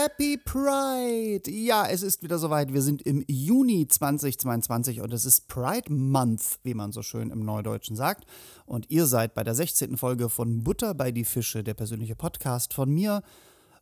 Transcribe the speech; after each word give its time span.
Happy 0.00 0.36
Pride! 0.36 1.50
Ja, 1.50 1.88
es 1.88 2.02
ist 2.02 2.22
wieder 2.22 2.38
soweit. 2.38 2.72
Wir 2.72 2.82
sind 2.82 3.02
im 3.02 3.24
Juni 3.26 3.88
2022 3.88 5.00
und 5.00 5.12
es 5.12 5.24
ist 5.24 5.48
Pride 5.48 5.92
Month, 5.92 6.60
wie 6.62 6.74
man 6.74 6.92
so 6.92 7.02
schön 7.02 7.30
im 7.30 7.44
Neudeutschen 7.44 7.96
sagt. 7.96 8.24
Und 8.64 8.88
ihr 8.90 9.06
seid 9.06 9.34
bei 9.34 9.42
der 9.42 9.56
16. 9.56 9.96
Folge 9.96 10.28
von 10.28 10.62
Butter 10.62 10.94
bei 10.94 11.10
die 11.10 11.24
Fische, 11.24 11.64
der 11.64 11.74
persönliche 11.74 12.14
Podcast 12.14 12.74
von 12.74 12.90
mir, 12.90 13.22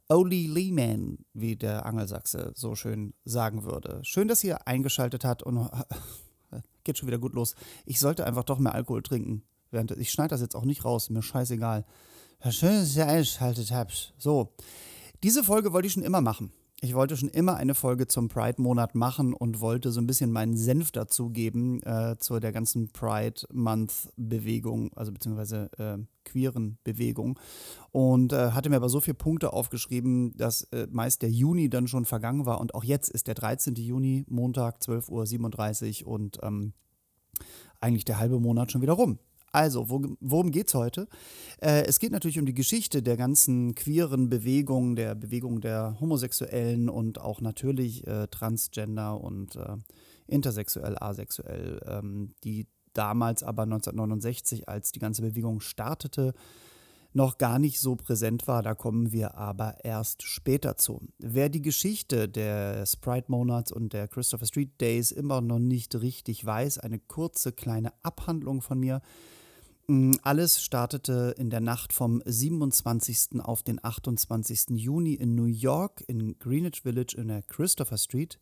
Oli 0.08 0.46
Lehman, 0.46 1.18
wie 1.34 1.54
der 1.54 1.84
Angelsachse 1.84 2.52
so 2.54 2.74
schön 2.74 3.12
sagen 3.26 3.64
würde. 3.64 4.00
Schön, 4.02 4.26
dass 4.26 4.42
ihr 4.42 4.66
eingeschaltet 4.66 5.22
habt 5.22 5.42
und 5.42 5.68
geht 6.84 6.96
schon 6.96 7.08
wieder 7.08 7.18
gut 7.18 7.34
los. 7.34 7.54
Ich 7.84 8.00
sollte 8.00 8.26
einfach 8.26 8.44
doch 8.44 8.58
mehr 8.58 8.74
Alkohol 8.74 9.02
trinken. 9.02 9.42
Ich 9.98 10.12
schneide 10.12 10.30
das 10.30 10.40
jetzt 10.40 10.56
auch 10.56 10.64
nicht 10.64 10.86
raus, 10.86 11.10
mir 11.10 11.22
scheißegal. 11.22 11.84
Schön, 12.48 12.80
dass 12.80 12.96
ihr 12.96 13.06
eingeschaltet 13.06 13.70
habt. 13.70 14.14
So. 14.16 14.54
Diese 15.26 15.42
Folge 15.42 15.72
wollte 15.72 15.88
ich 15.88 15.94
schon 15.94 16.04
immer 16.04 16.20
machen. 16.20 16.52
Ich 16.80 16.94
wollte 16.94 17.16
schon 17.16 17.30
immer 17.30 17.56
eine 17.56 17.74
Folge 17.74 18.06
zum 18.06 18.28
Pride-Monat 18.28 18.94
machen 18.94 19.34
und 19.34 19.58
wollte 19.58 19.90
so 19.90 20.00
ein 20.00 20.06
bisschen 20.06 20.30
meinen 20.30 20.56
Senf 20.56 20.92
dazugeben 20.92 21.82
äh, 21.82 22.14
zu 22.16 22.38
der 22.38 22.52
ganzen 22.52 22.92
Pride-Month-Bewegung, 22.92 24.92
also 24.94 25.10
beziehungsweise 25.10 25.68
äh, 25.78 25.98
queeren 26.24 26.78
Bewegung. 26.84 27.40
Und 27.90 28.32
äh, 28.32 28.52
hatte 28.52 28.70
mir 28.70 28.76
aber 28.76 28.88
so 28.88 29.00
viele 29.00 29.16
Punkte 29.16 29.52
aufgeschrieben, 29.52 30.32
dass 30.36 30.62
äh, 30.70 30.86
meist 30.92 31.22
der 31.22 31.30
Juni 31.32 31.68
dann 31.68 31.88
schon 31.88 32.04
vergangen 32.04 32.46
war. 32.46 32.60
Und 32.60 32.76
auch 32.76 32.84
jetzt 32.84 33.08
ist 33.08 33.26
der 33.26 33.34
13. 33.34 33.74
Juni, 33.74 34.24
Montag, 34.28 34.78
12.37 34.78 36.04
Uhr 36.04 36.12
und 36.12 36.38
ähm, 36.44 36.72
eigentlich 37.80 38.04
der 38.04 38.20
halbe 38.20 38.38
Monat 38.38 38.70
schon 38.70 38.82
wieder 38.82 38.92
rum. 38.92 39.18
Also, 39.52 39.88
worum 39.88 40.50
geht 40.50 40.68
es 40.68 40.74
heute? 40.74 41.08
Äh, 41.60 41.84
es 41.86 41.98
geht 41.98 42.12
natürlich 42.12 42.38
um 42.38 42.46
die 42.46 42.54
Geschichte 42.54 43.02
der 43.02 43.16
ganzen 43.16 43.74
queeren 43.74 44.28
Bewegung, 44.28 44.96
der 44.96 45.14
Bewegung 45.14 45.60
der 45.60 45.96
Homosexuellen 46.00 46.88
und 46.88 47.20
auch 47.20 47.40
natürlich 47.40 48.06
äh, 48.06 48.26
Transgender 48.26 49.20
und 49.20 49.56
äh, 49.56 49.76
intersexuell, 50.26 50.96
asexuell, 51.00 51.80
ähm, 51.88 52.34
die 52.44 52.66
damals 52.92 53.42
aber 53.42 53.62
1969, 53.62 54.68
als 54.68 54.92
die 54.92 54.98
ganze 54.98 55.22
Bewegung 55.22 55.60
startete, 55.60 56.34
noch 57.12 57.38
gar 57.38 57.58
nicht 57.58 57.80
so 57.80 57.96
präsent 57.96 58.46
war. 58.46 58.62
Da 58.62 58.74
kommen 58.74 59.10
wir 59.10 59.36
aber 59.36 59.84
erst 59.84 60.22
später 60.22 60.76
zu. 60.76 61.00
Wer 61.18 61.48
die 61.48 61.62
Geschichte 61.62 62.28
des 62.28 62.96
Pride 62.96 63.26
Monats 63.28 63.72
und 63.72 63.94
der 63.94 64.06
Christopher 64.06 64.46
Street 64.46 64.78
Days 64.80 65.12
immer 65.12 65.40
noch 65.40 65.58
nicht 65.58 65.94
richtig 65.94 66.44
weiß, 66.44 66.78
eine 66.78 66.98
kurze 66.98 67.52
kleine 67.52 67.92
Abhandlung 68.02 68.60
von 68.60 68.78
mir. 68.78 69.00
Mm, 69.88 70.14
alles 70.22 70.60
startete 70.60 71.34
in 71.38 71.48
der 71.48 71.60
Nacht 71.60 71.92
vom 71.92 72.20
27. 72.24 73.40
auf 73.40 73.62
den 73.62 73.82
28. 73.82 74.70
Juni 74.70 75.14
in 75.14 75.36
New 75.36 75.44
York, 75.44 76.02
in 76.08 76.38
Greenwich 76.40 76.82
Village 76.82 77.14
in 77.16 77.28
der 77.28 77.42
Christopher 77.42 77.96
Street, 77.96 78.40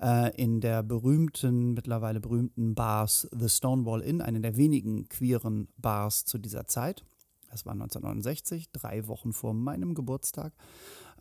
äh, 0.00 0.34
in 0.36 0.60
der 0.60 0.82
berühmten, 0.82 1.74
mittlerweile 1.74 2.18
berühmten 2.18 2.74
Bars 2.74 3.28
The 3.30 3.48
Stonewall 3.48 4.00
Inn, 4.00 4.20
eine 4.20 4.40
der 4.40 4.56
wenigen 4.56 5.08
queeren 5.08 5.68
Bars 5.76 6.24
zu 6.24 6.38
dieser 6.38 6.66
Zeit. 6.66 7.04
Das 7.50 7.66
war 7.66 7.72
1969, 7.72 8.72
drei 8.72 9.06
Wochen 9.06 9.32
vor 9.32 9.54
meinem 9.54 9.94
Geburtstag. 9.94 10.52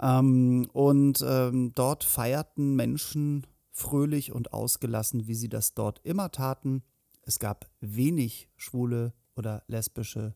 Ähm, 0.02 0.68
und 0.74 1.24
ähm, 1.28 1.74
dort 1.76 2.04
feierten 2.04 2.76
Menschen 2.76 3.46
fröhlich 3.72 4.32
und 4.32 4.52
ausgelassen, 4.52 5.28
wie 5.28 5.36
sie 5.36 5.50
das 5.50 5.76
dort 5.76 6.00
immer 6.04 6.32
taten. 6.32 6.82
Es 7.22 7.38
gab 7.38 7.70
wenig 7.82 8.50
schwule 8.58 9.14
oder 9.40 9.64
lesbische 9.68 10.36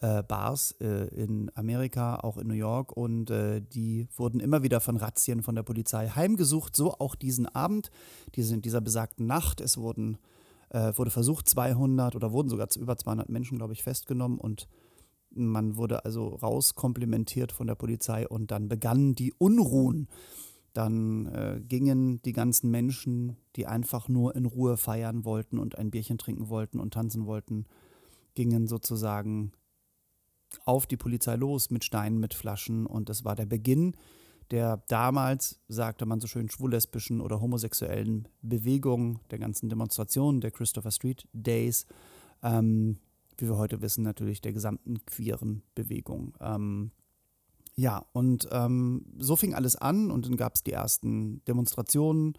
äh, 0.00 0.22
Bars 0.22 0.72
äh, 0.80 1.06
in 1.14 1.50
Amerika, 1.54 2.16
auch 2.16 2.36
in 2.36 2.48
New 2.48 2.54
York. 2.54 2.92
Und 2.92 3.30
äh, 3.30 3.62
die 3.62 4.08
wurden 4.16 4.40
immer 4.40 4.62
wieder 4.62 4.80
von 4.80 4.96
Razzien 4.96 5.42
von 5.42 5.54
der 5.54 5.62
Polizei 5.62 6.08
heimgesucht. 6.08 6.76
So 6.76 6.92
auch 6.98 7.14
diesen 7.14 7.46
Abend, 7.46 7.90
diese, 8.34 8.54
in 8.54 8.62
dieser 8.62 8.80
besagten 8.80 9.26
Nacht. 9.26 9.60
Es 9.60 9.78
wurden, 9.78 10.18
äh, 10.68 10.92
wurde 10.96 11.10
versucht, 11.10 11.48
200 11.48 12.16
oder 12.16 12.32
wurden 12.32 12.48
sogar 12.48 12.68
über 12.76 12.96
200 12.98 13.28
Menschen, 13.28 13.56
glaube 13.56 13.72
ich, 13.72 13.82
festgenommen. 13.82 14.38
Und 14.38 14.68
man 15.30 15.76
wurde 15.76 16.04
also 16.04 16.28
rauskomplimentiert 16.28 17.52
von 17.52 17.66
der 17.66 17.74
Polizei. 17.74 18.28
Und 18.28 18.50
dann 18.50 18.68
begannen 18.68 19.14
die 19.14 19.32
Unruhen. 19.32 20.08
Dann 20.74 21.26
äh, 21.26 21.60
gingen 21.66 22.20
die 22.22 22.32
ganzen 22.32 22.68
Menschen, 22.70 23.36
die 23.54 23.66
einfach 23.66 24.08
nur 24.08 24.34
in 24.34 24.44
Ruhe 24.44 24.76
feiern 24.76 25.24
wollten 25.24 25.60
und 25.60 25.78
ein 25.78 25.92
Bierchen 25.92 26.18
trinken 26.18 26.48
wollten 26.48 26.80
und 26.80 26.92
tanzen 26.92 27.26
wollten, 27.26 27.66
gingen 28.34 28.66
sozusagen 28.66 29.52
auf 30.64 30.86
die 30.86 30.96
Polizei 30.96 31.36
los 31.36 31.70
mit 31.70 31.84
Steinen, 31.84 32.18
mit 32.18 32.34
Flaschen 32.34 32.86
und 32.86 33.08
das 33.08 33.24
war 33.24 33.34
der 33.34 33.46
Beginn 33.46 33.94
der 34.50 34.82
damals, 34.88 35.60
sagte 35.68 36.06
man 36.06 36.20
so 36.20 36.26
schön, 36.26 36.50
schwul-lesbischen 36.50 37.20
oder 37.20 37.40
homosexuellen 37.40 38.28
Bewegung, 38.42 39.20
der 39.30 39.38
ganzen 39.38 39.68
Demonstrationen, 39.68 40.40
der 40.40 40.50
Christopher 40.50 40.90
Street 40.90 41.26
Days, 41.32 41.86
ähm, 42.42 42.98
wie 43.38 43.48
wir 43.48 43.56
heute 43.56 43.82
wissen, 43.82 44.04
natürlich 44.04 44.40
der 44.40 44.52
gesamten 44.52 45.04
queeren 45.06 45.62
Bewegung. 45.74 46.34
Ähm, 46.40 46.92
ja, 47.74 48.04
und 48.12 48.46
ähm, 48.52 49.06
so 49.18 49.34
fing 49.34 49.54
alles 49.54 49.76
an 49.76 50.10
und 50.10 50.26
dann 50.26 50.36
gab 50.36 50.54
es 50.54 50.62
die 50.62 50.72
ersten 50.72 51.44
Demonstrationen 51.46 52.34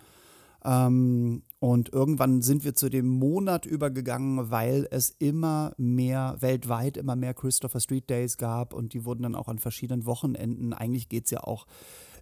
ähm, 0.65 1.43
und 1.59 1.93
irgendwann 1.93 2.41
sind 2.41 2.63
wir 2.63 2.73
zu 2.73 2.89
dem 2.89 3.07
Monat 3.07 3.65
übergegangen, 3.65 4.49
weil 4.51 4.87
es 4.91 5.09
immer 5.11 5.73
mehr, 5.77 6.37
weltweit 6.39 6.97
immer 6.97 7.15
mehr 7.15 7.33
Christopher 7.33 7.79
Street 7.79 8.09
Days 8.09 8.37
gab 8.37 8.73
und 8.73 8.93
die 8.93 9.05
wurden 9.05 9.23
dann 9.23 9.35
auch 9.35 9.47
an 9.47 9.59
verschiedenen 9.59 10.05
Wochenenden. 10.05 10.73
Eigentlich 10.73 11.07
geht 11.09 11.25
es 11.25 11.31
ja 11.31 11.43
auch 11.43 11.65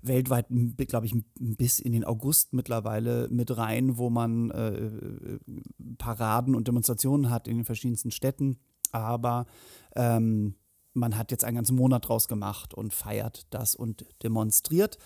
weltweit, 0.01 0.47
glaube 0.87 1.05
ich, 1.05 1.15
bis 1.39 1.79
in 1.79 1.93
den 1.93 2.03
August 2.03 2.53
mittlerweile 2.53 3.29
mit 3.29 3.55
rein, 3.57 3.97
wo 3.97 4.09
man 4.09 4.51
äh, 4.51 5.39
Paraden 5.97 6.55
und 6.55 6.67
Demonstrationen 6.67 7.29
hat 7.29 7.47
in 7.47 7.57
den 7.57 7.65
verschiedensten 7.65 8.11
Städten. 8.11 8.57
Aber 8.91 9.45
ähm, 9.95 10.55
man 10.93 11.17
hat 11.17 11.31
jetzt 11.31 11.43
einen 11.43 11.55
ganzen 11.55 11.75
Monat 11.75 12.07
draus 12.07 12.27
gemacht 12.27 12.73
und 12.73 12.93
feiert 12.93 13.47
das 13.49 13.75
und 13.75 14.05
demonstriert. 14.21 14.97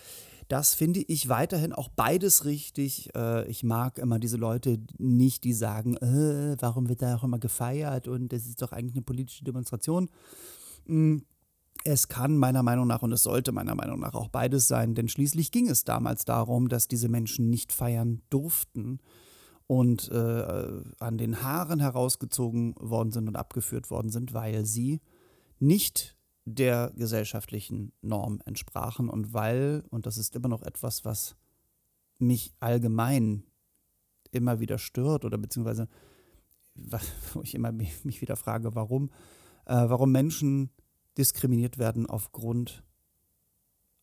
Das 0.48 0.74
finde 0.74 1.02
ich 1.02 1.28
weiterhin 1.28 1.74
auch 1.74 1.90
beides 1.90 2.46
richtig. 2.46 3.14
Äh, 3.16 3.48
ich 3.50 3.64
mag 3.64 3.98
immer 3.98 4.18
diese 4.18 4.38
Leute 4.38 4.80
nicht, 4.98 5.44
die 5.44 5.54
sagen, 5.54 5.98
äh, 5.98 6.56
warum 6.60 6.88
wird 6.88 7.02
da 7.02 7.16
auch 7.16 7.24
immer 7.24 7.40
gefeiert 7.40 8.08
und 8.08 8.32
das 8.32 8.46
ist 8.46 8.62
doch 8.62 8.72
eigentlich 8.72 8.96
eine 8.96 9.04
politische 9.04 9.44
Demonstration. 9.44 10.10
Mm, 10.86 11.18
es 11.84 12.08
kann 12.08 12.38
meiner 12.38 12.64
Meinung 12.64 12.88
nach 12.88 13.02
und 13.02 13.12
es 13.12 13.24
sollte 13.24 13.52
meiner 13.52 13.76
Meinung 13.76 14.00
nach 14.00 14.14
auch 14.14 14.30
beides 14.30 14.68
sein, 14.68 14.96
denn 14.96 15.10
schließlich 15.10 15.52
ging 15.52 15.70
es 15.70 15.84
damals 15.84 16.26
darum, 16.26 16.70
dass 16.70 16.88
diese 16.88 17.10
Menschen 17.10 17.50
nicht 17.50 17.72
feiern 17.72 18.22
durften 18.30 19.00
und 19.68 20.10
äh, 20.12 20.82
an 21.00 21.18
den 21.18 21.44
Haaren 21.44 21.80
herausgezogen 21.80 22.76
worden 22.80 23.12
sind 23.12 23.28
und 23.28 23.36
abgeführt 23.36 23.90
worden 23.90 24.10
sind, 24.10 24.34
weil 24.34 24.66
sie 24.66 25.02
nicht 25.60 26.17
der 26.50 26.94
gesellschaftlichen 26.96 27.92
Norm 28.02 28.42
entsprachen 28.46 29.10
und 29.10 29.34
weil, 29.34 29.84
und 29.90 30.06
das 30.06 30.18
ist 30.18 30.34
immer 30.34 30.48
noch 30.48 30.64
etwas, 30.64 31.04
was 31.04 31.36
mich 32.20 32.54
allgemein 32.62 33.44
immer 34.32 34.62
wieder 34.62 34.78
stört 34.78 35.26
oder 35.26 35.38
beziehungsweise 35.38 35.90
wo 37.34 37.42
ich 37.42 37.54
immer 37.54 37.72
mich 37.72 38.22
wieder 38.22 38.38
frage, 38.38 38.76
warum, 38.76 39.10
äh, 39.66 39.74
warum 39.74 40.12
Menschen 40.12 40.70
diskriminiert 41.18 41.78
werden 41.78 42.06
aufgrund 42.06 42.84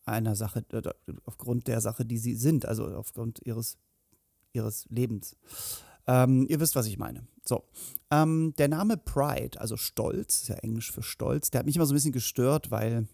einer 0.05 0.35
Sache, 0.35 0.63
äh, 0.71 0.83
aufgrund 1.23 1.67
der 1.67 1.81
Sache, 1.81 2.05
die 2.05 2.19
sie 2.19 2.35
sind, 2.35 2.65
also 2.65 2.85
aufgrund 2.95 3.39
ihres, 3.43 3.79
ihres 4.53 4.85
Lebens. 4.89 5.35
Ähm, 6.07 6.45
ihr 6.49 6.59
wisst, 6.59 6.75
was 6.75 6.87
ich 6.87 6.97
meine. 6.97 7.27
So. 7.45 7.63
Ähm, 8.11 8.53
der 8.57 8.67
Name 8.67 8.97
Pride, 8.97 9.59
also 9.59 9.77
Stolz, 9.77 10.43
ist 10.43 10.47
ja 10.49 10.55
Englisch 10.55 10.91
für 10.91 11.03
Stolz, 11.03 11.51
der 11.51 11.59
hat 11.59 11.65
mich 11.65 11.75
immer 11.75 11.85
so 11.85 11.93
ein 11.93 11.97
bisschen 11.97 12.11
gestört, 12.11 12.71
weil 12.71 13.07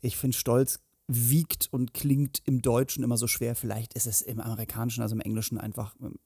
ich 0.00 0.16
finde, 0.16 0.36
Stolz 0.36 0.80
wiegt 1.08 1.68
und 1.72 1.94
klingt 1.94 2.42
im 2.46 2.62
Deutschen 2.62 3.04
immer 3.04 3.16
so 3.16 3.26
schwer. 3.26 3.54
Vielleicht 3.54 3.94
ist 3.94 4.06
es 4.06 4.22
im 4.22 4.40
Amerikanischen, 4.40 5.02
also 5.02 5.14
im 5.14 5.20
Englischen 5.20 5.58
einfach, 5.58 5.94
ähm, 6.00 6.16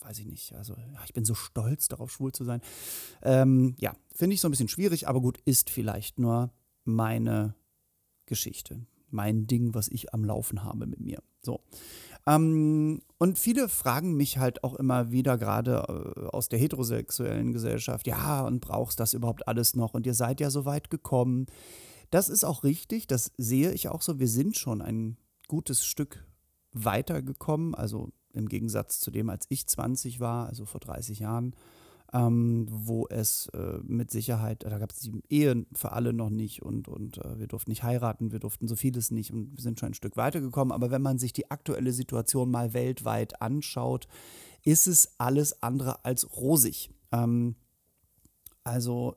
weiß 0.00 0.18
ich 0.18 0.26
nicht. 0.26 0.54
Also, 0.54 0.74
ich 1.04 1.12
bin 1.12 1.24
so 1.24 1.34
stolz 1.34 1.88
darauf, 1.88 2.10
schwul 2.10 2.32
zu 2.32 2.44
sein. 2.44 2.60
Ähm, 3.22 3.74
ja, 3.78 3.94
finde 4.14 4.34
ich 4.34 4.40
so 4.40 4.48
ein 4.48 4.50
bisschen 4.50 4.68
schwierig, 4.68 5.08
aber 5.08 5.20
gut, 5.20 5.38
ist 5.44 5.70
vielleicht 5.70 6.18
nur 6.18 6.52
meine 6.84 7.54
Geschichte. 8.26 8.86
Mein 9.10 9.46
Ding, 9.46 9.74
was 9.74 9.88
ich 9.88 10.14
am 10.14 10.24
Laufen 10.24 10.64
habe 10.64 10.86
mit 10.86 11.00
mir. 11.00 11.22
So. 11.42 11.60
Ähm, 12.26 13.02
und 13.18 13.38
viele 13.38 13.68
fragen 13.68 14.14
mich 14.16 14.38
halt 14.38 14.64
auch 14.64 14.74
immer 14.74 15.10
wieder, 15.10 15.38
gerade 15.38 16.14
äh, 16.16 16.26
aus 16.26 16.48
der 16.48 16.58
heterosexuellen 16.58 17.52
Gesellschaft, 17.52 18.06
ja, 18.06 18.42
und 18.42 18.60
brauchst 18.60 19.00
das 19.00 19.14
überhaupt 19.14 19.48
alles 19.48 19.74
noch? 19.74 19.94
Und 19.94 20.06
ihr 20.06 20.14
seid 20.14 20.40
ja 20.40 20.50
so 20.50 20.64
weit 20.64 20.90
gekommen. 20.90 21.46
Das 22.10 22.28
ist 22.28 22.44
auch 22.44 22.62
richtig, 22.64 23.06
das 23.06 23.32
sehe 23.38 23.72
ich 23.72 23.88
auch 23.88 24.02
so. 24.02 24.18
Wir 24.18 24.28
sind 24.28 24.56
schon 24.56 24.82
ein 24.82 25.16
gutes 25.48 25.84
Stück 25.84 26.24
weitergekommen, 26.72 27.74
also 27.74 28.10
im 28.32 28.48
Gegensatz 28.48 29.00
zu 29.00 29.10
dem, 29.10 29.28
als 29.28 29.46
ich 29.48 29.66
20 29.66 30.20
war, 30.20 30.46
also 30.46 30.64
vor 30.64 30.80
30 30.80 31.20
Jahren. 31.20 31.54
Ähm, 32.12 32.66
wo 32.68 33.06
es 33.08 33.46
äh, 33.54 33.78
mit 33.84 34.10
Sicherheit, 34.10 34.64
da 34.64 34.78
gab 34.78 34.90
es 34.90 35.00
die 35.00 35.22
Ehen 35.30 35.66
für 35.72 35.92
alle 35.92 36.12
noch 36.12 36.28
nicht 36.28 36.62
und, 36.62 36.86
und 36.88 37.18
äh, 37.18 37.38
wir 37.38 37.46
durften 37.46 37.70
nicht 37.70 37.82
heiraten, 37.82 38.32
wir 38.32 38.38
durften 38.38 38.68
so 38.68 38.76
vieles 38.76 39.10
nicht 39.10 39.32
und 39.32 39.56
wir 39.56 39.62
sind 39.62 39.80
schon 39.80 39.90
ein 39.90 39.94
Stück 39.94 40.16
weitergekommen. 40.16 40.72
Aber 40.72 40.90
wenn 40.90 41.02
man 41.02 41.18
sich 41.18 41.32
die 41.32 41.50
aktuelle 41.50 41.92
Situation 41.92 42.50
mal 42.50 42.74
weltweit 42.74 43.40
anschaut, 43.40 44.08
ist 44.62 44.86
es 44.86 45.14
alles 45.18 45.62
andere 45.62 46.04
als 46.04 46.36
rosig. 46.36 46.90
Ähm, 47.12 47.56
also 48.62 49.16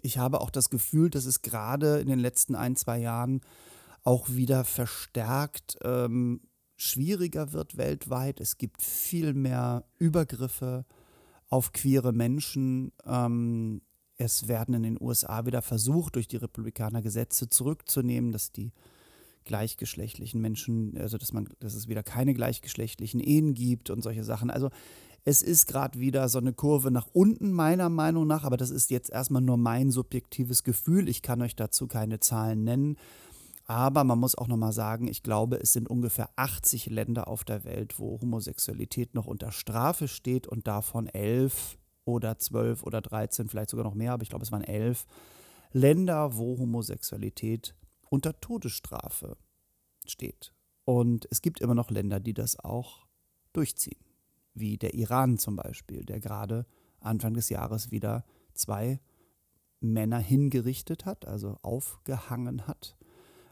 ich 0.00 0.18
habe 0.18 0.40
auch 0.40 0.50
das 0.50 0.70
Gefühl, 0.70 1.10
dass 1.10 1.24
es 1.24 1.42
gerade 1.42 1.98
in 1.98 2.06
den 2.06 2.20
letzten 2.20 2.54
ein, 2.54 2.76
zwei 2.76 2.98
Jahren 2.98 3.40
auch 4.04 4.30
wieder 4.30 4.64
verstärkt 4.64 5.78
ähm, 5.82 6.40
schwieriger 6.76 7.52
wird 7.52 7.76
weltweit. 7.76 8.40
Es 8.40 8.56
gibt 8.56 8.80
viel 8.80 9.34
mehr 9.34 9.84
Übergriffe 9.98 10.86
auf 11.50 11.72
queere 11.72 12.12
Menschen. 12.12 12.92
Ähm, 13.04 13.82
es 14.16 14.48
werden 14.48 14.74
in 14.74 14.82
den 14.82 15.00
USA 15.00 15.46
wieder 15.46 15.62
versucht, 15.62 16.14
durch 16.14 16.28
die 16.28 16.36
Republikaner 16.36 17.02
Gesetze 17.02 17.48
zurückzunehmen, 17.48 18.32
dass 18.32 18.52
die 18.52 18.72
gleichgeschlechtlichen 19.44 20.40
Menschen, 20.40 20.96
also 20.98 21.18
dass 21.18 21.32
man, 21.32 21.48
dass 21.58 21.74
es 21.74 21.88
wieder 21.88 22.02
keine 22.02 22.34
gleichgeschlechtlichen 22.34 23.20
Ehen 23.20 23.54
gibt 23.54 23.90
und 23.90 24.02
solche 24.02 24.24
Sachen. 24.24 24.50
Also 24.50 24.70
es 25.24 25.42
ist 25.42 25.66
gerade 25.66 25.98
wieder 25.98 26.28
so 26.28 26.38
eine 26.38 26.52
Kurve 26.52 26.90
nach 26.90 27.08
unten, 27.12 27.52
meiner 27.52 27.88
Meinung 27.88 28.26
nach, 28.26 28.44
aber 28.44 28.56
das 28.56 28.70
ist 28.70 28.90
jetzt 28.90 29.10
erstmal 29.10 29.42
nur 29.42 29.56
mein 29.56 29.90
subjektives 29.90 30.64
Gefühl. 30.64 31.08
Ich 31.08 31.22
kann 31.22 31.42
euch 31.42 31.56
dazu 31.56 31.86
keine 31.86 32.20
Zahlen 32.20 32.64
nennen. 32.64 32.96
Aber 33.70 34.02
man 34.02 34.18
muss 34.18 34.34
auch 34.34 34.48
nochmal 34.48 34.72
sagen, 34.72 35.06
ich 35.06 35.22
glaube, 35.22 35.60
es 35.60 35.72
sind 35.72 35.88
ungefähr 35.88 36.28
80 36.34 36.86
Länder 36.86 37.28
auf 37.28 37.44
der 37.44 37.62
Welt, 37.62 38.00
wo 38.00 38.20
Homosexualität 38.20 39.14
noch 39.14 39.26
unter 39.26 39.52
Strafe 39.52 40.08
steht 40.08 40.48
und 40.48 40.66
davon 40.66 41.06
elf 41.06 41.78
oder 42.04 42.36
zwölf 42.36 42.82
oder 42.82 43.00
13, 43.00 43.48
vielleicht 43.48 43.70
sogar 43.70 43.84
noch 43.84 43.94
mehr, 43.94 44.10
aber 44.10 44.24
ich 44.24 44.28
glaube, 44.28 44.42
es 44.42 44.50
waren 44.50 44.64
elf 44.64 45.06
Länder, 45.70 46.36
wo 46.36 46.58
Homosexualität 46.58 47.76
unter 48.08 48.40
Todesstrafe 48.40 49.36
steht. 50.04 50.52
Und 50.84 51.28
es 51.30 51.40
gibt 51.40 51.60
immer 51.60 51.76
noch 51.76 51.92
Länder, 51.92 52.18
die 52.18 52.34
das 52.34 52.58
auch 52.58 53.06
durchziehen, 53.52 54.02
wie 54.52 54.78
der 54.78 54.94
Iran 54.94 55.38
zum 55.38 55.54
Beispiel, 55.54 56.04
der 56.04 56.18
gerade 56.18 56.66
Anfang 56.98 57.34
des 57.34 57.50
Jahres 57.50 57.92
wieder 57.92 58.24
zwei 58.52 58.98
Männer 59.78 60.18
hingerichtet 60.18 61.06
hat, 61.06 61.24
also 61.24 61.56
aufgehangen 61.62 62.66
hat 62.66 62.96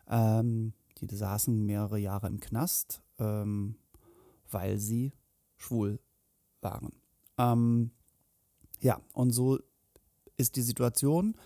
ähm, 0.09 0.73
die 1.01 1.15
saßen 1.15 1.65
mehrere 1.65 1.99
Jahre 1.99 2.27
im 2.27 2.41
Knast, 2.41 3.03
ähm, 3.19 3.77
weil 4.51 4.79
sie 4.79 5.13
schwul 5.57 6.01
waren. 6.61 6.93
Ähm, 7.39 7.93
ja, 8.81 9.01
und 9.13 9.31
so 9.31 9.59
ist 10.37 10.57
die 10.57 10.63
Situation 10.63 11.37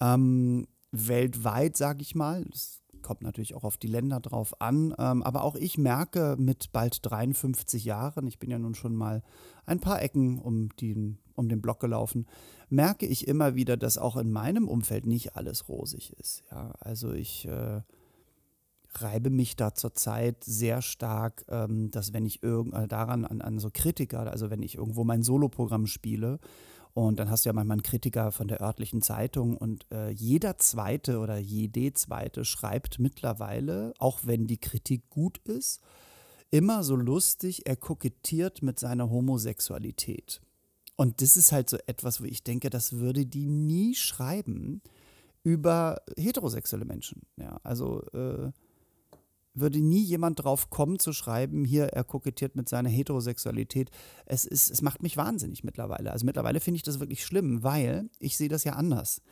ähm, 0.00 0.66
weltweit, 0.92 1.76
sage 1.76 2.02
ich 2.02 2.14
mal. 2.14 2.44
Das 2.44 2.80
kommt 3.02 3.22
natürlich 3.22 3.54
auch 3.54 3.64
auf 3.64 3.76
die 3.76 3.86
Länder 3.86 4.20
drauf 4.20 4.60
an. 4.60 4.94
Ähm, 4.98 5.22
aber 5.22 5.44
auch 5.44 5.54
ich 5.54 5.78
merke 5.78 6.36
mit 6.38 6.72
bald 6.72 6.98
53 7.02 7.84
Jahren, 7.84 8.26
ich 8.26 8.38
bin 8.38 8.50
ja 8.50 8.58
nun 8.58 8.74
schon 8.74 8.96
mal 8.96 9.22
ein 9.64 9.80
paar 9.80 10.02
Ecken 10.02 10.38
um 10.38 10.70
den, 10.76 11.18
um 11.34 11.48
den 11.48 11.62
Block 11.62 11.80
gelaufen, 11.80 12.26
merke 12.68 13.06
ich 13.06 13.28
immer 13.28 13.54
wieder, 13.54 13.76
dass 13.76 13.98
auch 13.98 14.16
in 14.16 14.32
meinem 14.32 14.66
Umfeld 14.66 15.06
nicht 15.06 15.36
alles 15.36 15.68
rosig 15.68 16.14
ist. 16.18 16.42
Ja, 16.50 16.72
also 16.80 17.12
ich 17.12 17.46
äh, 17.46 17.82
reibe 19.02 19.30
mich 19.30 19.56
da 19.56 19.74
zurzeit 19.74 20.44
sehr 20.44 20.82
stark, 20.82 21.44
ähm, 21.48 21.90
dass 21.90 22.12
wenn 22.12 22.26
ich 22.26 22.42
irgend 22.42 22.74
äh, 22.74 22.88
daran 22.88 23.24
an, 23.24 23.40
an 23.40 23.58
so 23.58 23.70
Kritiker, 23.72 24.30
also 24.30 24.50
wenn 24.50 24.62
ich 24.62 24.76
irgendwo 24.76 25.04
mein 25.04 25.22
Soloprogramm 25.22 25.86
spiele 25.86 26.38
und 26.94 27.18
dann 27.18 27.30
hast 27.30 27.44
du 27.44 27.50
ja 27.50 27.52
manchmal 27.52 27.76
einen 27.76 27.82
Kritiker 27.82 28.32
von 28.32 28.48
der 28.48 28.62
örtlichen 28.62 29.02
Zeitung 29.02 29.56
und 29.56 29.86
äh, 29.92 30.10
jeder 30.10 30.58
zweite 30.58 31.18
oder 31.18 31.36
jede 31.36 31.92
zweite 31.92 32.44
schreibt 32.44 32.98
mittlerweile, 32.98 33.92
auch 33.98 34.20
wenn 34.24 34.46
die 34.46 34.58
Kritik 34.58 35.10
gut 35.10 35.38
ist, 35.44 35.80
immer 36.50 36.82
so 36.82 36.96
lustig, 36.96 37.66
er 37.66 37.76
kokettiert 37.76 38.62
mit 38.62 38.78
seiner 38.78 39.10
Homosexualität. 39.10 40.40
Und 40.96 41.20
das 41.20 41.36
ist 41.36 41.52
halt 41.52 41.68
so 41.68 41.76
etwas, 41.86 42.22
wo 42.22 42.24
ich 42.24 42.42
denke, 42.42 42.70
das 42.70 42.94
würde 42.94 43.26
die 43.26 43.46
nie 43.46 43.94
schreiben 43.94 44.80
über 45.42 46.00
heterosexuelle 46.16 46.86
Menschen. 46.86 47.22
Ja, 47.36 47.60
also 47.62 48.02
äh, 48.14 48.50
würde 49.58 49.80
nie 49.80 50.02
jemand 50.02 50.42
drauf 50.42 50.70
kommen 50.70 50.98
zu 50.98 51.12
schreiben, 51.12 51.64
hier, 51.64 51.86
er 51.86 52.04
kokettiert 52.04 52.56
mit 52.56 52.68
seiner 52.68 52.88
Heterosexualität. 52.88 53.90
Es, 54.24 54.44
ist, 54.44 54.70
es 54.70 54.82
macht 54.82 55.02
mich 55.02 55.16
wahnsinnig 55.16 55.64
mittlerweile. 55.64 56.12
Also 56.12 56.26
mittlerweile 56.26 56.60
finde 56.60 56.76
ich 56.76 56.82
das 56.82 57.00
wirklich 57.00 57.24
schlimm, 57.24 57.62
weil 57.62 58.10
ich 58.18 58.36
sehe 58.36 58.48
das 58.48 58.64
ja 58.64 58.74
anders. 58.74 59.22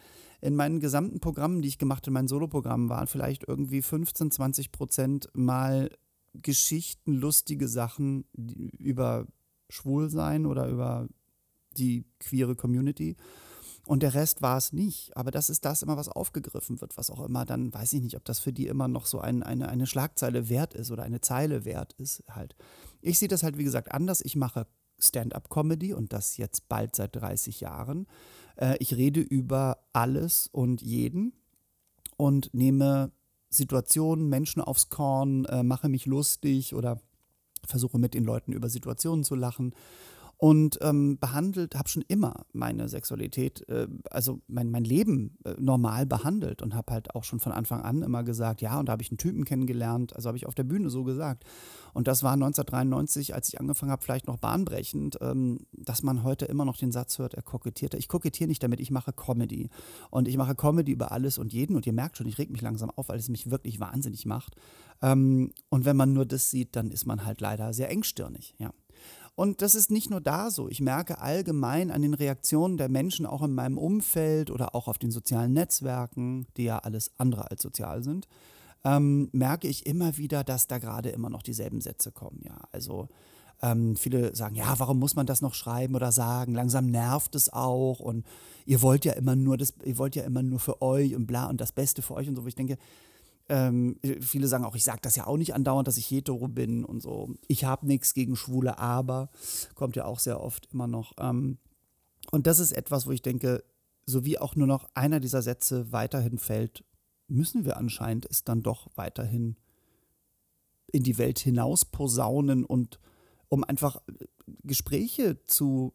In 0.41 0.57
meinen 0.57 0.81
gesamten 0.81 1.21
Programmen, 1.21 1.63
die 1.63 1.69
ich 1.69 1.79
gemacht 1.79 2.07
in 2.07 2.13
meinen 2.13 2.29
Soloprogrammen, 2.29 2.89
waren 2.89 3.07
vielleicht 3.07 3.49
irgendwie 3.49 3.83
15, 3.83 4.31
20 4.31 4.73
Prozent 4.73 5.29
mal 5.33 5.91
Geschichten, 6.35 7.13
lustige 7.13 7.69
Sachen 7.69 8.25
über 8.79 9.27
Schwulsein 9.71 10.47
oder 10.47 10.69
über 10.69 11.09
die 11.77 12.05
queere 12.19 12.57
Community. 12.57 13.17
Und 13.87 14.03
der 14.03 14.15
Rest 14.15 14.41
war 14.41 14.57
es 14.57 14.73
nicht. 14.73 15.17
Aber 15.17 15.31
das 15.31 15.51
ist 15.51 15.65
das 15.65 15.83
immer, 15.83 15.97
was 15.97 16.09
aufgegriffen 16.09 16.81
wird, 16.81 16.97
was 16.97 17.11
auch 17.11 17.25
immer 17.25 17.45
dann, 17.45 17.73
weiß 17.73 17.93
ich 17.93 18.03
nicht, 18.03 18.17
ob 18.17 18.25
das 18.25 18.39
für 18.39 18.53
die 18.53 18.67
immer 18.67 18.89
noch 18.89 19.07
so 19.07 19.21
ein, 19.21 19.43
eine, 19.43 19.69
eine 19.69 19.87
Schlagzeile 19.87 20.49
wert 20.49 20.75
ist 20.75 20.91
oder 20.91 21.03
eine 21.03 21.21
Zeile 21.21 21.65
wert 21.65 21.93
ist 21.95 22.23
halt. 22.31 22.57
Ich 23.03 23.19
sehe 23.19 23.29
das 23.29 23.43
halt, 23.43 23.59
wie 23.59 23.65
gesagt, 23.65 23.93
anders. 23.93 24.23
Ich 24.23 24.37
mache 24.37 24.67
Stand-up-Comedy 24.99 25.93
und 25.93 26.13
das 26.13 26.37
jetzt 26.39 26.69
bald 26.69 26.97
seit 26.97 27.15
30 27.17 27.61
Jahren. 27.61 28.07
Äh, 28.57 28.77
ich 28.79 28.95
rede 28.95 29.21
über 29.21 29.79
alles 29.93 30.49
und 30.51 30.81
jeden 30.81 31.35
und 32.17 32.55
nehme 32.55 33.13
Situationen, 33.51 34.29
Menschen 34.29 34.63
aufs 34.63 34.89
Korn, 34.89 35.45
äh, 35.45 35.63
mache 35.63 35.89
mich 35.89 36.07
lustig 36.07 36.75
oder 36.75 37.01
versuche 37.67 37.99
mit 37.99 38.15
den 38.15 38.25
Leuten 38.25 38.53
über 38.53 38.69
Situationen 38.69 39.25
zu 39.25 39.35
lachen 39.35 39.75
und 40.45 40.79
ähm, 40.83 41.17
behandelt, 41.19 41.75
habe 41.75 41.89
schon 41.89 42.05
immer 42.07 42.45
meine 42.53 42.87
Sexualität, 42.91 43.67
äh, 43.71 43.89
also 44.11 44.43
mein, 44.47 44.71
mein 44.71 44.85
Leben 44.85 45.39
äh, 45.47 45.55
normal 45.59 46.05
behandelt 46.05 46.61
und 46.61 46.75
habe 46.75 46.93
halt 46.93 47.15
auch 47.15 47.25
schon 47.25 47.41
von 47.41 47.51
Anfang 47.51 47.81
an 47.81 48.03
immer 48.03 48.25
gesagt, 48.25 48.61
ja, 48.61 48.79
und 48.79 48.91
da 48.91 48.93
habe 48.93 49.01
ich 49.01 49.11
einen 49.11 49.17
Typen 49.17 49.47
kennengelernt, 49.47 50.15
also 50.15 50.29
habe 50.29 50.37
ich 50.37 50.47
auf 50.47 50.55
der 50.55 50.65
Bühne 50.65 50.91
so 50.91 51.03
gesagt. 51.03 51.45
Und 51.95 52.09
das 52.09 52.23
war 52.23 52.35
1993, 52.35 53.35
als 53.35 53.49
ich 53.49 53.59
angefangen 53.59 53.91
habe, 53.91 54.03
vielleicht 54.03 54.27
noch 54.27 54.37
bahnbrechend, 54.37 55.17
ähm, 55.23 55.61
dass 55.73 56.03
man 56.03 56.25
heute 56.25 56.45
immer 56.45 56.67
noch 56.67 56.77
den 56.77 56.93
Satz 56.93 57.19
hört, 57.19 57.33
er 57.33 57.43
kokettiert. 57.43 57.95
Ich 57.95 58.09
kokettiere 58.09 58.49
nicht 58.49 58.63
damit, 58.63 58.81
ich 58.81 58.91
mache 58.91 59.15
Comedy. 59.15 59.71
Und 60.11 60.29
ich 60.29 60.37
mache 60.37 60.55
Comedy 60.55 60.93
über 60.93 61.11
alles 61.11 61.39
und 61.39 61.55
jeden. 61.55 61.75
Und 61.75 61.87
ihr 61.87 61.95
merkt 61.95 62.19
schon, 62.19 62.27
ich 62.27 62.37
reg 62.37 62.51
mich 62.51 62.61
langsam 62.61 62.91
auf, 62.91 63.09
weil 63.09 63.19
es 63.19 63.31
mich 63.31 63.51
wirklich 63.51 63.81
wahnsinnig 63.81 64.27
macht. 64.27 64.57
Ähm, 65.01 65.53
und 65.71 65.87
wenn 65.87 65.97
man 65.97 66.13
nur 66.13 66.27
das 66.27 66.51
sieht, 66.51 66.77
dann 66.77 66.91
ist 66.91 67.07
man 67.07 67.25
halt 67.25 67.41
leider 67.41 67.73
sehr 67.73 67.89
engstirnig, 67.89 68.55
ja. 68.59 68.75
Und 69.37 69.63
das 69.63 69.75
ist 69.75 69.91
nicht 69.91 70.11
nur 70.11 70.21
da 70.21 70.51
so. 70.51 70.69
Ich 70.69 70.81
merke 70.81 71.21
allgemein 71.21 71.91
an 71.91 72.03
den 72.03 72.15
Reaktionen 72.15 72.77
der 72.77 72.89
Menschen 72.89 73.27
auch 73.27 73.43
in 73.43 73.53
meinem 73.53 73.79
Umfeld 73.79 74.51
oder 74.51 74.75
auch 74.75 74.87
auf 74.87 74.99
den 74.99 75.11
sozialen 75.11 75.53
Netzwerken, 75.53 76.47
die 76.57 76.65
ja 76.65 76.79
alles 76.79 77.11
andere 77.19 77.51
als 77.51 77.63
sozial 77.63 78.05
sind, 78.05 78.29
ähm, 78.85 79.31
merke 79.33 79.67
ich 79.67 79.87
immer 79.87 80.17
wieder, 80.19 80.45
dass 80.45 80.69
da 80.69 80.79
gerade 80.79 81.09
immer 81.09 81.31
noch 81.31 81.43
dieselben 81.43 81.81
Sätze 81.81 82.13
kommen. 82.13 82.43
Ja, 82.45 82.61
also 82.71 83.09
ähm, 83.63 83.97
viele 83.97 84.37
sagen, 84.37 84.55
ja, 84.55 84.79
warum 84.79 84.99
muss 84.99 85.17
man 85.17 85.27
das 85.27 85.41
noch 85.41 85.55
schreiben 85.55 85.95
oder 85.97 86.13
sagen? 86.13 86.55
Langsam 86.55 86.87
nervt 86.87 87.35
es 87.35 87.53
auch 87.53 87.99
und 87.99 88.25
ihr 88.67 88.83
wollt 88.83 89.05
ja 89.05 89.15
immer 89.15 89.35
nur 89.35 89.57
das, 89.57 89.75
ihr 89.85 89.99
wollt 89.99 90.15
ja 90.15 90.23
immer 90.25 90.43
nur 90.43 90.61
für 90.61 90.83
euch 90.83 91.15
und 91.17 91.27
bla 91.27 91.47
und 91.47 91.61
das 91.61 91.73
Beste 91.73 92.03
für 92.03 92.15
euch 92.15 92.29
und 92.29 92.37
so. 92.37 92.45
Wo 92.45 92.49
ich 92.49 92.55
denke, 92.55 92.79
ähm, 93.49 93.99
viele 94.21 94.49
sagen 94.49 94.65
auch, 94.65 94.75
ich 94.75 94.85
sage 94.85 95.01
das 95.03 95.17
ja 95.17 95.27
auch 95.27 95.37
nicht 95.37 95.55
andauernd, 95.55 95.87
dass 95.87 95.99
ich 95.99 96.11
hetero 96.11 96.49
bin 96.49 96.85
und 96.85 97.01
so. 97.01 97.35
Ich 97.47 97.65
habe 97.65 97.87
nichts 97.87 98.15
gegen 98.15 98.37
Schwule, 98.37 98.79
aber 98.79 99.31
kommt 99.75 99.97
ja 99.97 100.07
auch 100.07 100.19
sehr 100.19 100.41
oft 100.41 100.69
immer 100.73 100.87
noch. 100.87 101.13
Ähm, 101.19 101.59
und 102.31 102.47
das 102.47 102.59
ist 102.59 102.73
etwas, 102.73 103.07
wo 103.07 103.13
ich 103.13 103.23
denke, 103.23 103.63
so 104.07 104.25
wie 104.25 104.39
auch 104.39 104.57
nur 104.57 104.67
noch 104.67 104.89
einer 104.95 105.21
dieser 105.21 105.43
Sätze 105.43 105.93
weiterhin 105.93 106.39
fällt, 106.39 106.85
müssen 107.29 107.65
wir 107.65 107.77
anscheinend 107.77 108.27
es 108.31 108.45
dann 108.45 108.63
doch 108.63 108.89
weiterhin 108.97 109.57
in 110.93 111.03
die 111.03 111.19
Welt 111.19 111.39
hinaus 111.39 111.85
posaunen 111.85 112.65
und 112.65 112.99
um 113.49 113.65
einfach 113.65 114.03
Gespräche 114.63 115.43
zu 115.45 115.95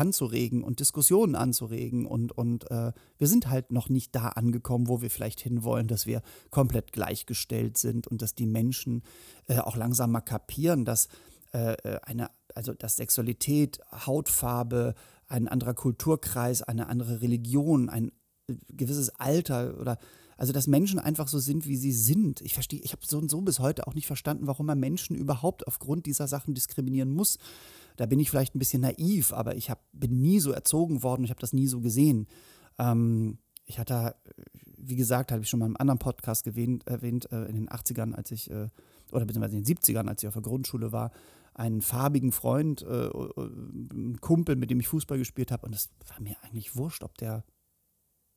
anzuregen 0.00 0.64
und 0.64 0.80
Diskussionen 0.80 1.34
anzuregen. 1.34 2.06
Und, 2.06 2.32
und 2.32 2.70
äh, 2.70 2.92
wir 3.18 3.28
sind 3.28 3.50
halt 3.50 3.70
noch 3.70 3.90
nicht 3.90 4.14
da 4.14 4.28
angekommen, 4.30 4.88
wo 4.88 5.02
wir 5.02 5.10
vielleicht 5.10 5.40
hinwollen, 5.40 5.88
dass 5.88 6.06
wir 6.06 6.22
komplett 6.50 6.92
gleichgestellt 6.92 7.76
sind 7.76 8.06
und 8.06 8.22
dass 8.22 8.34
die 8.34 8.46
Menschen 8.46 9.02
äh, 9.46 9.58
auch 9.58 9.76
langsam 9.76 10.10
mal 10.10 10.22
kapieren, 10.22 10.86
dass 10.86 11.08
äh, 11.52 11.74
äh 11.74 12.00
eine, 12.02 12.30
also 12.54 12.72
dass 12.72 12.96
Sexualität, 12.96 13.80
Hautfarbe, 13.92 14.94
ein 15.28 15.48
anderer 15.48 15.74
Kulturkreis, 15.74 16.62
eine 16.62 16.88
andere 16.88 17.20
Religion, 17.20 17.90
ein 17.90 18.10
äh, 18.48 18.54
gewisses 18.70 19.10
Alter 19.16 19.78
oder 19.78 19.98
Also, 20.38 20.54
dass 20.54 20.66
Menschen 20.66 20.98
einfach 20.98 21.28
so 21.28 21.38
sind, 21.38 21.66
wie 21.66 21.76
sie 21.76 21.92
sind. 21.92 22.40
Ich 22.40 22.54
verstehe, 22.54 22.80
ich 22.80 22.92
habe 22.92 23.04
so 23.06 23.18
und 23.18 23.30
so 23.30 23.42
bis 23.42 23.58
heute 23.58 23.86
auch 23.86 23.92
nicht 23.92 24.06
verstanden, 24.06 24.46
warum 24.46 24.64
man 24.64 24.80
Menschen 24.80 25.14
überhaupt 25.14 25.66
aufgrund 25.66 26.06
dieser 26.06 26.28
Sachen 26.28 26.54
diskriminieren 26.54 27.12
muss. 27.12 27.36
Da 28.00 28.06
bin 28.06 28.18
ich 28.18 28.30
vielleicht 28.30 28.54
ein 28.54 28.58
bisschen 28.58 28.80
naiv, 28.80 29.34
aber 29.34 29.56
ich 29.56 29.68
hab, 29.68 29.84
bin 29.92 30.22
nie 30.22 30.40
so 30.40 30.52
erzogen 30.52 31.02
worden, 31.02 31.22
ich 31.22 31.28
habe 31.28 31.40
das 31.40 31.52
nie 31.52 31.66
so 31.66 31.82
gesehen. 31.82 32.28
Ähm, 32.78 33.36
ich 33.66 33.78
hatte, 33.78 34.16
wie 34.78 34.96
gesagt, 34.96 35.30
habe 35.30 35.42
ich 35.42 35.50
schon 35.50 35.60
mal 35.60 35.66
in 35.66 35.72
einem 35.72 35.80
anderen 35.80 35.98
Podcast 35.98 36.46
erwähnt, 36.46 36.86
erwähnt 36.86 37.30
äh, 37.30 37.44
in 37.44 37.56
den 37.56 37.68
80ern, 37.68 38.14
als 38.14 38.30
ich, 38.30 38.50
äh, 38.50 38.68
oder 39.12 39.26
beziehungsweise 39.26 39.58
in 39.58 39.64
den 39.64 39.76
70ern, 39.76 40.08
als 40.08 40.22
ich 40.22 40.28
auf 40.28 40.32
der 40.32 40.42
Grundschule 40.42 40.92
war, 40.92 41.12
einen 41.52 41.82
farbigen 41.82 42.32
Freund, 42.32 42.80
äh, 42.80 43.08
äh 43.08 43.32
einen 43.36 44.18
Kumpel, 44.22 44.56
mit 44.56 44.70
dem 44.70 44.80
ich 44.80 44.88
Fußball 44.88 45.18
gespielt 45.18 45.52
habe. 45.52 45.66
Und 45.66 45.74
es 45.74 45.90
war 46.08 46.22
mir 46.22 46.36
eigentlich 46.40 46.76
wurscht, 46.76 47.04
ob 47.04 47.18
der, 47.18 47.44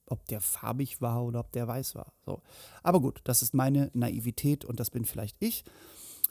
ob 0.07 0.27
der 0.27 0.41
farbig 0.41 0.99
war 0.99 1.23
oder 1.23 1.39
ob 1.39 1.53
der 1.53 1.69
weiß 1.69 1.95
war. 1.95 2.11
So. 2.25 2.41
Aber 2.81 2.99
gut, 2.99 3.21
das 3.23 3.41
ist 3.41 3.53
meine 3.53 3.91
Naivität 3.93 4.65
und 4.65 4.81
das 4.81 4.89
bin 4.89 5.05
vielleicht 5.05 5.37
ich. 5.39 5.63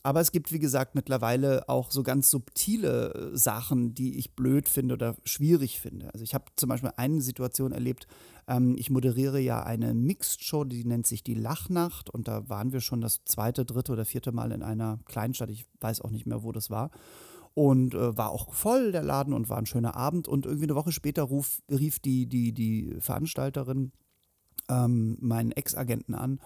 Aber 0.05 0.21
es 0.21 0.33
gibt, 0.33 0.53
wie 0.53 0.59
gesagt, 0.59 0.95
mittlerweile 0.95 1.69
auch 1.69 1.93
so 1.93 2.03
ganz 2.03 2.29
subtile 2.29 3.15
äh, 3.15 3.37
Sachen, 3.37 3.95
die 3.95 4.19
ich 4.19 4.35
blöd 4.35 4.69
finde 4.69 4.95
oder 4.95 5.17
schwierig 5.25 5.81
finde. 5.81 6.13
Also 6.13 6.25
ich 6.25 6.35
habe 6.35 6.47
zum 6.57 6.69
Beispiel 6.69 6.91
eine 6.97 7.21
Situation 7.21 7.73
erlebt, 7.73 8.09
ähm, 8.49 8.75
ich 8.77 8.91
moderiere 8.91 9.39
ja 9.39 9.63
eine 9.63 9.95
Mixed-Show, 9.95 10.65
die 10.65 10.85
nennt 10.85 11.07
sich 11.07 11.23
die 11.23 11.35
Lachnacht 11.35 12.11
und 12.11 12.27
da 12.27 12.49
waren 12.49 12.73
wir 12.73 12.81
schon 12.81 13.01
das 13.01 13.25
zweite, 13.25 13.65
dritte 13.65 13.93
oder 13.93 14.05
vierte 14.05 14.33
Mal 14.33 14.51
in 14.51 14.63
einer 14.63 14.99
Kleinstadt, 15.05 15.51
ich 15.51 15.67
weiß 15.81 16.01
auch 16.01 16.11
nicht 16.11 16.27
mehr, 16.27 16.43
wo 16.43 16.51
das 16.51 16.69
war. 16.69 16.91
Und 17.55 17.95
äh, 17.95 18.17
war 18.17 18.31
auch 18.31 18.55
voll 18.55 18.93
der 18.93 19.03
Laden 19.03 19.35
und 19.35 19.51
war 19.51 19.59
ein 19.59 19.67
schöner 19.67 19.95
Abend. 19.95 20.27
Und 20.27 20.47
irgendwie 20.47 20.65
eine 20.65 20.75
Woche 20.75 20.91
später 20.91 21.23
ruf, 21.23 21.63
rief 21.71 21.99
die, 21.99 22.27
die, 22.27 22.53
die 22.53 22.97
Veranstalterin 22.99 23.93
ähm, 24.71 25.19
meinen 25.21 25.53
Ex-Agenten 25.53 26.15
an 26.15 26.41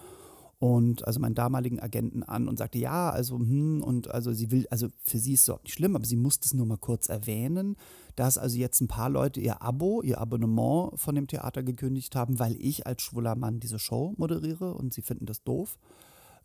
und 0.59 1.05
also 1.05 1.19
meinen 1.19 1.35
damaligen 1.35 1.79
Agenten 1.79 2.23
an 2.23 2.47
und 2.47 2.57
sagte, 2.57 2.79
ja, 2.79 3.11
also, 3.11 3.37
hm, 3.37 3.83
und 3.83 4.09
also 4.09 4.33
sie 4.33 4.49
will, 4.49 4.67
also 4.71 4.87
für 5.03 5.19
sie 5.19 5.33
ist 5.33 5.41
es 5.41 5.47
überhaupt 5.47 5.65
nicht 5.65 5.75
schlimm, 5.75 5.95
aber 5.95 6.05
sie 6.05 6.15
musste 6.15 6.45
es 6.45 6.53
nur 6.53 6.65
mal 6.65 6.77
kurz 6.77 7.09
erwähnen, 7.09 7.75
dass 8.15 8.39
also 8.39 8.57
jetzt 8.57 8.81
ein 8.81 8.87
paar 8.87 9.09
Leute 9.09 9.39
ihr 9.39 9.61
Abo, 9.61 10.01
ihr 10.01 10.19
Abonnement 10.19 10.99
von 10.99 11.13
dem 11.13 11.27
Theater 11.27 11.61
gekündigt 11.61 12.15
haben, 12.15 12.39
weil 12.39 12.55
ich 12.59 12.87
als 12.87 13.03
schwuler 13.03 13.35
Mann 13.35 13.59
diese 13.59 13.77
Show 13.77 14.15
moderiere 14.17 14.73
und 14.73 14.93
sie 14.93 15.03
finden 15.03 15.27
das 15.27 15.43
doof. 15.43 15.77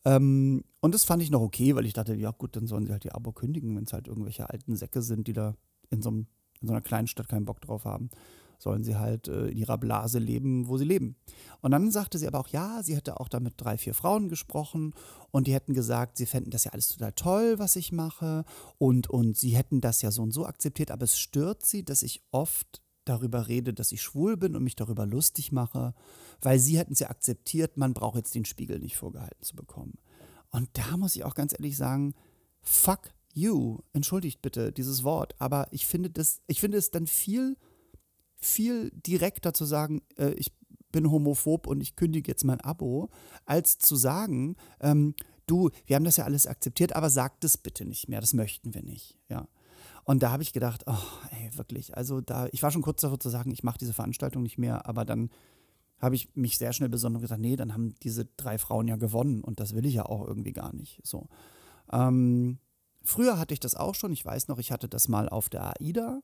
Ähm, 0.05 0.65
und 0.81 0.95
das 0.95 1.05
fand 1.05 1.23
ich 1.23 1.31
noch 1.31 1.41
okay, 1.41 1.75
weil 1.75 1.87
ich 1.87 1.95
dachte, 1.95 2.15
ja 2.15 2.33
gut, 2.33 2.55
dann 2.57 2.67
sollen 2.67 2.85
sie 2.85 2.93
halt 2.93 3.07
ihr 3.07 3.15
Abo 3.15 3.33
kündigen, 3.33 3.75
wenn 3.77 3.85
es 3.85 3.95
halt 3.95 4.09
irgendwelche 4.09 4.51
alten 4.51 4.77
Säcke 4.77 5.01
sind, 5.01 5.27
die 5.27 5.33
da 5.33 5.55
in 5.89 6.03
so, 6.03 6.11
einem, 6.11 6.27
in 6.61 6.69
so 6.69 6.75
einer 6.75 6.83
kleinen 6.83 7.07
Stadt 7.07 7.29
keinen 7.29 7.47
Bock 7.47 7.63
drauf 7.63 7.87
haben 7.87 8.11
sollen 8.63 8.85
sie 8.85 8.97
halt 8.97 9.29
äh, 9.29 9.49
in 9.49 9.57
ihrer 9.57 9.77
Blase 9.77 10.19
leben, 10.19 10.69
wo 10.69 10.79
sie 10.79 10.85
leben. 10.85 11.17
Und 11.61 11.73
dann 11.73 11.91
sagte 11.91 12.19
sie 12.19 12.27
aber 12.27 12.39
auch, 12.39 12.49
ja, 12.49 12.83
sie 12.83 12.97
hätte 12.97 13.19
auch 13.19 13.29
da 13.29 13.41
mit 13.41 13.55
drei, 13.57 13.77
vier 13.77 13.93
Frauen 13.93 14.29
gesprochen 14.29 14.95
und 15.31 15.47
die 15.47 15.55
hätten 15.55 15.75
gesagt, 15.75 16.17
sie 16.17 16.27
fänden 16.27 16.51
das 16.51 16.65
ja 16.65 16.73
alles 16.73 16.89
total 16.89 17.13
toll, 17.13 17.59
was 17.59 17.77
ich 17.77 17.93
mache 17.93 18.45
und, 18.79 19.11
und 19.11 19.37
sie 19.37 19.57
hätten 19.57 19.81
das 19.81 20.03
ja 20.03 20.11
so 20.11 20.23
und 20.23 20.33
so 20.33 20.47
akzeptiert, 20.47 20.91
aber 20.91 21.05
es 21.05 21.19
stört 21.19 21.67
sie, 21.67 21.85
dass 21.85 22.03
ich 22.03 22.23
oft 22.31 22.83
darüber 23.05 23.49
rede, 23.49 23.75
dass 23.75 23.91
ich 23.91 24.01
schwul 24.01 24.37
bin 24.37 24.55
und 24.55 24.63
mich 24.63 24.77
darüber 24.77 25.07
lustig 25.07 25.51
mache, 25.51 25.93
weil 26.41 26.59
sie 26.61 26.79
hätten 26.79 26.93
es 26.93 27.01
ja 27.01 27.11
akzeptiert, 27.11 27.77
man 27.77 27.95
braucht 27.95 28.17
jetzt 28.17 28.35
den 28.35 28.45
Spiegel 28.45 28.79
nicht 28.79 28.97
vorgehalten 28.97 29.43
zu 29.43 29.57
bekommen. 29.57 29.95
Und 30.51 30.69
da 30.75 30.97
muss 30.97 31.17
ich 31.17 31.25
auch 31.25 31.35
ganz 31.35 31.53
ehrlich 31.53 31.77
sagen, 31.77 32.15
fuck 32.61 33.13
you, 33.35 33.79
entschuldigt 33.93 34.41
bitte 34.41 34.71
dieses 34.71 35.03
Wort, 35.03 35.35
aber 35.39 35.67
ich 35.73 35.87
finde 35.87 36.11
das, 36.11 36.43
ich 36.47 36.61
finde 36.61 36.79
es 36.79 36.93
dann 36.93 37.09
viel 37.09 37.57
viel 38.43 38.91
direkter 38.91 39.55
zu 39.55 39.65
sagen, 39.65 40.03
äh, 40.17 40.33
ich 40.33 40.53
bin 40.91 41.11
homophob 41.11 41.67
und 41.67 41.81
ich 41.81 41.97
kündige 41.97 42.31
jetzt 42.31 42.45
mein 42.45 42.61
Abo, 42.61 43.09
als 43.47 43.79
zu 43.79 43.97
sagen, 43.97 44.57
ähm, 44.81 45.15
du, 45.47 45.71
wir 45.87 45.97
haben 45.97 46.05
das 46.05 46.17
ja 46.19 46.25
alles 46.25 46.47
akzeptiert, 46.47 46.95
aber 46.95 47.09
sag 47.09 47.41
das 47.41 47.57
bitte 47.57 47.85
nicht 47.85 48.09
mehr, 48.09 48.21
das 48.21 48.35
möchten 48.35 48.75
wir 48.75 48.83
nicht, 48.83 49.19
ja. 49.29 49.49
Und 50.05 50.25
da 50.25 50.33
habe 50.33 50.43
ich 50.43 50.53
gedacht, 50.53 50.83
oh, 50.87 50.97
ey, 51.31 51.57
wirklich, 51.57 51.97
also 51.97 52.21
da, 52.21 52.49
ich 52.51 52.63
war 52.63 52.73
schon 52.73 52.83
kurz 52.83 53.01
davor 53.01 53.21
zu 53.21 53.29
sagen, 53.29 53.53
ich 53.53 53.63
mache 53.63 53.79
diese 53.79 53.93
Veranstaltung 53.93 54.43
nicht 54.43 54.59
mehr, 54.59 54.87
aber 54.87 55.05
dann 55.05 55.31
habe 56.01 56.17
ich 56.17 56.35
mich 56.35 56.59
sehr 56.59 56.73
schnell 56.73 56.89
besonnen 56.89 57.17
und 57.17 57.23
gesagt, 57.23 57.41
nee, 57.41 57.55
dann 57.55 57.73
haben 57.73 57.95
diese 58.03 58.27
drei 58.37 58.59
Frauen 58.59 58.89
ja 58.89 58.97
gewonnen 58.97 59.43
und 59.43 59.61
das 59.61 59.75
will 59.75 59.87
ich 59.87 59.95
ja 59.95 60.05
auch 60.07 60.27
irgendwie 60.27 60.53
gar 60.53 60.75
nicht. 60.75 61.01
So. 61.07 61.29
Ähm, 61.93 62.59
früher 63.05 63.39
hatte 63.39 63.55
ich 63.55 63.61
das 63.61 63.77
auch 63.77 63.95
schon, 63.95 64.13
ich 64.13 64.25
weiß 64.25 64.49
noch, 64.49 64.59
ich 64.59 64.73
hatte 64.73 64.89
das 64.89 65.07
mal 65.07 65.29
auf 65.29 65.49
der 65.49 65.81
AIDA 65.81 66.21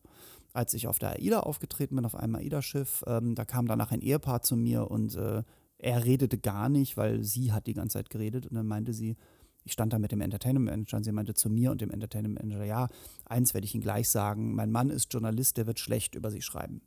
als 0.52 0.74
ich 0.74 0.86
auf 0.86 0.98
der 0.98 1.10
AIDA 1.12 1.40
aufgetreten 1.40 1.96
bin, 1.96 2.04
auf 2.04 2.14
einem 2.14 2.34
AIDA-Schiff, 2.34 3.04
ähm, 3.06 3.34
da 3.34 3.44
kam 3.44 3.66
danach 3.66 3.92
ein 3.92 4.00
Ehepaar 4.00 4.42
zu 4.42 4.56
mir 4.56 4.90
und 4.90 5.14
äh, 5.16 5.42
er 5.78 6.04
redete 6.04 6.38
gar 6.38 6.68
nicht, 6.68 6.96
weil 6.96 7.22
sie 7.22 7.52
hat 7.52 7.66
die 7.66 7.74
ganze 7.74 7.98
Zeit 7.98 8.10
geredet 8.10 8.46
und 8.46 8.54
dann 8.54 8.66
meinte 8.66 8.92
sie, 8.92 9.16
ich 9.64 9.72
stand 9.72 9.92
da 9.92 9.98
mit 9.98 10.12
dem 10.12 10.20
Entertainment 10.20 10.66
Manager 10.66 10.96
und 10.96 11.04
sie 11.04 11.12
meinte 11.12 11.34
zu 11.34 11.50
mir 11.50 11.70
und 11.70 11.80
dem 11.80 11.90
Entertainment 11.90 12.40
Manager, 12.40 12.64
ja, 12.64 12.88
eins 13.26 13.54
werde 13.54 13.66
ich 13.66 13.74
Ihnen 13.74 13.82
gleich 13.82 14.08
sagen, 14.08 14.54
mein 14.54 14.72
Mann 14.72 14.90
ist 14.90 15.12
Journalist, 15.12 15.56
der 15.56 15.66
wird 15.66 15.78
schlecht 15.78 16.14
über 16.14 16.30
Sie 16.30 16.42
schreiben. 16.42 16.80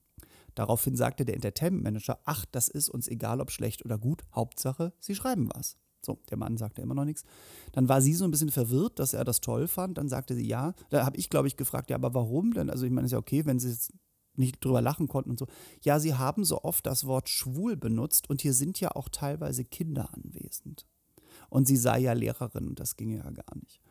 Daraufhin 0.56 0.96
sagte 0.96 1.24
der 1.24 1.36
Entertainment 1.36 1.84
Manager, 1.84 2.20
ach, 2.26 2.46
das 2.52 2.68
ist 2.68 2.90
uns 2.90 3.08
egal, 3.08 3.40
ob 3.40 3.52
schlecht 3.52 3.86
oder 3.86 3.98
gut, 3.98 4.24
Hauptsache, 4.34 4.94
Sie 5.00 5.16
schreiben 5.16 5.50
was. 5.54 5.78
So, 6.04 6.20
der 6.30 6.38
Mann 6.38 6.58
sagte 6.58 6.82
immer 6.82 6.96
noch 6.96 7.06
nichts. 7.06 7.24
Dann 7.74 7.88
war 7.90 8.02
sie 8.02 8.14
so 8.14 8.26
ein 8.26 8.32
bisschen 8.32 8.52
verwirrt, 8.52 9.00
dass 9.00 9.14
er 9.14 9.24
das 9.24 9.42
toll 9.42 9.68
fand. 9.68 9.98
Dann 9.98 10.10
sagte 10.10 10.36
sie 10.36 10.48
ja. 10.48 10.74
Da 10.90 11.06
habe 11.06 11.18
ich, 11.18 11.30
glaube 11.30 11.48
ich, 11.48 11.58
gefragt, 11.58 11.90
ja, 11.90 11.96
aber 11.96 12.14
warum 12.14 12.54
denn? 12.54 12.70
Also 12.70 12.86
ich 12.86 12.92
meine, 12.92 13.06
es 13.06 13.12
ist 13.12 13.14
ja 13.14 13.20
okay, 13.20 13.46
wenn 13.46 13.60
sie 13.60 13.70
jetzt 13.70 13.94
nicht 14.36 14.64
drüber 14.64 14.82
lachen 14.82 15.08
konnten 15.08 15.32
und 15.32 15.40
so. 15.40 15.48
Ja, 15.82 16.00
sie 16.00 16.16
haben 16.16 16.44
so 16.44 16.64
oft 16.64 16.86
das 16.86 17.06
Wort 17.06 17.30
schwul 17.30 17.76
benutzt 17.76 18.30
und 18.30 18.42
hier 18.42 18.54
sind 18.54 18.80
ja 18.80 18.92
auch 18.96 19.10
teilweise 19.10 19.66
Kinder 19.66 20.10
anwesend. 20.14 20.88
Und 21.50 21.68
sie 21.68 21.78
sei 21.78 22.00
ja 22.00 22.14
Lehrerin 22.14 22.68
und 22.68 22.80
das 22.80 22.96
ginge 22.96 23.18
ja 23.18 23.30
gar 23.30 23.56
nicht. 23.56 23.82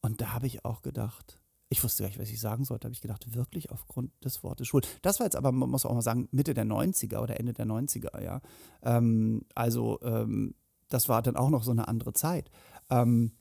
Und 0.00 0.20
da 0.20 0.32
habe 0.32 0.46
ich 0.46 0.64
auch 0.64 0.82
gedacht, 0.82 1.40
ich 1.68 1.82
wusste 1.82 2.02
gar 2.02 2.08
nicht, 2.08 2.18
was 2.18 2.30
ich 2.30 2.40
sagen 2.40 2.64
sollte, 2.64 2.86
habe 2.86 2.94
ich 2.94 3.00
gedacht, 3.00 3.34
wirklich 3.34 3.70
aufgrund 3.70 4.12
des 4.24 4.42
Wortes 4.44 4.68
schwul. 4.68 4.82
Das 5.02 5.18
war 5.18 5.26
jetzt 5.26 5.36
aber, 5.36 5.50
man 5.52 5.68
muss 5.68 5.84
auch 5.84 5.94
mal 5.94 6.02
sagen, 6.02 6.28
Mitte 6.30 6.54
der 6.54 6.64
90er 6.64 7.18
oder 7.18 7.40
Ende 7.40 7.52
der 7.52 7.66
90er, 7.66 8.22
ja. 8.22 8.40
Ähm, 8.82 9.42
also 9.54 10.00
ähm, 10.02 10.54
das 10.88 11.08
war 11.08 11.22
dann 11.22 11.36
auch 11.36 11.50
noch 11.50 11.62
so 11.62 11.70
eine 11.70 11.88
andere 11.88 12.12
Zeit. 12.12 12.50
Ähm, 12.90 13.32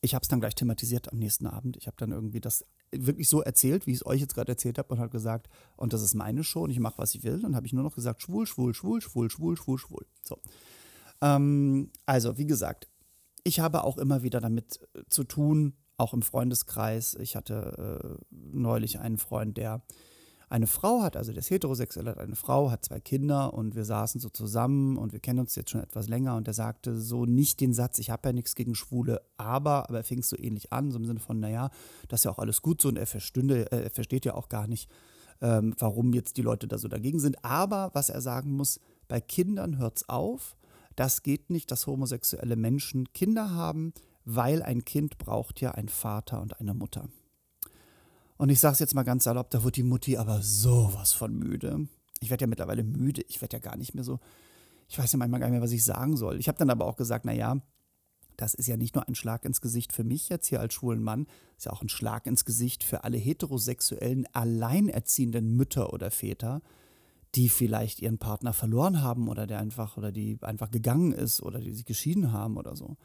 ich 0.00 0.14
habe 0.14 0.22
es 0.22 0.28
dann 0.28 0.40
gleich 0.40 0.54
thematisiert 0.54 1.12
am 1.12 1.18
nächsten 1.18 1.46
Abend. 1.46 1.76
Ich 1.76 1.86
habe 1.86 1.96
dann 1.96 2.10
irgendwie 2.10 2.40
das 2.40 2.66
wirklich 2.90 3.28
so 3.28 3.40
erzählt, 3.40 3.86
wie 3.86 3.92
ich 3.92 3.98
es 3.98 4.06
euch 4.06 4.20
jetzt 4.20 4.34
gerade 4.34 4.52
erzählt 4.52 4.78
habe 4.78 4.92
und 4.92 4.98
habe 4.98 5.10
gesagt, 5.10 5.48
und 5.76 5.92
das 5.92 6.02
ist 6.02 6.14
meine 6.14 6.44
Show 6.44 6.64
und 6.64 6.70
ich 6.70 6.80
mache, 6.80 6.98
was 6.98 7.14
ich 7.14 7.22
will. 7.22 7.40
Dann 7.40 7.56
habe 7.56 7.66
ich 7.66 7.72
nur 7.72 7.84
noch 7.84 7.94
gesagt, 7.94 8.20
schwul, 8.20 8.46
schwul, 8.46 8.74
schwul, 8.74 9.00
schwul, 9.00 9.30
schwul, 9.30 9.56
schwul, 9.56 9.78
schwul. 9.78 10.06
So. 10.22 10.38
Ähm, 11.20 11.90
also, 12.04 12.36
wie 12.36 12.46
gesagt, 12.46 12.88
ich 13.44 13.60
habe 13.60 13.84
auch 13.84 13.96
immer 13.96 14.22
wieder 14.22 14.40
damit 14.40 14.80
zu 15.08 15.24
tun, 15.24 15.74
auch 15.96 16.12
im 16.12 16.22
Freundeskreis. 16.22 17.14
Ich 17.14 17.36
hatte 17.36 18.18
äh, 18.20 18.24
neulich 18.30 18.98
einen 18.98 19.18
Freund, 19.18 19.56
der 19.56 19.82
eine 20.52 20.66
Frau 20.66 21.00
hat, 21.00 21.16
also 21.16 21.32
der 21.32 21.40
ist 21.40 21.50
heterosexuell, 21.50 22.06
hat 22.06 22.18
eine 22.18 22.36
Frau, 22.36 22.70
hat 22.70 22.84
zwei 22.84 23.00
Kinder 23.00 23.54
und 23.54 23.74
wir 23.74 23.86
saßen 23.86 24.20
so 24.20 24.28
zusammen 24.28 24.98
und 24.98 25.14
wir 25.14 25.18
kennen 25.18 25.38
uns 25.38 25.54
jetzt 25.54 25.70
schon 25.70 25.80
etwas 25.80 26.08
länger 26.08 26.36
und 26.36 26.46
er 26.46 26.52
sagte 26.52 27.00
so 27.00 27.24
nicht 27.24 27.60
den 27.60 27.72
Satz, 27.72 27.98
ich 27.98 28.10
habe 28.10 28.28
ja 28.28 28.32
nichts 28.34 28.54
gegen 28.54 28.74
Schwule, 28.74 29.22
aber, 29.38 29.88
aber 29.88 29.98
er 29.98 30.04
fing 30.04 30.18
es 30.18 30.28
so 30.28 30.36
ähnlich 30.38 30.70
an, 30.70 30.90
so 30.90 30.98
im 30.98 31.06
Sinne 31.06 31.20
von, 31.20 31.40
naja, 31.40 31.70
das 32.08 32.20
ist 32.20 32.24
ja 32.24 32.32
auch 32.32 32.38
alles 32.38 32.60
gut 32.60 32.82
so 32.82 32.88
und 32.88 32.98
er, 32.98 33.06
verstünde, 33.06 33.72
äh, 33.72 33.84
er 33.84 33.90
versteht 33.90 34.26
ja 34.26 34.34
auch 34.34 34.50
gar 34.50 34.66
nicht, 34.66 34.90
ähm, 35.40 35.74
warum 35.78 36.12
jetzt 36.12 36.36
die 36.36 36.42
Leute 36.42 36.68
da 36.68 36.76
so 36.76 36.86
dagegen 36.86 37.18
sind. 37.18 37.42
Aber 37.42 37.90
was 37.94 38.10
er 38.10 38.20
sagen 38.20 38.52
muss, 38.52 38.78
bei 39.08 39.22
Kindern 39.22 39.78
hört 39.78 39.96
es 39.96 40.08
auf. 40.10 40.56
Das 40.96 41.22
geht 41.22 41.48
nicht, 41.48 41.70
dass 41.70 41.86
homosexuelle 41.86 42.56
Menschen 42.56 43.10
Kinder 43.14 43.54
haben, 43.54 43.94
weil 44.26 44.62
ein 44.62 44.84
Kind 44.84 45.16
braucht 45.16 45.62
ja 45.62 45.70
einen 45.70 45.88
Vater 45.88 46.42
und 46.42 46.60
eine 46.60 46.74
Mutter. 46.74 47.08
Und 48.42 48.48
ich 48.48 48.58
sage 48.58 48.72
es 48.72 48.80
jetzt 48.80 48.96
mal 48.96 49.04
ganz 49.04 49.22
salopp, 49.22 49.50
da 49.50 49.62
wird 49.62 49.76
die 49.76 49.84
Mutti 49.84 50.16
aber 50.16 50.42
sowas 50.42 51.12
von 51.12 51.32
müde. 51.32 51.86
Ich 52.18 52.28
werde 52.28 52.42
ja 52.42 52.48
mittlerweile 52.48 52.82
müde, 52.82 53.22
ich 53.28 53.40
werde 53.40 53.58
ja 53.58 53.60
gar 53.60 53.76
nicht 53.76 53.94
mehr 53.94 54.02
so, 54.02 54.18
ich 54.88 54.98
weiß 54.98 55.12
ja 55.12 55.16
manchmal 55.16 55.38
gar 55.38 55.46
nicht 55.46 55.52
mehr, 55.52 55.62
was 55.62 55.70
ich 55.70 55.84
sagen 55.84 56.16
soll. 56.16 56.40
Ich 56.40 56.48
habe 56.48 56.58
dann 56.58 56.68
aber 56.68 56.86
auch 56.86 56.96
gesagt, 56.96 57.24
naja, 57.24 57.62
das 58.36 58.54
ist 58.54 58.66
ja 58.66 58.76
nicht 58.76 58.96
nur 58.96 59.06
ein 59.06 59.14
Schlag 59.14 59.44
ins 59.44 59.60
Gesicht 59.60 59.92
für 59.92 60.02
mich 60.02 60.28
jetzt 60.28 60.48
hier 60.48 60.58
als 60.58 60.74
schwulen 60.74 61.04
Mann, 61.04 61.28
ist 61.56 61.66
ja 61.66 61.72
auch 61.72 61.82
ein 61.82 61.88
Schlag 61.88 62.26
ins 62.26 62.44
Gesicht 62.44 62.82
für 62.82 63.04
alle 63.04 63.16
heterosexuellen, 63.16 64.26
alleinerziehenden 64.32 65.54
Mütter 65.54 65.92
oder 65.92 66.10
Väter, 66.10 66.62
die 67.36 67.48
vielleicht 67.48 68.02
ihren 68.02 68.18
Partner 68.18 68.52
verloren 68.52 69.02
haben 69.02 69.28
oder 69.28 69.46
der 69.46 69.60
einfach 69.60 69.96
oder 69.96 70.10
die 70.10 70.38
einfach 70.40 70.72
gegangen 70.72 71.12
ist 71.12 71.42
oder 71.42 71.60
die 71.60 71.70
sich 71.70 71.84
geschieden 71.84 72.32
haben 72.32 72.56
oder 72.56 72.74
so. 72.74 72.96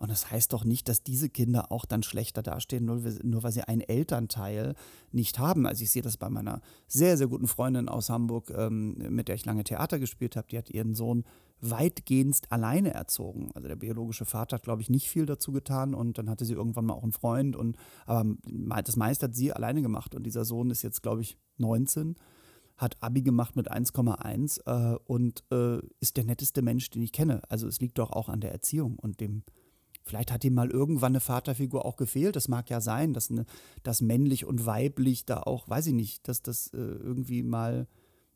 Und 0.00 0.10
das 0.10 0.30
heißt 0.30 0.54
doch 0.54 0.64
nicht, 0.64 0.88
dass 0.88 1.02
diese 1.02 1.28
Kinder 1.28 1.70
auch 1.70 1.84
dann 1.84 2.02
schlechter 2.02 2.42
dastehen, 2.42 2.86
nur, 2.86 3.02
nur 3.22 3.42
weil 3.42 3.52
sie 3.52 3.62
einen 3.62 3.82
Elternteil 3.82 4.74
nicht 5.12 5.38
haben. 5.38 5.66
Also 5.66 5.82
ich 5.84 5.90
sehe 5.90 6.00
das 6.00 6.16
bei 6.16 6.30
meiner 6.30 6.62
sehr, 6.88 7.18
sehr 7.18 7.28
guten 7.28 7.46
Freundin 7.46 7.86
aus 7.90 8.08
Hamburg, 8.08 8.50
ähm, 8.56 8.94
mit 9.10 9.28
der 9.28 9.34
ich 9.34 9.44
lange 9.44 9.62
Theater 9.62 9.98
gespielt 9.98 10.36
habe. 10.36 10.48
Die 10.48 10.56
hat 10.56 10.70
ihren 10.70 10.94
Sohn 10.94 11.24
weitgehend 11.60 12.40
alleine 12.48 12.94
erzogen. 12.94 13.50
Also 13.54 13.68
der 13.68 13.76
biologische 13.76 14.24
Vater 14.24 14.56
hat, 14.56 14.62
glaube 14.62 14.80
ich, 14.80 14.88
nicht 14.88 15.10
viel 15.10 15.26
dazu 15.26 15.52
getan 15.52 15.92
und 15.94 16.16
dann 16.16 16.30
hatte 16.30 16.46
sie 16.46 16.54
irgendwann 16.54 16.86
mal 16.86 16.94
auch 16.94 17.02
einen 17.02 17.12
Freund 17.12 17.54
und 17.54 17.76
aber 18.06 18.36
das 18.82 18.96
meiste 18.96 19.26
hat 19.26 19.34
sie 19.34 19.52
alleine 19.52 19.82
gemacht 19.82 20.14
und 20.14 20.22
dieser 20.24 20.46
Sohn 20.46 20.70
ist 20.70 20.80
jetzt, 20.80 21.02
glaube 21.02 21.20
ich, 21.20 21.36
19 21.58 22.16
hat 22.80 22.96
Abi 23.00 23.20
gemacht 23.20 23.56
mit 23.56 23.70
1,1 23.70 24.62
äh, 24.64 24.98
und 25.04 25.44
äh, 25.52 25.80
ist 26.00 26.16
der 26.16 26.24
netteste 26.24 26.62
Mensch, 26.62 26.88
den 26.88 27.02
ich 27.02 27.12
kenne. 27.12 27.42
Also 27.50 27.68
es 27.68 27.80
liegt 27.80 27.98
doch 27.98 28.10
auch 28.10 28.30
an 28.30 28.40
der 28.40 28.52
Erziehung 28.52 28.98
und 28.98 29.20
dem, 29.20 29.42
vielleicht 30.10 30.32
hat 30.32 30.44
ihm 30.44 30.54
mal 30.54 30.70
irgendwann 30.70 31.12
eine 31.12 31.20
Vaterfigur 31.20 31.86
auch 31.86 31.96
gefehlt. 31.96 32.34
Das 32.34 32.48
mag 32.48 32.68
ja 32.68 32.80
sein, 32.80 33.12
dass, 33.12 33.30
eine, 33.30 33.46
dass 33.84 34.00
männlich 34.00 34.44
und 34.44 34.66
weiblich 34.66 35.24
da 35.24 35.40
auch, 35.40 35.68
weiß 35.68 35.86
ich 35.86 35.94
nicht, 35.94 36.26
dass 36.26 36.42
das 36.42 36.66
äh, 36.74 36.78
irgendwie 36.78 37.44
mal, 37.44 37.86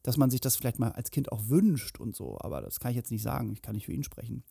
dass 0.05 0.17
man 0.17 0.31
sich 0.31 0.41
das 0.41 0.55
vielleicht 0.55 0.79
mal 0.79 0.93
als 0.93 1.11
Kind 1.11 1.33
auch 1.33 1.49
wünscht 1.49 1.99
und 1.99 2.15
so. 2.15 2.39
Aber 2.41 2.61
das 2.61 2.79
kann 2.79 2.93
ich 2.93 2.97
jetzt 2.97 3.11
nicht 3.11 3.23
sagen. 3.23 3.53
Ich 3.53 3.61
kann 3.61 3.75
nicht 3.75 3.87
für 3.87 3.93
ihn 3.93 4.05
sprechen. 4.05 4.45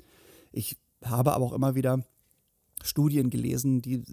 Ich 0.51 0.77
habe 1.03 1.33
aber 1.33 1.45
auch 1.45 1.53
immer 1.53 1.75
wieder 1.75 2.03
Studien 2.83 3.29
gelesen, 3.29 3.81
die 3.81 4.03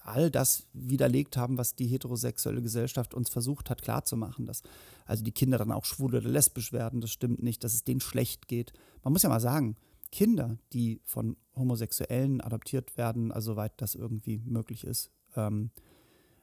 all 0.00 0.30
das 0.30 0.66
widerlegt 0.72 1.36
haben, 1.36 1.58
was 1.58 1.74
die 1.74 1.86
heterosexuelle 1.86 2.62
Gesellschaft 2.62 3.12
uns 3.12 3.28
versucht 3.28 3.68
hat 3.68 3.82
klarzumachen, 3.82 4.46
dass 4.46 4.62
also 5.04 5.22
die 5.22 5.32
Kinder 5.32 5.58
dann 5.58 5.72
auch 5.72 5.84
schwul 5.84 6.14
oder 6.14 6.28
lesbisch 6.28 6.72
werden, 6.72 7.00
das 7.00 7.10
stimmt 7.10 7.42
nicht, 7.42 7.62
dass 7.62 7.74
es 7.74 7.84
denen 7.84 8.00
schlecht 8.00 8.48
geht. 8.48 8.72
Man 9.02 9.12
muss 9.12 9.22
ja 9.22 9.28
mal 9.28 9.40
sagen, 9.40 9.76
Kinder, 10.12 10.58
die 10.72 11.00
von 11.04 11.36
Homosexuellen 11.56 12.40
adoptiert 12.40 12.96
werden, 12.96 13.32
also 13.32 13.52
soweit 13.52 13.72
das 13.80 13.94
irgendwie 13.94 14.42
möglich 14.44 14.84
ist, 14.84 15.10
ähm, 15.34 15.70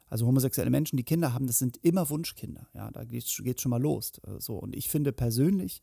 also 0.07 0.27
homosexuelle 0.27 0.69
Menschen, 0.69 0.97
die 0.97 1.03
Kinder 1.03 1.33
haben, 1.33 1.47
das 1.47 1.57
sind 1.57 1.77
immer 1.77 2.09
Wunschkinder. 2.09 2.67
Ja, 2.73 2.91
da 2.91 3.03
geht 3.03 3.23
es 3.23 3.61
schon 3.61 3.69
mal 3.69 3.81
los. 3.81 4.13
Äh, 4.27 4.39
so. 4.39 4.57
Und 4.57 4.75
ich 4.75 4.89
finde 4.89 5.11
persönlich, 5.11 5.81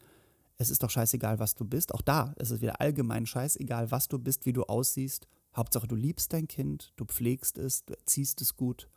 es 0.56 0.70
ist 0.70 0.82
doch 0.82 0.90
scheißegal, 0.90 1.38
was 1.38 1.54
du 1.54 1.64
bist. 1.64 1.92
Auch 1.94 2.02
da 2.02 2.34
ist 2.38 2.50
es 2.50 2.60
wieder 2.60 2.80
allgemein 2.80 3.26
scheißegal, 3.26 3.90
was 3.90 4.08
du 4.08 4.18
bist, 4.18 4.46
wie 4.46 4.52
du 4.52 4.64
aussiehst 4.64 5.26
Hauptsache, 5.54 5.88
du 5.88 5.96
liebst 5.96 6.32
dein 6.32 6.46
Kind, 6.46 6.92
du 6.96 7.04
pflegst 7.04 7.58
es, 7.58 7.84
du 7.84 7.94
erziehst 7.94 8.40
es 8.40 8.56
gut 8.56 8.88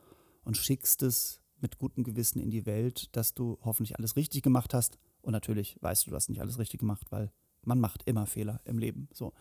und 0.44 0.58
schickst 0.58 1.02
es 1.02 1.42
mit 1.60 1.78
gutem 1.80 2.04
Gewissen 2.04 2.40
in 2.40 2.52
die 2.52 2.66
Welt, 2.66 3.16
dass 3.16 3.34
du 3.34 3.58
hoffentlich 3.64 3.98
alles 3.98 4.16
richtig 4.16 4.44
gemacht 4.44 4.74
hast. 4.74 5.00
Und 5.22 5.32
natürlich 5.32 5.78
weißt 5.82 6.06
du, 6.06 6.12
du 6.12 6.16
hast 6.16 6.30
nicht 6.30 6.42
alles 6.42 6.60
richtig 6.60 6.80
gemacht, 6.80 7.08
weil 7.12 7.32
man 7.64 7.80
macht 7.80 8.04
immer 8.06 8.26
Fehler 8.26 8.62
im 8.66 8.78
Leben. 8.78 9.08
So. 9.14 9.34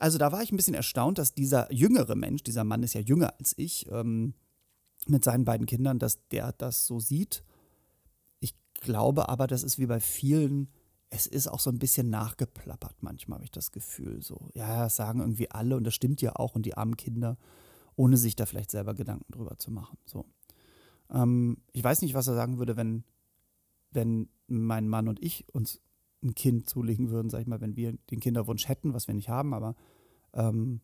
Also 0.00 0.18
da 0.18 0.32
war 0.32 0.42
ich 0.42 0.50
ein 0.50 0.56
bisschen 0.56 0.74
erstaunt, 0.74 1.18
dass 1.18 1.34
dieser 1.34 1.72
jüngere 1.72 2.16
Mensch, 2.16 2.42
dieser 2.42 2.64
Mann 2.64 2.82
ist 2.82 2.94
ja 2.94 3.00
jünger 3.00 3.34
als 3.38 3.54
ich, 3.56 3.86
ähm, 3.90 4.34
mit 5.06 5.24
seinen 5.24 5.44
beiden 5.44 5.66
Kindern, 5.66 6.00
dass 6.00 6.26
der 6.28 6.52
das 6.52 6.86
so 6.86 6.98
sieht. 6.98 7.44
Ich 8.40 8.54
glaube 8.74 9.28
aber, 9.28 9.46
das 9.46 9.62
ist 9.62 9.78
wie 9.78 9.86
bei 9.86 10.00
vielen 10.00 10.68
es 11.10 11.26
ist 11.26 11.48
auch 11.48 11.58
so 11.60 11.70
ein 11.70 11.78
bisschen 11.78 12.08
nachgeplappert 12.08 13.02
manchmal, 13.02 13.36
habe 13.36 13.44
ich 13.44 13.50
das 13.50 13.72
Gefühl. 13.72 14.22
So, 14.22 14.48
ja, 14.54 14.84
das 14.84 14.96
sagen 14.96 15.20
irgendwie 15.20 15.50
alle 15.50 15.76
und 15.76 15.84
das 15.84 15.94
stimmt 15.94 16.22
ja 16.22 16.36
auch 16.36 16.54
und 16.54 16.64
die 16.64 16.76
armen 16.76 16.96
Kinder, 16.96 17.36
ohne 17.96 18.16
sich 18.16 18.36
da 18.36 18.46
vielleicht 18.46 18.70
selber 18.70 18.94
Gedanken 18.94 19.30
drüber 19.32 19.58
zu 19.58 19.72
machen. 19.72 19.98
So. 20.06 20.24
Ähm, 21.10 21.58
ich 21.72 21.82
weiß 21.82 22.02
nicht, 22.02 22.14
was 22.14 22.28
er 22.28 22.34
sagen 22.34 22.58
würde, 22.58 22.76
wenn, 22.76 23.02
wenn 23.90 24.28
mein 24.46 24.88
Mann 24.88 25.08
und 25.08 25.22
ich 25.22 25.52
uns 25.52 25.80
ein 26.22 26.34
Kind 26.34 26.68
zulegen 26.68 27.10
würden, 27.10 27.30
sag 27.30 27.40
ich 27.40 27.46
mal, 27.46 27.60
wenn 27.60 27.76
wir 27.76 27.96
den 28.10 28.20
Kinderwunsch 28.20 28.68
hätten, 28.68 28.92
was 28.92 29.08
wir 29.08 29.14
nicht 29.14 29.28
haben, 29.28 29.54
aber 29.54 29.74
ähm, 30.34 30.80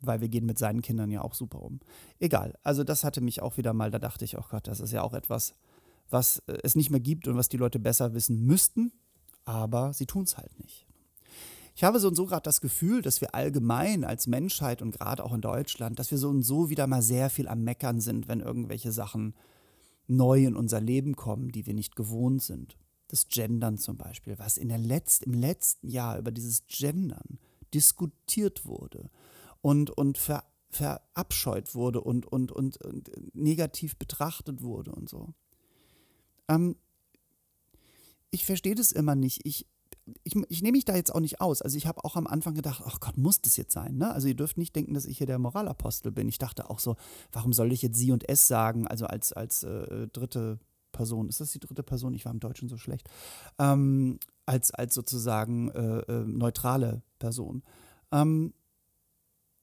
weil 0.00 0.20
wir 0.20 0.28
gehen 0.28 0.46
mit 0.46 0.58
seinen 0.58 0.82
Kindern 0.82 1.10
ja 1.10 1.22
auch 1.22 1.34
super 1.34 1.62
um. 1.62 1.80
Egal, 2.18 2.54
also 2.62 2.84
das 2.84 3.04
hatte 3.04 3.20
mich 3.20 3.42
auch 3.42 3.56
wieder 3.56 3.72
mal, 3.72 3.90
da 3.90 3.98
dachte 3.98 4.24
ich, 4.24 4.38
oh 4.38 4.44
Gott, 4.50 4.66
das 4.66 4.80
ist 4.80 4.92
ja 4.92 5.02
auch 5.02 5.14
etwas, 5.14 5.54
was 6.10 6.38
äh, 6.46 6.58
es 6.62 6.74
nicht 6.74 6.90
mehr 6.90 7.00
gibt 7.00 7.28
und 7.28 7.36
was 7.36 7.48
die 7.48 7.56
Leute 7.56 7.78
besser 7.78 8.14
wissen 8.14 8.44
müssten 8.44 8.92
aber 9.44 9.92
sie 9.92 10.06
tun 10.06 10.24
es 10.24 10.36
halt 10.36 10.58
nicht. 10.58 10.86
Ich 11.74 11.84
habe 11.84 11.98
so 11.98 12.08
und 12.08 12.14
so 12.14 12.26
gerade 12.26 12.42
das 12.42 12.60
Gefühl, 12.60 13.00
dass 13.00 13.20
wir 13.20 13.34
allgemein 13.34 14.04
als 14.04 14.26
Menschheit 14.26 14.82
und 14.82 14.92
gerade 14.92 15.24
auch 15.24 15.32
in 15.32 15.40
Deutschland, 15.40 15.98
dass 15.98 16.10
wir 16.10 16.18
so 16.18 16.28
und 16.28 16.42
so 16.42 16.68
wieder 16.68 16.86
mal 16.86 17.02
sehr 17.02 17.30
viel 17.30 17.48
am 17.48 17.64
Meckern 17.64 18.00
sind, 18.00 18.28
wenn 18.28 18.40
irgendwelche 18.40 18.92
Sachen 18.92 19.34
neu 20.06 20.44
in 20.44 20.54
unser 20.54 20.80
Leben 20.80 21.16
kommen, 21.16 21.50
die 21.50 21.66
wir 21.66 21.72
nicht 21.72 21.96
gewohnt 21.96 22.42
sind. 22.42 22.76
Das 23.12 23.28
Gendern 23.28 23.76
zum 23.76 23.98
Beispiel, 23.98 24.38
was 24.38 24.56
in 24.56 24.70
der 24.70 24.78
Letz-, 24.78 25.22
im 25.22 25.34
letzten 25.34 25.90
Jahr 25.90 26.18
über 26.18 26.30
dieses 26.30 26.66
Gendern 26.66 27.38
diskutiert 27.74 28.64
wurde 28.64 29.10
und, 29.60 29.90
und 29.90 30.16
ver, 30.16 30.44
verabscheut 30.70 31.74
wurde 31.74 32.00
und, 32.00 32.24
und, 32.24 32.52
und, 32.52 32.82
und 32.82 33.10
negativ 33.34 33.96
betrachtet 33.96 34.62
wurde 34.62 34.92
und 34.92 35.10
so. 35.10 35.34
Ähm, 36.48 36.76
ich 38.30 38.46
verstehe 38.46 38.74
das 38.74 38.92
immer 38.92 39.14
nicht. 39.14 39.44
Ich, 39.44 39.66
ich, 40.24 40.34
ich 40.48 40.62
nehme 40.62 40.78
mich 40.78 40.86
da 40.86 40.96
jetzt 40.96 41.14
auch 41.14 41.20
nicht 41.20 41.42
aus. 41.42 41.60
Also 41.60 41.76
ich 41.76 41.86
habe 41.86 42.06
auch 42.06 42.16
am 42.16 42.26
Anfang 42.26 42.54
gedacht, 42.54 42.82
ach 42.82 42.98
Gott, 42.98 43.18
muss 43.18 43.42
das 43.42 43.58
jetzt 43.58 43.74
sein? 43.74 43.98
Ne? 43.98 44.10
Also 44.10 44.28
ihr 44.28 44.34
dürft 44.34 44.56
nicht 44.56 44.74
denken, 44.74 44.94
dass 44.94 45.04
ich 45.04 45.18
hier 45.18 45.26
der 45.26 45.38
Moralapostel 45.38 46.12
bin. 46.12 46.28
Ich 46.28 46.38
dachte 46.38 46.70
auch 46.70 46.78
so, 46.78 46.96
warum 47.30 47.52
soll 47.52 47.72
ich 47.72 47.82
jetzt 47.82 47.98
sie 47.98 48.10
und 48.10 48.26
es 48.26 48.48
sagen, 48.48 48.86
also 48.86 49.04
als, 49.04 49.34
als 49.34 49.64
äh, 49.64 50.08
dritte 50.08 50.58
Person. 50.92 51.28
Ist 51.28 51.40
das 51.40 51.52
die 51.52 51.60
dritte 51.60 51.82
Person? 51.82 52.14
Ich 52.14 52.24
war 52.24 52.32
im 52.32 52.40
Deutschen 52.40 52.68
so 52.68 52.76
schlecht. 52.76 53.08
Ähm, 53.58 54.18
als, 54.46 54.72
als 54.72 54.94
sozusagen 54.94 55.70
äh, 55.70 55.98
äh, 56.00 56.24
neutrale 56.24 57.02
Person. 57.18 57.62
Ähm, 58.12 58.54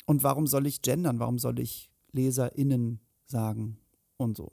und 0.06 0.24
warum 0.24 0.48
soll 0.48 0.66
ich 0.66 0.82
gendern? 0.82 1.20
Warum 1.20 1.40
soll 1.40 1.60
ich 1.60 1.92
LeserInnen 2.12 3.00
sagen 3.26 3.78
und 4.18 4.36
so? 4.36 4.52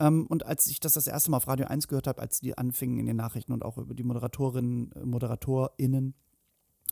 Ähm, 0.00 0.26
und 0.26 0.44
als 0.44 0.66
ich 0.66 0.80
das 0.80 0.94
das 0.94 1.06
erste 1.06 1.30
Mal 1.30 1.36
auf 1.38 1.46
Radio 1.46 1.66
1 1.66 1.88
gehört 1.88 2.06
habe, 2.06 2.20
als 2.20 2.40
die 2.40 2.58
anfingen 2.58 2.98
in 2.98 3.06
den 3.06 3.16
Nachrichten 3.16 3.52
und 3.52 3.64
auch 3.64 3.78
über 3.78 3.94
die 3.94 4.02
Moderatorinnen, 4.02 4.92
äh, 4.92 5.04
ModeratorInnen, 5.04 6.14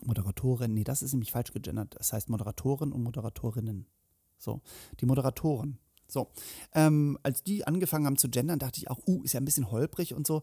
Moderatorin, 0.04 0.74
nee, 0.74 0.84
das 0.84 1.02
ist 1.02 1.12
nämlich 1.12 1.32
falsch 1.32 1.52
gegendert. 1.52 1.94
Das 1.98 2.12
heißt 2.12 2.28
Moderatoren 2.28 2.92
und 2.92 3.02
Moderatorinnen. 3.02 3.86
So, 4.38 4.60
die 5.00 5.06
Moderatoren. 5.06 5.78
So, 6.12 6.28
ähm, 6.74 7.18
als 7.22 7.42
die 7.42 7.66
angefangen 7.66 8.06
haben 8.06 8.18
zu 8.18 8.28
gendern, 8.28 8.58
dachte 8.58 8.78
ich 8.78 8.90
auch, 8.90 9.00
uh, 9.06 9.22
ist 9.22 9.32
ja 9.32 9.40
ein 9.40 9.44
bisschen 9.44 9.70
holprig 9.70 10.14
und 10.14 10.26
so. 10.26 10.42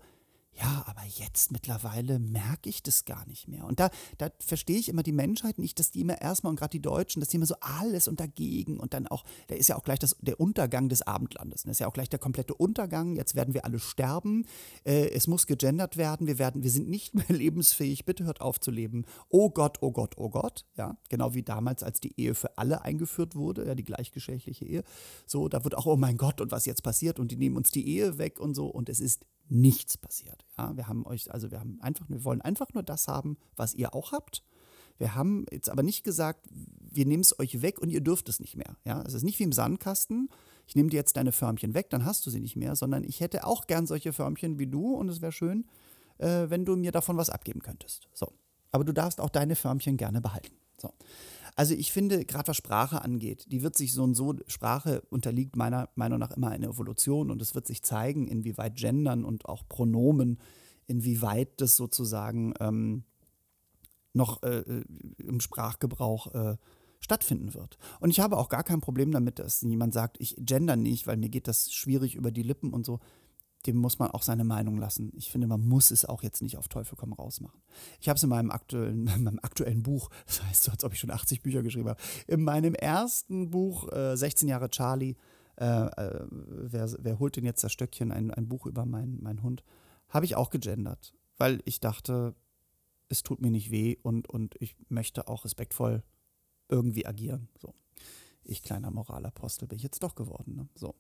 Ja, 0.58 0.84
aber 0.88 1.04
jetzt 1.06 1.52
mittlerweile 1.52 2.20
merke 2.20 2.70
ich 2.70 2.84
das 2.84 3.06
gar 3.06 3.26
nicht 3.28 3.48
mehr. 3.48 3.66
Und 3.66 3.80
da, 3.80 3.90
da 4.18 4.30
verstehe 4.40 4.78
ich 4.78 4.90
immer 4.90 5.04
die 5.04 5.14
Menschheit 5.14 5.58
nicht, 5.58 5.80
dass 5.80 5.92
die 5.92 6.02
immer 6.02 6.20
erstmal, 6.20 6.50
und 6.52 6.58
gerade 6.58 6.72
die 6.72 6.82
Deutschen, 6.82 7.22
dass 7.22 7.30
die 7.30 7.38
immer 7.38 7.46
so 7.46 7.56
alles 7.62 8.08
und 8.08 8.20
dagegen 8.20 8.78
und 8.78 8.94
dann 8.94 9.08
auch, 9.08 9.24
da 9.48 9.56
ist 9.56 9.70
ja 9.70 9.78
auch 9.78 9.84
gleich 9.84 10.00
das, 10.00 10.18
der 10.20 10.40
Untergang 10.40 10.90
des 10.90 11.02
Abendlandes. 11.02 11.62
Das 11.62 11.66
ne? 11.66 11.72
ist 11.72 11.80
ja 11.80 11.88
auch 11.88 11.94
gleich 11.94 12.10
der 12.10 12.20
komplette 12.20 12.54
Untergang. 12.54 13.16
Jetzt 13.16 13.36
werden 13.36 13.54
wir 13.54 13.64
alle 13.64 13.80
sterben. 13.80 14.46
Äh, 14.84 15.10
es 15.12 15.28
muss 15.28 15.48
gegendert 15.48 15.96
werden. 15.96 16.28
Wir, 16.28 16.40
werden. 16.40 16.62
wir 16.62 16.72
sind 16.72 16.90
nicht 16.90 17.16
mehr 17.16 17.26
lebensfähig. 17.30 18.04
Bitte 18.04 18.26
hört 18.26 18.42
auf 18.42 18.60
zu 18.60 18.72
leben. 18.72 19.06
Oh 19.30 19.50
Gott, 19.50 19.78
oh 19.82 19.92
Gott, 19.92 20.18
oh 20.18 20.30
Gott. 20.30 20.66
Ja, 20.76 20.98
genau 21.08 21.34
wie 21.34 21.44
damals, 21.44 21.84
als 21.84 22.02
die 22.02 22.20
Ehe 22.20 22.36
für 22.36 22.58
alle 22.58 22.82
eingeführt 22.82 23.36
wurde, 23.36 23.66
ja, 23.66 23.76
die 23.76 23.86
gleichgeschlechtliche 23.86 24.66
Ehe. 24.66 24.84
So, 25.26 25.48
da 25.48 25.64
wird 25.64 25.76
auch, 25.76 25.86
oh 25.86 25.96
mein 25.96 26.18
Gott, 26.18 26.42
und 26.42 26.52
was 26.52 26.66
jetzt 26.66 26.84
passiert? 26.84 27.18
Und 27.18 27.32
die 27.32 27.38
nehmen 27.38 27.56
uns 27.56 27.72
die 27.72 27.88
Ehe 27.88 28.18
weg 28.18 28.42
und 28.42 28.56
so. 28.56 28.68
Und 28.68 28.90
es 28.90 29.00
ist 29.00 29.26
nichts 29.50 29.98
passiert. 29.98 30.46
Ja, 30.58 30.76
wir 30.76 30.88
haben 30.88 31.06
euch, 31.06 31.32
also 31.32 31.52
wir 31.52 31.60
haben 31.60 31.80
einfach, 31.82 32.08
wir 32.10 32.24
wollen 32.24 32.42
einfach 32.42 32.74
nur 32.74 32.84
das 32.84 33.08
haben, 33.08 33.38
was 33.56 33.74
ihr 33.74 33.94
auch 33.94 34.12
habt. 34.12 34.44
Wir 34.98 35.16
haben 35.16 35.46
jetzt 35.52 35.70
aber 35.70 35.82
nicht 35.82 36.04
gesagt, 36.04 36.46
wir 36.52 37.06
nehmen 37.06 37.22
es 37.22 37.40
euch 37.40 37.62
weg 37.62 37.80
und 37.80 37.90
ihr 37.90 38.02
dürft 38.02 38.28
es 38.30 38.40
nicht 38.40 38.56
mehr. 38.56 38.76
Ja, 38.86 39.02
es 39.04 39.14
ist 39.14 39.24
nicht 39.24 39.40
wie 39.40 39.44
im 39.44 39.54
Sandkasten. 39.54 40.30
Ich 40.68 40.76
nehme 40.76 40.90
dir 40.90 40.98
jetzt 40.98 41.18
deine 41.18 41.32
Förmchen 41.32 41.74
weg, 41.74 41.90
dann 41.90 42.06
hast 42.06 42.26
du 42.26 42.30
sie 42.30 42.42
nicht 42.42 42.56
mehr, 42.56 42.76
sondern 42.76 43.04
ich 43.04 43.22
hätte 43.22 43.48
auch 43.48 43.66
gern 43.66 43.88
solche 43.88 44.14
Förmchen 44.14 44.60
wie 44.60 44.68
du 44.68 44.94
und 44.94 45.10
es 45.10 45.22
wäre 45.22 45.32
schön, 45.32 45.66
äh, 46.20 46.50
wenn 46.50 46.66
du 46.66 46.76
mir 46.76 46.92
davon 46.92 47.18
was 47.18 47.30
abgeben 47.30 47.62
könntest. 47.62 48.08
So. 48.14 48.34
Aber 48.72 48.84
du 48.84 48.94
darfst 48.94 49.20
auch 49.20 49.30
deine 49.30 49.56
Förmchen 49.56 49.98
gerne 49.98 50.22
behalten. 50.22 50.54
So. 50.78 50.94
Also 51.60 51.74
ich 51.74 51.92
finde, 51.92 52.24
gerade 52.24 52.48
was 52.48 52.56
Sprache 52.56 53.02
angeht, 53.02 53.52
die 53.52 53.64
wird 53.64 53.76
sich 53.76 53.92
so 53.92 54.04
und 54.04 54.16
so, 54.16 54.34
Sprache 54.48 55.02
unterliegt 55.10 55.58
meiner 55.58 55.90
Meinung 55.96 56.18
nach 56.18 56.32
immer 56.32 56.52
einer 56.52 56.70
Evolution 56.70 57.30
und 57.30 57.42
es 57.42 57.54
wird 57.54 57.68
sich 57.68 57.84
zeigen, 57.84 58.30
inwieweit 58.30 58.78
Gendern 58.78 59.26
und 59.26 59.44
auch 59.46 59.68
Pronomen, 59.68 60.40
inwieweit 60.88 61.60
das 61.60 61.76
sozusagen 61.76 62.54
ähm, 62.62 63.04
noch 64.14 64.42
äh, 64.42 64.60
äh, 64.60 64.86
im 65.18 65.42
Sprachgebrauch 65.42 66.34
äh, 66.34 66.56
stattfinden 67.02 67.54
wird. 67.54 67.78
Und 68.00 68.10
ich 68.10 68.22
habe 68.22 68.38
auch 68.38 68.48
gar 68.48 68.64
kein 68.64 68.80
Problem 68.80 69.12
damit, 69.12 69.40
dass 69.40 69.60
jemand 69.60 69.94
sagt, 69.94 70.16
ich 70.22 70.38
gender 70.40 70.78
nicht, 70.78 71.08
weil 71.08 71.18
mir 71.18 71.28
geht 71.28 71.50
das 71.50 71.74
schwierig 71.74 72.16
über 72.16 72.32
die 72.32 72.44
Lippen 72.44 72.72
und 72.72 72.86
so 72.86 73.02
dem 73.66 73.78
muss 73.78 74.00
man 74.00 74.12
auch 74.12 74.24
seine 74.24 74.44
Meinung 74.44 74.78
lassen. 74.78 75.12
Ich 75.16 75.32
finde, 75.32 75.48
man 75.48 75.68
muss 75.68 75.92
es 75.92 76.06
auch 76.06 76.24
jetzt 76.24 76.42
nicht 76.42 76.58
auf 76.58 76.70
Teufel 76.70 76.96
komm 76.98 77.14
raus 77.14 77.42
machen. 77.42 77.62
Ich 78.00 78.08
habe 78.08 78.18
es 78.18 78.24
in 78.24 78.30
meinem 78.30 78.52
aktuellen, 78.52 79.08
in 79.16 79.24
meinem 79.24 79.40
aktuellen 79.42 79.84
Buch, 79.84 80.10
das 80.26 80.44
heißt 80.44 80.64
so, 80.64 80.72
als 80.72 80.84
ob 80.84 80.94
ich 80.94 81.00
schon 81.00 81.12
80 81.12 81.42
Bücher 81.42 81.62
geschrieben 81.62 81.90
habe, 81.90 82.02
in 82.28 82.44
meinem 82.44 82.74
ersten 82.74 83.50
Buch, 83.50 83.92
äh, 83.92 84.16
16 84.16 84.48
Jahre 84.48 84.70
Charlie, 84.70 85.16
äh, 85.58 85.66
äh, 85.66 86.26
wer, 86.30 86.90
wer, 87.00 87.20
holt 87.20 87.36
denn 87.36 87.44
jetzt 87.44 87.64
das 87.64 87.74
Stöckchen, 87.74 88.12
ein, 88.12 88.32
ein 88.32 88.48
Buch 88.48 88.66
über 88.66 88.86
meinen 88.86 89.22
mein 89.22 89.44
Hund, 89.44 89.64
habe 90.08 90.26
ich 90.26 90.36
auch 90.36 90.50
gegendert, 90.50 91.14
weil 91.38 91.62
ich 91.66 91.82
dachte, 91.82 92.34
es 93.10 93.24
tut 93.24 93.42
mir 93.42 93.52
nicht 93.52 93.72
weh 93.72 93.98
und, 94.02 94.30
und 94.30 94.56
ich 94.60 94.76
möchte 94.88 95.28
auch 95.28 95.44
respektvoll 95.44 96.04
irgendwie 96.70 97.06
agieren. 97.06 97.50
So. 97.60 97.74
Ich 98.44 98.64
kleiner 98.64 98.92
Moralapostel 98.92 99.68
bin 99.68 99.78
ich 99.78 99.84
jetzt 99.84 100.02
doch 100.02 100.16
geworden. 100.16 100.56
Ne? 100.56 100.70
So. 100.76 100.96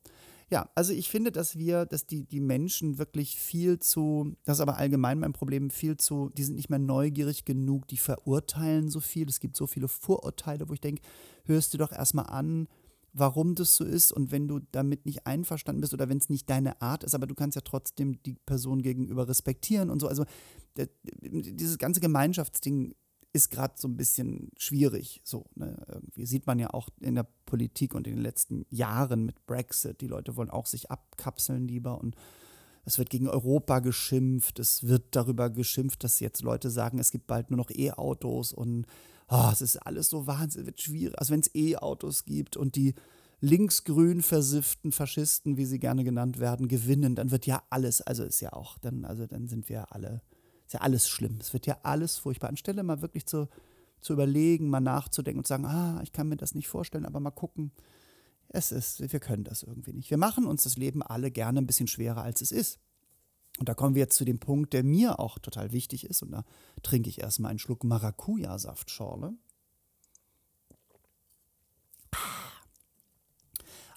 Ja, 0.51 0.67
also 0.73 0.93
ich 0.93 1.09
finde, 1.09 1.31
dass 1.31 1.57
wir, 1.57 1.85
dass 1.85 2.07
die, 2.07 2.23
die 2.23 2.39
Menschen 2.39 2.97
wirklich 2.97 3.39
viel 3.39 3.79
zu, 3.79 4.35
das 4.45 4.57
ist 4.57 4.61
aber 4.61 4.77
allgemein 4.77 5.19
mein 5.19 5.33
Problem, 5.33 5.69
viel 5.69 5.97
zu, 5.97 6.31
die 6.35 6.43
sind 6.43 6.55
nicht 6.55 6.71
mehr 6.71 6.79
neugierig 6.79 7.45
genug, 7.45 7.87
die 7.87 7.97
verurteilen 7.97 8.89
so 8.89 8.99
viel. 8.99 9.29
Es 9.29 9.39
gibt 9.39 9.55
so 9.55 9.67
viele 9.67 9.87
Vorurteile, 9.87 10.67
wo 10.67 10.73
ich 10.73 10.81
denke, 10.81 11.03
hörst 11.45 11.73
du 11.73 11.77
doch 11.77 11.91
erstmal 11.91 12.25
an, 12.25 12.67
warum 13.13 13.53
das 13.53 13.75
so 13.75 13.83
ist 13.83 14.11
und 14.11 14.31
wenn 14.31 14.47
du 14.47 14.59
damit 14.71 15.05
nicht 15.05 15.27
einverstanden 15.27 15.81
bist 15.81 15.93
oder 15.93 16.09
wenn 16.09 16.17
es 16.17 16.29
nicht 16.29 16.49
deine 16.49 16.81
Art 16.81 17.03
ist, 17.03 17.13
aber 17.13 17.27
du 17.27 17.35
kannst 17.35 17.55
ja 17.55 17.61
trotzdem 17.61 18.21
die 18.23 18.35
Person 18.45 18.81
gegenüber 18.81 19.27
respektieren 19.27 19.91
und 19.91 19.99
so. 19.99 20.07
Also 20.07 20.25
dieses 21.21 21.77
ganze 21.77 21.99
Gemeinschaftsding 21.99 22.95
ist 23.31 23.51
gerade 23.51 23.75
so 23.77 23.87
ein 23.87 23.97
bisschen 23.97 24.51
schwierig. 24.57 25.21
So, 25.23 25.45
ne? 25.55 25.77
Irgendwie 25.87 26.25
sieht 26.25 26.47
man 26.47 26.59
ja 26.59 26.73
auch 26.73 26.89
in 26.99 27.15
der 27.15 27.27
Politik 27.45 27.93
und 27.93 28.07
in 28.07 28.15
den 28.15 28.23
letzten 28.23 28.65
Jahren 28.69 29.25
mit 29.25 29.45
Brexit. 29.45 30.01
Die 30.01 30.07
Leute 30.07 30.35
wollen 30.35 30.49
auch 30.49 30.65
sich 30.65 30.89
abkapseln 30.89 31.67
lieber 31.67 31.99
und 31.99 32.15
es 32.85 32.97
wird 32.97 33.09
gegen 33.09 33.27
Europa 33.27 33.79
geschimpft. 33.79 34.57
Es 34.57 34.87
wird 34.87 35.15
darüber 35.15 35.49
geschimpft, 35.49 36.03
dass 36.03 36.19
jetzt 36.19 36.41
Leute 36.41 36.69
sagen, 36.69 36.97
es 36.97 37.11
gibt 37.11 37.27
bald 37.27 37.51
nur 37.51 37.57
noch 37.57 37.69
E-Autos 37.69 38.51
und 38.51 38.87
oh, 39.27 39.49
es 39.51 39.61
ist 39.61 39.77
alles 39.77 40.09
so 40.09 40.25
wahnsinnig 40.25 40.79
schwierig. 40.81 41.17
Also 41.19 41.33
wenn 41.33 41.41
es 41.41 41.53
E-Autos 41.53 42.25
gibt 42.25 42.57
und 42.57 42.75
die 42.75 42.95
linksgrün 43.41 44.21
versifften 44.21 44.91
Faschisten, 44.91 45.55
wie 45.55 45.65
sie 45.65 45.79
gerne 45.79 46.03
genannt 46.03 46.39
werden, 46.39 46.67
gewinnen, 46.67 47.15
dann 47.15 47.31
wird 47.31 47.45
ja 47.45 47.63
alles, 47.69 48.01
also 48.01 48.23
ist 48.23 48.41
ja 48.41 48.53
auch, 48.53 48.77
dann, 48.79 49.05
also 49.05 49.27
dann 49.27 49.47
sind 49.47 49.69
wir 49.69 49.93
alle 49.93 50.21
ist 50.69 50.73
ja 50.73 50.81
alles 50.81 51.09
schlimm. 51.09 51.39
Es 51.41 51.51
wird 51.51 51.65
ja 51.65 51.79
alles 51.81 52.17
furchtbar. 52.19 52.49
Anstelle 52.49 52.83
mal 52.83 53.01
wirklich 53.01 53.25
zu, 53.25 53.49
zu 54.01 54.13
überlegen, 54.13 54.69
mal 54.69 54.79
nachzudenken 54.79 55.39
und 55.39 55.45
zu 55.45 55.49
sagen, 55.49 55.65
ah, 55.65 55.99
ich 56.03 56.11
kann 56.11 56.29
mir 56.29 56.37
das 56.37 56.53
nicht 56.53 56.67
vorstellen, 56.67 57.07
aber 57.07 57.19
mal 57.19 57.31
gucken. 57.31 57.71
Es 58.49 58.71
ist, 58.71 59.11
wir 59.11 59.19
können 59.19 59.43
das 59.43 59.63
irgendwie 59.63 59.93
nicht. 59.93 60.11
Wir 60.11 60.19
machen 60.19 60.45
uns 60.45 60.61
das 60.63 60.77
Leben 60.77 61.01
alle 61.01 61.31
gerne 61.31 61.59
ein 61.59 61.65
bisschen 61.65 61.87
schwerer, 61.87 62.21
als 62.21 62.41
es 62.41 62.51
ist. 62.51 62.77
Und 63.57 63.67
da 63.67 63.73
kommen 63.73 63.95
wir 63.95 64.01
jetzt 64.03 64.15
zu 64.15 64.25
dem 64.25 64.37
Punkt, 64.37 64.73
der 64.73 64.83
mir 64.83 65.19
auch 65.19 65.39
total 65.39 65.71
wichtig 65.71 66.05
ist. 66.05 66.21
Und 66.21 66.33
da 66.33 66.45
trinke 66.83 67.09
ich 67.09 67.19
erstmal 67.19 67.49
einen 67.49 67.57
Schluck 67.57 67.83
Maracuja-Saftschorle. 67.83 69.33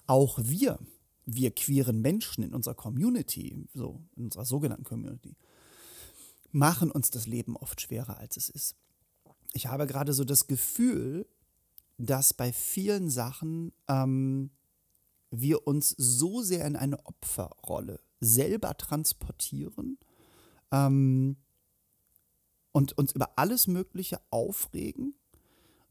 Auch 0.07 0.39
wir, 0.41 0.79
wir 1.25 1.51
queeren 1.51 2.01
Menschen 2.01 2.43
in 2.43 2.55
unserer 2.55 2.73
Community, 2.73 3.67
so 3.75 4.01
in 4.15 4.23
unserer 4.25 4.45
sogenannten 4.45 4.85
Community, 4.85 5.35
machen 6.53 6.91
uns 6.91 7.09
das 7.09 7.27
Leben 7.27 7.57
oft 7.57 7.81
schwerer, 7.81 8.17
als 8.17 8.37
es 8.37 8.49
ist. 8.49 8.75
Ich 9.51 9.67
habe 9.67 9.85
gerade 9.87 10.13
so 10.13 10.23
das 10.23 10.47
Gefühl, 10.47 11.27
dass 11.97 12.33
bei 12.33 12.53
vielen 12.53 13.09
Sachen 13.09 13.73
ähm, 13.87 14.51
wir 15.31 15.67
uns 15.67 15.89
so 15.97 16.41
sehr 16.41 16.65
in 16.65 16.75
eine 16.75 17.03
Opferrolle 17.05 17.99
selber 18.19 18.77
transportieren 18.77 19.97
ähm, 20.71 21.37
und 22.71 22.97
uns 22.97 23.13
über 23.13 23.37
alles 23.37 23.67
Mögliche 23.67 24.19
aufregen, 24.29 25.15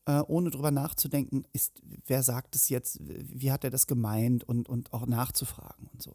äh, 0.07 0.21
ohne 0.21 0.51
drüber 0.51 0.71
nachzudenken, 0.71 1.45
ist, 1.53 1.81
wer 2.07 2.23
sagt 2.23 2.57
es 2.57 2.69
jetzt, 2.69 2.99
wie 3.01 3.53
hat 3.53 3.65
er 3.65 3.71
das 3.71 3.87
gemeint 3.87 4.45
und, 4.45 4.69
und 4.69 4.93
auch 4.93 5.07
nachzufragen 5.07 5.89
und 5.93 6.03
so. 6.03 6.15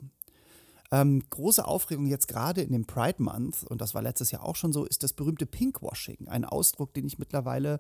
Ähm, 0.92 1.24
große 1.30 1.66
Aufregung 1.66 2.06
jetzt 2.06 2.28
gerade 2.28 2.62
in 2.62 2.72
dem 2.72 2.86
Pride 2.86 3.22
Month, 3.22 3.64
und 3.64 3.82
das 3.82 3.94
war 3.94 4.02
letztes 4.02 4.32
Jahr 4.32 4.44
auch 4.44 4.56
schon 4.56 4.72
so, 4.72 4.86
ist 4.86 5.04
das 5.04 5.14
berühmte 5.14 5.46
Pinkwashing. 5.46 6.28
Ein 6.28 6.46
Ausdruck, 6.46 6.94
den 6.94 7.06
ich 7.06 7.20
mittlerweile 7.20 7.80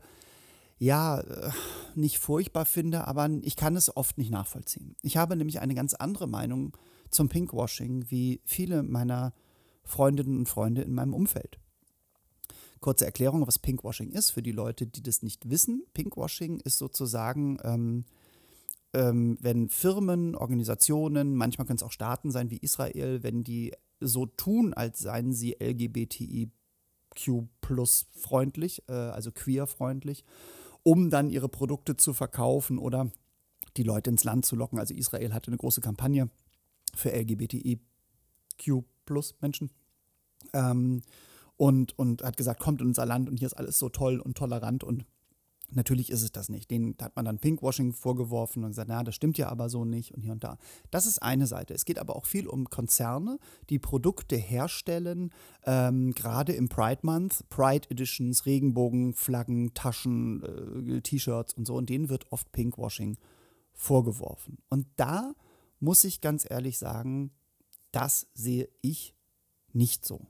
ja 0.77 1.19
äh, 1.21 1.51
nicht 1.95 2.19
furchtbar 2.19 2.65
finde, 2.65 3.07
aber 3.07 3.29
ich 3.41 3.55
kann 3.55 3.75
es 3.75 3.95
oft 3.95 4.17
nicht 4.17 4.31
nachvollziehen. 4.31 4.95
Ich 5.01 5.17
habe 5.17 5.35
nämlich 5.35 5.59
eine 5.59 5.75
ganz 5.75 5.93
andere 5.93 6.27
Meinung 6.27 6.75
zum 7.09 7.29
Pinkwashing 7.29 8.05
wie 8.09 8.41
viele 8.43 8.83
meiner 8.83 9.33
Freundinnen 9.83 10.37
und 10.37 10.49
Freunde 10.49 10.81
in 10.81 10.93
meinem 10.93 11.13
Umfeld. 11.13 11.59
Kurze 12.79 13.05
Erklärung, 13.05 13.47
was 13.47 13.57
Pinkwashing 13.57 14.11
ist, 14.11 14.31
für 14.31 14.43
die 14.43 14.51
Leute, 14.51 14.85
die 14.85 15.01
das 15.01 15.23
nicht 15.23 15.49
wissen. 15.49 15.83
Pinkwashing 15.93 16.59
ist 16.59 16.77
sozusagen 16.77 17.57
ähm, 17.63 18.05
ähm, 18.93 19.37
wenn 19.41 19.69
Firmen, 19.69 20.35
Organisationen, 20.35 21.35
manchmal 21.35 21.67
können 21.67 21.77
es 21.77 21.83
auch 21.83 21.91
Staaten 21.91 22.31
sein 22.31 22.49
wie 22.49 22.57
Israel, 22.57 23.23
wenn 23.23 23.43
die 23.43 23.73
so 23.99 24.25
tun, 24.25 24.73
als 24.73 24.99
seien 24.99 25.33
sie 25.33 25.55
LGBTIQ 25.59 26.51
plus 27.61 28.07
freundlich, 28.11 28.83
äh, 28.87 28.93
also 28.93 29.31
queer 29.31 29.67
freundlich, 29.67 30.23
um 30.83 31.09
dann 31.09 31.29
ihre 31.29 31.49
Produkte 31.49 31.97
zu 31.97 32.13
verkaufen 32.13 32.77
oder 32.77 33.11
die 33.75 33.83
Leute 33.83 34.09
ins 34.09 34.23
Land 34.23 34.45
zu 34.45 34.55
locken. 34.55 34.79
Also 34.79 34.93
Israel 34.93 35.33
hatte 35.33 35.47
eine 35.47 35.57
große 35.57 35.81
Kampagne 35.81 36.29
für 36.95 37.11
LGBTIQ 37.11 38.83
plus 39.05 39.35
Menschen. 39.41 39.71
Ähm, 40.53 41.01
und, 41.57 41.97
und 41.97 42.23
hat 42.23 42.37
gesagt, 42.37 42.59
kommt 42.59 42.81
in 42.81 42.87
unser 42.87 43.05
Land 43.05 43.27
und 43.29 43.37
hier 43.37 43.47
ist 43.47 43.57
alles 43.57 43.79
so 43.79 43.89
toll 43.89 44.19
und 44.19 44.37
tolerant 44.37 44.83
und 44.83 45.05
Natürlich 45.69 46.09
ist 46.11 46.21
es 46.21 46.31
das 46.31 46.47
nicht. 46.47 46.71
Den 46.71 46.95
hat 47.01 47.15
man 47.17 47.25
dann 47.25 47.39
Pinkwashing 47.39 47.91
vorgeworfen 47.91 48.63
und 48.63 48.69
gesagt, 48.69 48.87
na, 48.87 49.03
das 49.03 49.15
stimmt 49.15 49.37
ja 49.37 49.49
aber 49.49 49.69
so 49.69 49.83
nicht 49.83 50.13
und 50.13 50.21
hier 50.21 50.31
und 50.31 50.43
da. 50.43 50.57
Das 50.91 51.05
ist 51.05 51.21
eine 51.21 51.45
Seite. 51.45 51.73
Es 51.73 51.83
geht 51.83 51.99
aber 51.99 52.15
auch 52.15 52.25
viel 52.25 52.47
um 52.47 52.69
Konzerne, 52.69 53.37
die 53.69 53.77
Produkte 53.77 54.37
herstellen, 54.37 55.31
ähm, 55.65 56.13
gerade 56.13 56.53
im 56.53 56.69
Pride 56.69 57.01
Month, 57.03 57.49
Pride 57.49 57.89
Editions, 57.89 58.45
Regenbogen, 58.45 59.13
Flaggen, 59.13 59.73
Taschen, 59.73 60.95
äh, 60.95 61.01
T-Shirts 61.01 61.53
und 61.53 61.67
so. 61.67 61.75
Und 61.75 61.89
denen 61.89 62.07
wird 62.07 62.31
oft 62.31 62.51
Pinkwashing 62.53 63.17
vorgeworfen. 63.73 64.59
Und 64.69 64.87
da 64.95 65.33
muss 65.79 66.05
ich 66.05 66.21
ganz 66.21 66.49
ehrlich 66.49 66.77
sagen, 66.77 67.31
das 67.91 68.27
sehe 68.33 68.69
ich 68.81 69.15
nicht 69.73 70.05
so. 70.05 70.27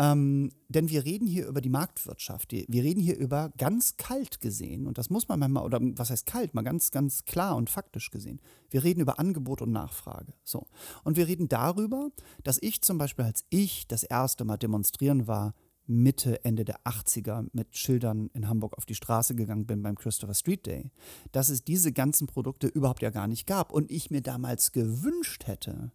Ähm, 0.00 0.50
denn 0.70 0.88
wir 0.88 1.04
reden 1.04 1.26
hier 1.26 1.46
über 1.46 1.60
die 1.60 1.68
Marktwirtschaft. 1.68 2.52
Wir 2.52 2.82
reden 2.82 3.00
hier 3.00 3.18
über 3.18 3.52
ganz 3.58 3.98
kalt 3.98 4.40
gesehen, 4.40 4.86
und 4.86 4.96
das 4.96 5.10
muss 5.10 5.28
man 5.28 5.38
manchmal, 5.38 5.62
oder 5.62 5.78
was 5.82 6.08
heißt 6.08 6.24
kalt, 6.24 6.54
mal 6.54 6.62
ganz, 6.62 6.90
ganz 6.90 7.26
klar 7.26 7.54
und 7.54 7.68
faktisch 7.68 8.10
gesehen. 8.10 8.40
Wir 8.70 8.82
reden 8.82 9.00
über 9.00 9.18
Angebot 9.18 9.60
und 9.60 9.72
Nachfrage. 9.72 10.32
So. 10.42 10.68
Und 11.04 11.18
wir 11.18 11.28
reden 11.28 11.50
darüber, 11.50 12.10
dass 12.44 12.58
ich 12.62 12.80
zum 12.80 12.96
Beispiel, 12.96 13.26
als 13.26 13.44
ich 13.50 13.88
das 13.88 14.02
erste 14.02 14.46
Mal 14.46 14.56
demonstrieren 14.56 15.26
war, 15.26 15.54
Mitte, 15.86 16.44
Ende 16.44 16.64
der 16.64 16.80
80er 16.84 17.48
mit 17.52 17.76
Schildern 17.76 18.30
in 18.32 18.48
Hamburg 18.48 18.78
auf 18.78 18.86
die 18.86 18.94
Straße 18.94 19.34
gegangen 19.34 19.66
bin 19.66 19.82
beim 19.82 19.96
Christopher 19.96 20.34
Street 20.34 20.64
Day, 20.64 20.92
dass 21.32 21.50
es 21.50 21.64
diese 21.64 21.92
ganzen 21.92 22.26
Produkte 22.26 22.68
überhaupt 22.68 23.02
ja 23.02 23.10
gar 23.10 23.26
nicht 23.26 23.46
gab 23.46 23.70
und 23.70 23.90
ich 23.90 24.10
mir 24.10 24.22
damals 24.22 24.72
gewünscht 24.72 25.46
hätte, 25.46 25.92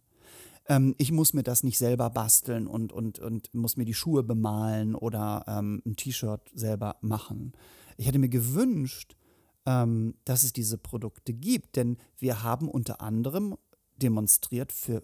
ähm, 0.68 0.94
ich 0.98 1.12
muss 1.12 1.32
mir 1.32 1.42
das 1.42 1.62
nicht 1.62 1.78
selber 1.78 2.10
basteln 2.10 2.66
und, 2.66 2.92
und, 2.92 3.18
und 3.18 3.52
muss 3.54 3.76
mir 3.76 3.84
die 3.84 3.94
Schuhe 3.94 4.22
bemalen 4.22 4.94
oder 4.94 5.44
ähm, 5.46 5.82
ein 5.86 5.96
T-Shirt 5.96 6.42
selber 6.54 6.96
machen. 7.00 7.52
Ich 7.96 8.06
hätte 8.06 8.18
mir 8.18 8.28
gewünscht, 8.28 9.16
ähm, 9.64 10.14
dass 10.24 10.42
es 10.42 10.52
diese 10.52 10.78
Produkte 10.78 11.32
gibt, 11.32 11.76
denn 11.76 11.96
wir 12.18 12.42
haben 12.42 12.68
unter 12.68 13.00
anderem 13.00 13.56
demonstriert 13.96 14.72
für 14.72 15.02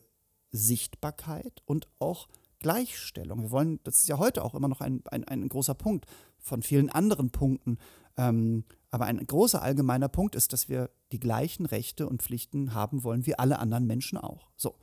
Sichtbarkeit 0.50 1.62
und 1.64 1.88
auch 1.98 2.28
Gleichstellung. 2.58 3.42
Wir 3.42 3.50
wollen, 3.50 3.80
das 3.84 3.98
ist 3.98 4.08
ja 4.08 4.18
heute 4.18 4.44
auch 4.44 4.54
immer 4.54 4.68
noch 4.68 4.80
ein, 4.80 5.02
ein, 5.10 5.24
ein 5.24 5.48
großer 5.48 5.74
Punkt 5.74 6.06
von 6.38 6.62
vielen 6.62 6.90
anderen 6.90 7.30
Punkten. 7.30 7.78
Ähm, 8.16 8.64
aber 8.90 9.06
ein 9.06 9.24
großer 9.26 9.62
allgemeiner 9.62 10.08
Punkt 10.08 10.34
ist, 10.34 10.52
dass 10.52 10.68
wir 10.68 10.90
die 11.12 11.20
gleichen 11.20 11.66
Rechte 11.66 12.06
und 12.06 12.22
Pflichten 12.22 12.74
haben 12.74 13.04
wollen 13.04 13.26
wie 13.26 13.38
alle 13.38 13.58
anderen 13.58 13.86
Menschen 13.86 14.18
auch. 14.18 14.50
So. 14.56 14.76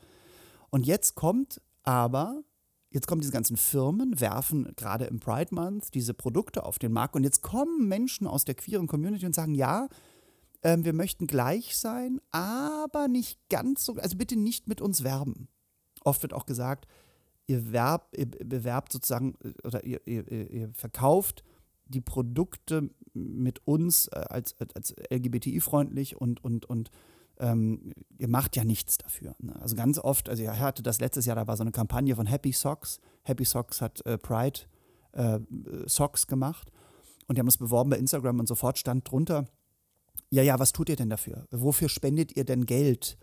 Und 0.70 0.86
jetzt 0.86 1.16
kommt 1.16 1.62
aber, 1.84 2.44
jetzt 2.92 3.08
kommen 3.08 3.22
diese 3.22 3.34
ganzen 3.34 3.58
Firmen, 3.58 4.20
werfen 4.20 4.74
gerade 4.76 5.06
im 5.06 5.20
Pride 5.20 5.54
Month 5.54 5.94
diese 5.94 6.14
Produkte 6.14 6.64
auf 6.64 6.80
den 6.80 6.92
Markt 6.92 7.16
und 7.16 7.24
jetzt 7.24 7.42
kommen 7.42 7.88
Menschen 7.88 8.28
aus 8.28 8.46
der 8.46 8.56
queeren 8.56 8.88
Community 8.88 9.26
und 9.26 9.36
sagen, 9.36 9.56
ja, 9.56 9.88
äh, 10.62 10.78
wir 10.80 10.94
möchten 10.94 11.28
gleich 11.28 11.78
sein, 11.78 12.20
aber 12.32 13.08
nicht 13.08 13.40
ganz 13.50 13.86
so, 13.86 13.96
also 13.96 14.18
bitte 14.18 14.36
nicht 14.36 14.68
mit 14.68 14.82
uns 14.82 15.04
werben. 15.04 15.48
Oft 16.04 16.22
wird 16.22 16.34
auch 16.34 16.46
gesagt, 16.46 16.88
ihr, 17.48 17.72
werb, 17.72 18.16
ihr 18.16 18.28
bewerbt 18.28 18.92
sozusagen 18.92 19.36
oder 19.64 19.84
ihr, 19.84 20.06
ihr, 20.06 20.30
ihr 20.30 20.74
verkauft 20.74 21.44
die 21.86 22.02
Produkte 22.02 22.90
mit 23.14 23.66
uns 23.66 24.08
äh, 24.08 24.26
als, 24.30 24.56
als 24.76 24.96
LGBTI-freundlich 25.12 26.16
und, 26.16 26.44
und, 26.44 26.66
und 26.66 26.92
ähm, 27.40 27.94
ihr 28.18 28.28
macht 28.28 28.56
ja 28.56 28.64
nichts 28.64 28.98
dafür. 28.98 29.36
Ne? 29.40 29.56
Also 29.62 29.76
ganz 29.76 29.98
oft, 29.98 30.30
also 30.30 30.44
ich 30.44 30.50
hatte 30.50 30.84
das 30.84 31.00
letztes 31.00 31.26
Jahr, 31.26 31.36
da 31.36 31.48
war 31.48 31.58
so 31.58 31.64
eine 31.64 31.72
Kampagne 31.72 32.16
von 32.16 32.26
Happy 32.26 32.52
Socks. 32.52 33.00
Happy 33.24 33.46
Socks 33.46 33.82
hat 33.82 34.06
äh, 34.06 34.18
Pride 34.18 34.62
äh, 35.14 35.40
Socks 35.86 36.28
gemacht 36.28 36.72
und 37.28 37.38
die 37.38 37.40
haben 37.40 37.48
das 37.48 37.58
beworben 37.58 37.90
bei 37.90 37.98
Instagram 37.98 38.40
und 38.40 38.48
sofort 38.48 38.78
stand 38.78 39.10
drunter, 39.10 39.48
ja, 40.32 40.44
ja, 40.44 40.60
was 40.60 40.74
tut 40.74 40.90
ihr 40.90 40.96
denn 40.96 41.10
dafür? 41.10 41.48
Wofür 41.50 41.90
spendet 41.90 42.36
ihr 42.36 42.44
denn 42.44 42.66
Geld? 42.66 43.18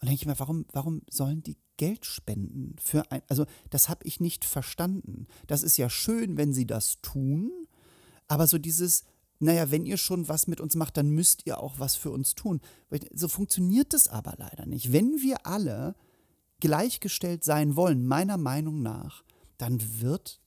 Und 0.00 0.08
denke 0.08 0.22
ich 0.22 0.26
mir, 0.26 0.38
warum, 0.38 0.64
warum 0.72 1.02
sollen 1.08 1.42
die 1.42 1.56
Geld 1.76 2.04
spenden? 2.04 2.74
Für 2.82 3.10
ein, 3.12 3.22
also 3.28 3.46
das 3.70 3.88
habe 3.88 4.04
ich 4.04 4.20
nicht 4.20 4.44
verstanden. 4.44 5.26
Das 5.46 5.62
ist 5.62 5.76
ja 5.76 5.88
schön, 5.88 6.36
wenn 6.36 6.52
sie 6.52 6.66
das 6.66 7.00
tun, 7.00 7.52
aber 8.26 8.46
so 8.46 8.58
dieses, 8.58 9.04
naja, 9.40 9.70
wenn 9.70 9.86
ihr 9.86 9.96
schon 9.96 10.28
was 10.28 10.46
mit 10.46 10.60
uns 10.60 10.74
macht, 10.74 10.96
dann 10.96 11.10
müsst 11.10 11.46
ihr 11.46 11.60
auch 11.60 11.78
was 11.78 11.94
für 11.94 12.10
uns 12.10 12.34
tun. 12.34 12.60
So 13.12 13.28
funktioniert 13.28 13.94
es 13.94 14.08
aber 14.08 14.34
leider 14.38 14.66
nicht. 14.66 14.92
Wenn 14.92 15.20
wir 15.20 15.46
alle 15.46 15.94
gleichgestellt 16.60 17.44
sein 17.44 17.76
wollen, 17.76 18.06
meiner 18.06 18.36
Meinung 18.36 18.82
nach, 18.82 19.24
dann 19.58 19.80
wird 20.00 20.40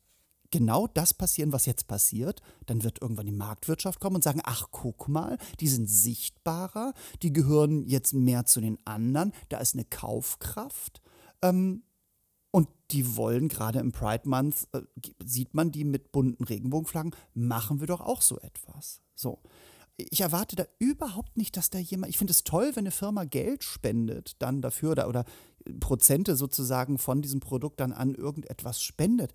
genau 0.52 0.88
das 0.88 1.14
passieren, 1.14 1.54
was 1.54 1.66
jetzt 1.66 1.88
passiert. 1.88 2.42
Dann 2.66 2.84
wird 2.84 3.02
irgendwann 3.02 3.26
die 3.26 3.32
Marktwirtschaft 3.32 4.00
kommen 4.00 4.18
und 4.18 4.24
sagen, 4.24 4.42
ach 4.44 4.68
guck 4.72 5.08
mal, 5.08 5.38
die 5.60 5.70
sind 5.70 5.90
sichtbarer, 5.90 6.94
die 7.24 7.34
gehören 7.34 7.88
jetzt 7.88 8.14
mehr 8.14 8.46
zu 8.46 8.60
den 8.62 8.78
anderen, 8.86 9.32
da 9.50 9.60
ist 9.60 9.74
eine 9.74 9.86
Kaufkraft. 9.86 11.02
Ähm, 11.42 11.84
und 12.52 12.68
die 12.92 13.16
wollen 13.16 13.48
gerade 13.48 13.80
im 13.80 13.92
Pride 13.92 14.28
Month, 14.28 14.68
äh, 14.74 14.82
sieht 15.24 15.54
man 15.54 15.72
die 15.72 15.86
mit 15.86 16.12
bunten 16.12 16.44
Regenbogenflaggen, 16.44 17.16
machen 17.34 17.80
wir 17.80 17.88
doch 17.88 18.02
auch 18.02 18.22
so 18.22 18.40
etwas. 18.40 19.02
So. 19.16 19.40
Ich 19.98 20.22
erwarte 20.22 20.56
da 20.56 20.66
überhaupt 20.80 21.38
nicht, 21.38 21.56
dass 21.58 21.70
da 21.70 21.78
jemand, 21.78 22.10
ich 22.10 22.18
finde 22.18 22.32
es 22.32 22.44
toll, 22.44 22.72
wenn 22.74 22.84
eine 22.84 22.92
Firma 22.92 23.24
Geld 23.24 23.64
spendet 23.64 24.42
dann 24.42 24.62
dafür 24.62 24.92
oder, 24.92 25.08
oder 25.08 25.26
Prozente 25.80 26.36
sozusagen 26.36 26.98
von 26.98 27.22
diesem 27.22 27.40
Produkt 27.40 27.80
dann 27.80 27.94
an 27.94 28.16
irgendetwas 28.16 28.82
spendet. 28.82 29.32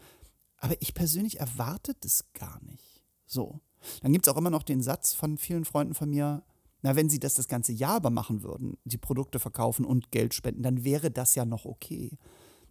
Aber 0.59 0.75
ich 0.81 0.95
persönlich 0.95 1.39
erwarte 1.39 1.95
das 2.01 2.25
gar 2.35 2.61
nicht. 2.65 3.03
So. 3.27 3.61
Dann 4.03 4.13
gibt 4.13 4.27
es 4.27 4.33
auch 4.33 4.39
immer 4.39 4.51
noch 4.51 4.63
den 4.65 4.83
Satz 4.83 5.15
von 5.15 5.39
vielen 5.39 5.65
Freunden 5.65 5.95
von 5.95 6.11
mir, 6.11 6.43
na, 6.83 6.97
wenn 6.97 7.09
sie 7.09 7.21
das 7.21 7.35
das 7.35 7.49
ganze 7.49 7.73
Jahr 7.73 7.97
aber 7.97 8.11
machen 8.11 8.43
würden, 8.43 8.77
die 8.85 8.99
Produkte 8.99 9.39
verkaufen 9.39 9.85
und 9.85 10.11
Geld 10.11 10.35
spenden, 10.35 10.63
dann 10.63 10.85
wäre 10.85 11.11
das 11.11 11.35
ja 11.35 11.45
noch 11.45 11.65
okay. 11.65 12.19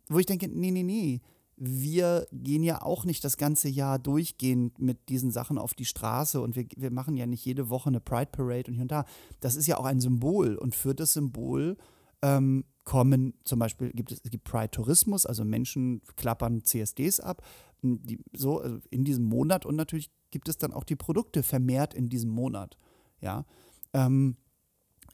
Wo 0.08 0.20
ich 0.20 0.26
denke, 0.26 0.48
nee, 0.48 0.72
nee, 0.72 0.84
nee, 0.84 1.22
wir 1.58 2.28
gehen 2.32 2.64
ja 2.64 2.82
auch 2.82 3.06
nicht 3.06 3.24
das 3.24 3.38
ganze 3.38 3.70
Jahr 3.70 3.98
durchgehend 3.98 4.80
mit 4.80 5.10
diesen 5.10 5.32
Sachen 5.32 5.58
auf 5.58 5.74
die 5.74 5.86
Straße 5.86 6.42
und 6.42 6.56
wir, 6.56 6.66
wir 6.76 6.92
machen 6.92 7.16
ja 7.16 7.26
nicht 7.26 7.46
jede 7.46 7.70
Woche 7.70 7.88
eine 7.88 8.02
Pride 8.02 8.30
Parade 8.32 8.66
und 8.68 8.74
hier 8.74 8.84
und 8.84 8.92
da. 8.92 9.06
Das 9.40 9.56
ist 9.56 9.68
ja 9.68 9.78
auch 9.78 9.86
ein 9.86 10.02
Symbol 10.02 10.56
und 10.56 10.76
für 10.76 10.94
das 10.94 11.14
Symbol 11.14 11.78
ähm, 12.22 12.66
kommen 12.84 13.34
zum 13.44 13.60
Beispiel, 13.60 13.92
gibt 13.92 14.12
es, 14.12 14.20
es 14.24 14.32
gibt 14.32 14.44
Pride 14.44 14.72
Tourismus, 14.72 15.26
also 15.26 15.46
Menschen 15.46 16.02
klappern 16.18 16.64
CSDs 16.64 17.20
ab, 17.22 17.42
die, 17.82 18.20
so 18.34 18.60
also 18.60 18.80
in 18.90 19.06
diesem 19.06 19.24
Monat 19.26 19.66
und 19.66 19.76
natürlich 19.76 20.12
gibt 20.32 20.50
es 20.50 20.58
dann 20.58 20.74
auch 20.74 20.84
die 20.84 20.98
Produkte 20.98 21.44
vermehrt 21.44 21.94
in 21.94 22.10
diesem 22.10 22.32
Monat. 22.32 22.78
Ja. 23.22 23.46
Ähm, 23.94 24.36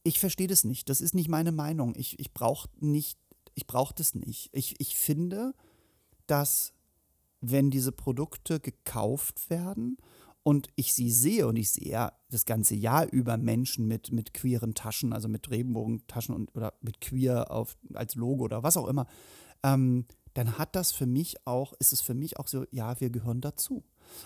ich 0.04 0.20
verstehe 0.20 0.48
das 0.48 0.64
nicht. 0.64 0.90
Das 0.90 1.02
ist 1.02 1.14
nicht 1.14 1.30
meine 1.30 1.52
Meinung. 1.52 1.94
Ich, 1.96 2.20
ich 2.20 2.34
brauche 2.34 2.70
nicht, 2.80 3.20
ich 3.62 3.68
brauche 3.68 3.94
das 3.94 4.16
nicht. 4.16 4.50
Ich, 4.54 4.80
ich 4.80 4.96
finde, 4.96 5.54
dass 6.26 6.74
wenn 7.42 7.70
diese 7.70 7.92
Produkte 7.92 8.60
gekauft 8.60 9.52
werden 9.52 9.98
und 10.42 10.70
ich 10.76 10.96
sie 10.96 11.12
sehe 11.12 11.48
und 11.48 11.58
ich 11.58 11.70
sehe 11.70 11.92
ja 11.92 12.12
das 12.32 12.46
ganze 12.46 12.74
Jahr 12.74 13.06
über 13.12 13.38
Menschen 13.38 13.88
mit, 13.88 14.12
mit 14.12 14.34
queeren 14.34 14.74
Taschen, 14.74 15.14
also 15.14 15.28
mit 15.28 15.52
Regenbogentaschen 15.52 16.34
und, 16.34 16.56
oder 16.56 16.74
mit 16.82 17.02
queer 17.02 17.52
auf, 17.52 17.78
als 17.94 18.16
Logo 18.16 18.46
oder 18.46 18.64
was 18.64 18.78
auch 18.78 18.88
immer, 18.88 19.06
ähm, 19.62 20.06
dann 20.34 20.58
hat 20.58 20.76
das 20.76 20.92
für 20.92 21.06
mich 21.06 21.46
auch, 21.46 21.74
ist 21.74 21.94
es 21.94 22.02
für 22.02 22.16
mich 22.16 22.40
auch 22.40 22.48
so, 22.48 22.66
ja, 22.72 23.00
wir 23.00 23.12
gehören 23.12 23.42
dazu. 23.42 23.84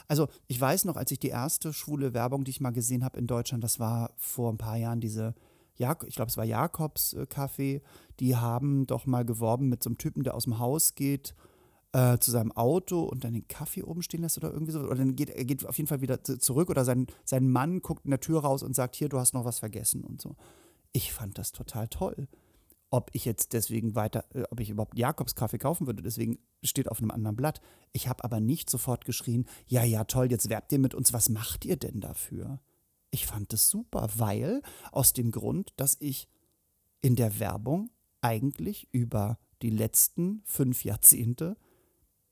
Also 0.08 0.30
ich 0.48 0.62
weiß 0.62 0.86
noch, 0.86 0.96
als 0.96 1.12
ich 1.12 1.20
die 1.20 1.28
erste 1.28 1.74
schwule 1.74 2.14
Werbung, 2.14 2.46
die 2.46 2.52
ich 2.52 2.62
mal 2.62 2.72
gesehen 2.72 3.04
habe 3.04 3.20
in 3.20 3.28
Deutschland, 3.28 3.66
das 3.66 3.80
war 3.80 4.14
vor 4.16 4.54
ein 4.54 4.58
paar 4.58 4.78
Jahren 4.78 5.02
diese, 5.02 5.36
Jak 5.76 6.06
ich 6.08 6.16
glaube, 6.16 6.30
es 6.30 6.38
war 6.38 6.46
Jakobs 6.46 7.14
äh, 7.14 7.26
Kaffee, 7.26 7.82
die 8.20 8.36
haben 8.36 8.86
doch 8.88 9.06
mal 9.06 9.26
geworben 9.26 9.70
mit 9.70 9.84
so 9.84 9.90
einem 9.90 9.98
Typen, 9.98 10.24
der 10.24 10.36
aus 10.36 10.46
dem 10.46 10.60
Haus 10.60 10.96
geht 10.96 11.36
äh, 11.96 12.20
zu 12.20 12.30
seinem 12.32 12.52
Auto 12.52 13.04
und 13.04 13.24
dann 13.24 13.34
den 13.34 13.48
Kaffee 13.48 13.84
oben 13.84 14.02
stehen 14.02 14.22
lässt 14.22 14.38
oder 14.38 14.52
irgendwie 14.52 14.74
so. 14.74 14.82
Oder 14.82 14.96
dann 14.96 15.16
geht 15.16 15.30
er 15.30 15.46
geht 15.46 15.66
auf 15.66 15.78
jeden 15.78 15.88
Fall 15.88 16.02
wieder 16.02 16.22
zurück 16.24 16.70
oder 16.70 16.84
sein, 16.84 17.08
sein 17.24 17.50
Mann 17.50 17.82
guckt 17.82 18.04
in 18.04 18.12
der 18.12 18.20
Tür 18.20 18.42
raus 18.42 18.64
und 18.64 18.76
sagt, 18.76 18.98
hier, 18.98 19.08
du 19.08 19.18
hast 19.18 19.34
noch 19.34 19.46
was 19.46 19.60
vergessen 19.60 20.04
und 20.04 20.22
so. 20.22 20.36
Ich 20.92 21.14
fand 21.14 21.38
das 21.38 21.54
total 21.54 21.88
toll. 21.88 22.28
Ob 22.90 23.10
ich 23.14 23.24
jetzt 23.24 23.54
deswegen 23.54 23.96
weiter, 23.96 24.26
äh, 24.34 24.44
ob 24.52 24.60
ich 24.60 24.70
überhaupt 24.70 24.98
Jakobs 24.98 25.36
Kaffee 25.36 25.58
kaufen 25.58 25.88
würde, 25.88 26.04
deswegen 26.04 26.40
steht 26.64 26.90
auf 26.90 27.00
einem 27.00 27.12
anderen 27.12 27.38
Blatt. 27.38 27.62
Ich 27.94 28.10
habe 28.10 28.26
aber 28.26 28.42
nicht 28.42 28.70
sofort 28.70 29.06
geschrien, 29.06 29.46
ja, 29.66 29.84
ja, 29.84 30.04
toll, 30.04 30.30
jetzt 30.30 30.50
werbt 30.50 30.74
ihr 30.74 30.80
mit 30.80 30.96
uns, 30.96 31.14
was 31.14 31.30
macht 31.30 31.64
ihr 31.64 31.78
denn 31.78 32.02
dafür? 32.02 32.60
Ich 33.16 33.28
fand 33.28 33.54
das 33.54 33.70
super, 33.70 34.10
weil 34.18 34.62
aus 34.92 35.14
dem 35.14 35.32
Grund, 35.32 35.72
dass 35.78 35.96
ich 36.02 36.28
in 37.00 37.16
der 37.16 37.40
Werbung 37.40 37.90
eigentlich 38.20 38.90
über 38.92 39.40
die 39.62 39.70
letzten 39.70 40.42
fünf 40.44 40.84
Jahrzehnte 40.84 41.56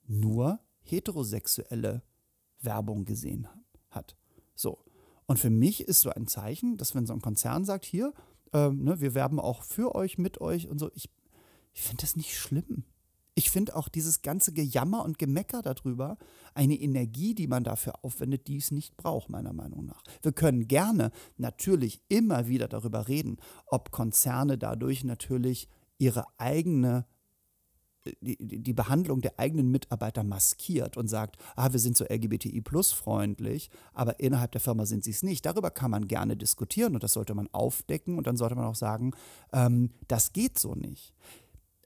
nur 0.05 0.59
heterosexuelle 0.81 2.03
Werbung 2.59 3.05
gesehen 3.05 3.47
hat. 3.91 4.17
So. 4.55 4.83
Und 5.25 5.39
für 5.39 5.49
mich 5.49 5.87
ist 5.87 6.01
so 6.01 6.09
ein 6.09 6.27
Zeichen, 6.27 6.75
dass 6.75 6.93
wenn 6.93 7.05
so 7.05 7.13
ein 7.13 7.21
Konzern 7.21 7.63
sagt, 7.63 7.85
hier, 7.85 8.13
äh, 8.51 8.69
ne, 8.69 8.99
wir 8.99 9.13
werben 9.13 9.39
auch 9.39 9.63
für 9.63 9.95
euch, 9.95 10.17
mit 10.17 10.41
euch 10.41 10.67
und 10.67 10.79
so, 10.79 10.91
ich, 10.95 11.09
ich 11.71 11.81
finde 11.81 12.01
das 12.01 12.17
nicht 12.17 12.37
schlimm. 12.37 12.83
Ich 13.35 13.49
finde 13.49 13.75
auch 13.75 13.87
dieses 13.89 14.21
ganze 14.21 14.53
Gejammer 14.53 15.03
und 15.03 15.17
Gemecker 15.17 15.61
darüber 15.61 16.17
eine 16.53 16.75
Energie, 16.75 17.33
die 17.33 17.47
man 17.47 17.63
dafür 17.63 18.03
aufwendet, 18.03 18.47
die 18.47 18.57
es 18.57 18.69
nicht 18.69 18.95
braucht, 18.95 19.29
meiner 19.29 19.53
Meinung 19.53 19.85
nach. 19.85 20.03
Wir 20.21 20.33
können 20.33 20.67
gerne 20.67 21.11
natürlich 21.37 22.03
immer 22.09 22.47
wieder 22.47 22.67
darüber 22.67 23.07
reden, 23.07 23.37
ob 23.65 23.91
Konzerne 23.91 24.57
dadurch 24.57 25.03
natürlich 25.03 25.67
ihre 25.97 26.25
eigene 26.37 27.05
die, 28.21 28.61
die 28.61 28.73
Behandlung 28.73 29.21
der 29.21 29.39
eigenen 29.39 29.71
Mitarbeiter 29.71 30.23
maskiert 30.23 30.97
und 30.97 31.07
sagt, 31.07 31.37
ah, 31.55 31.71
wir 31.71 31.79
sind 31.79 31.97
so 31.97 32.05
LGBTI-plus-freundlich, 32.05 33.69
aber 33.93 34.19
innerhalb 34.19 34.51
der 34.51 34.61
Firma 34.61 34.85
sind 34.85 35.03
sie 35.03 35.11
es 35.11 35.23
nicht. 35.23 35.45
Darüber 35.45 35.71
kann 35.71 35.91
man 35.91 36.07
gerne 36.07 36.35
diskutieren 36.35 36.95
und 36.95 37.03
das 37.03 37.13
sollte 37.13 37.33
man 37.33 37.47
aufdecken 37.53 38.17
und 38.17 38.27
dann 38.27 38.37
sollte 38.37 38.55
man 38.55 38.65
auch 38.65 38.75
sagen, 38.75 39.11
ähm, 39.53 39.91
das 40.07 40.33
geht 40.33 40.59
so 40.59 40.75
nicht. 40.75 41.13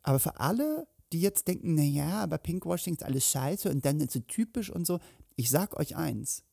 Aber 0.03 0.19
für 0.19 0.39
alle, 0.39 0.87
die 1.11 1.21
jetzt 1.21 1.47
denken, 1.47 1.75
naja, 1.75 2.21
aber 2.21 2.37
Pinkwashing 2.37 2.95
ist 2.95 3.03
alles 3.03 3.29
scheiße 3.29 3.69
und 3.69 3.85
dann 3.85 3.99
ist 3.99 4.15
es 4.15 4.23
typisch 4.27 4.69
und 4.69 4.85
so, 4.85 4.99
ich 5.35 5.49
sag 5.49 5.77
euch 5.77 5.95
eins, 5.95 6.43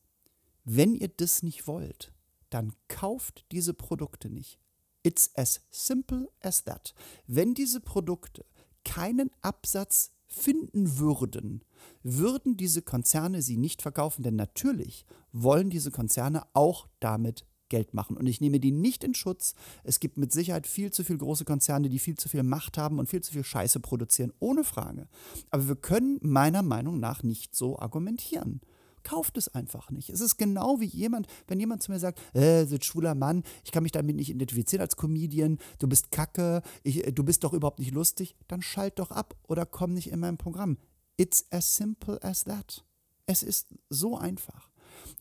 wenn 0.63 0.95
ihr 0.95 1.09
das 1.09 1.43
nicht 1.43 1.67
wollt, 1.67 2.13
dann 2.49 2.73
kauft 2.87 3.45
diese 3.51 3.73
Produkte 3.73 4.29
nicht. 4.29 4.59
It's 5.03 5.29
as 5.35 5.61
simple 5.69 6.29
as 6.41 6.63
that. 6.63 6.93
Wenn 7.27 7.53
diese 7.53 7.79
Produkte 7.79 8.45
keinen 8.83 9.29
Absatz 9.41 10.11
finden 10.25 10.97
würden, 10.97 11.63
würden 12.03 12.57
diese 12.57 12.81
Konzerne 12.81 13.41
sie 13.41 13.57
nicht 13.57 13.81
verkaufen. 13.81 14.23
Denn 14.23 14.35
natürlich 14.35 15.05
wollen 15.31 15.69
diese 15.69 15.91
Konzerne 15.91 16.43
auch 16.53 16.87
damit 16.99 17.45
Geld 17.69 17.93
machen. 17.93 18.17
Und 18.17 18.27
ich 18.27 18.41
nehme 18.41 18.59
die 18.59 18.71
nicht 18.71 19.03
in 19.03 19.13
Schutz. 19.13 19.55
Es 19.83 19.99
gibt 19.99 20.17
mit 20.17 20.31
Sicherheit 20.31 20.67
viel 20.67 20.91
zu 20.91 21.03
viele 21.03 21.19
große 21.19 21.45
Konzerne, 21.45 21.89
die 21.89 21.99
viel 21.99 22.17
zu 22.17 22.29
viel 22.29 22.43
Macht 22.43 22.77
haben 22.77 22.99
und 22.99 23.09
viel 23.09 23.21
zu 23.21 23.33
viel 23.33 23.43
Scheiße 23.43 23.79
produzieren, 23.79 24.33
ohne 24.39 24.63
Frage. 24.63 25.07
Aber 25.49 25.67
wir 25.67 25.75
können 25.75 26.19
meiner 26.21 26.61
Meinung 26.61 26.99
nach 26.99 27.23
nicht 27.23 27.55
so 27.55 27.79
argumentieren 27.79 28.61
kauft 29.05 29.37
es 29.37 29.47
einfach 29.47 29.91
nicht. 29.91 30.09
Es 30.09 30.19
ist 30.19 30.35
genau 30.35 30.81
wie 30.81 30.85
jemand, 30.85 31.27
wenn 31.47 31.59
jemand 31.59 31.81
zu 31.81 31.91
mir 31.91 31.99
sagt, 31.99 32.19
äh, 32.35 32.65
so 32.65 32.75
ein 32.75 32.81
schwuler 32.81 33.15
Mann, 33.15 33.43
ich 33.63 33.71
kann 33.71 33.83
mich 33.83 33.93
damit 33.93 34.17
nicht 34.17 34.29
identifizieren 34.29 34.81
als 34.81 34.97
Comedian, 34.97 35.59
du 35.79 35.87
bist 35.87 36.11
kacke, 36.11 36.61
ich, 36.83 37.07
äh, 37.07 37.11
du 37.13 37.23
bist 37.23 37.43
doch 37.43 37.53
überhaupt 37.53 37.79
nicht 37.79 37.93
lustig, 37.93 38.35
dann 38.47 38.61
schalt 38.61 38.99
doch 38.99 39.11
ab 39.11 39.35
oder 39.47 39.65
komm 39.65 39.93
nicht 39.93 40.11
in 40.11 40.19
mein 40.19 40.37
Programm. 40.37 40.77
It's 41.17 41.45
as 41.51 41.75
simple 41.75 42.21
as 42.23 42.43
that. 42.43 42.83
Es 43.27 43.41
ist 43.41 43.67
so 43.89 44.17
einfach. 44.17 44.69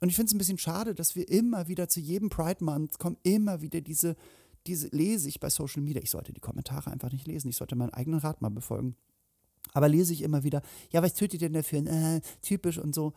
Und 0.00 0.08
ich 0.08 0.16
finde 0.16 0.28
es 0.28 0.34
ein 0.34 0.38
bisschen 0.38 0.58
schade, 0.58 0.94
dass 0.94 1.16
wir 1.16 1.28
immer 1.28 1.68
wieder 1.68 1.88
zu 1.88 2.00
jedem 2.00 2.30
Pride 2.30 2.64
Month 2.64 2.98
kommen, 2.98 3.16
immer 3.22 3.60
wieder 3.60 3.80
diese, 3.80 4.16
diese 4.66 4.88
lese 4.88 5.28
ich 5.28 5.40
bei 5.40 5.50
Social 5.50 5.82
Media. 5.82 6.02
Ich 6.02 6.10
sollte 6.10 6.32
die 6.32 6.40
Kommentare 6.40 6.90
einfach 6.90 7.12
nicht 7.12 7.26
lesen. 7.26 7.48
Ich 7.48 7.56
sollte 7.56 7.76
meinen 7.76 7.94
eigenen 7.94 8.20
Rat 8.20 8.42
mal 8.42 8.50
befolgen. 8.50 8.96
Aber 9.72 9.88
lese 9.88 10.12
ich 10.12 10.22
immer 10.22 10.44
wieder, 10.44 10.62
ja, 10.92 11.02
was 11.02 11.14
tut 11.14 11.32
ihr 11.32 11.38
denn 11.38 11.54
dafür? 11.54 11.86
Äh, 11.86 12.20
typisch 12.42 12.78
und 12.78 12.94
so 12.94 13.14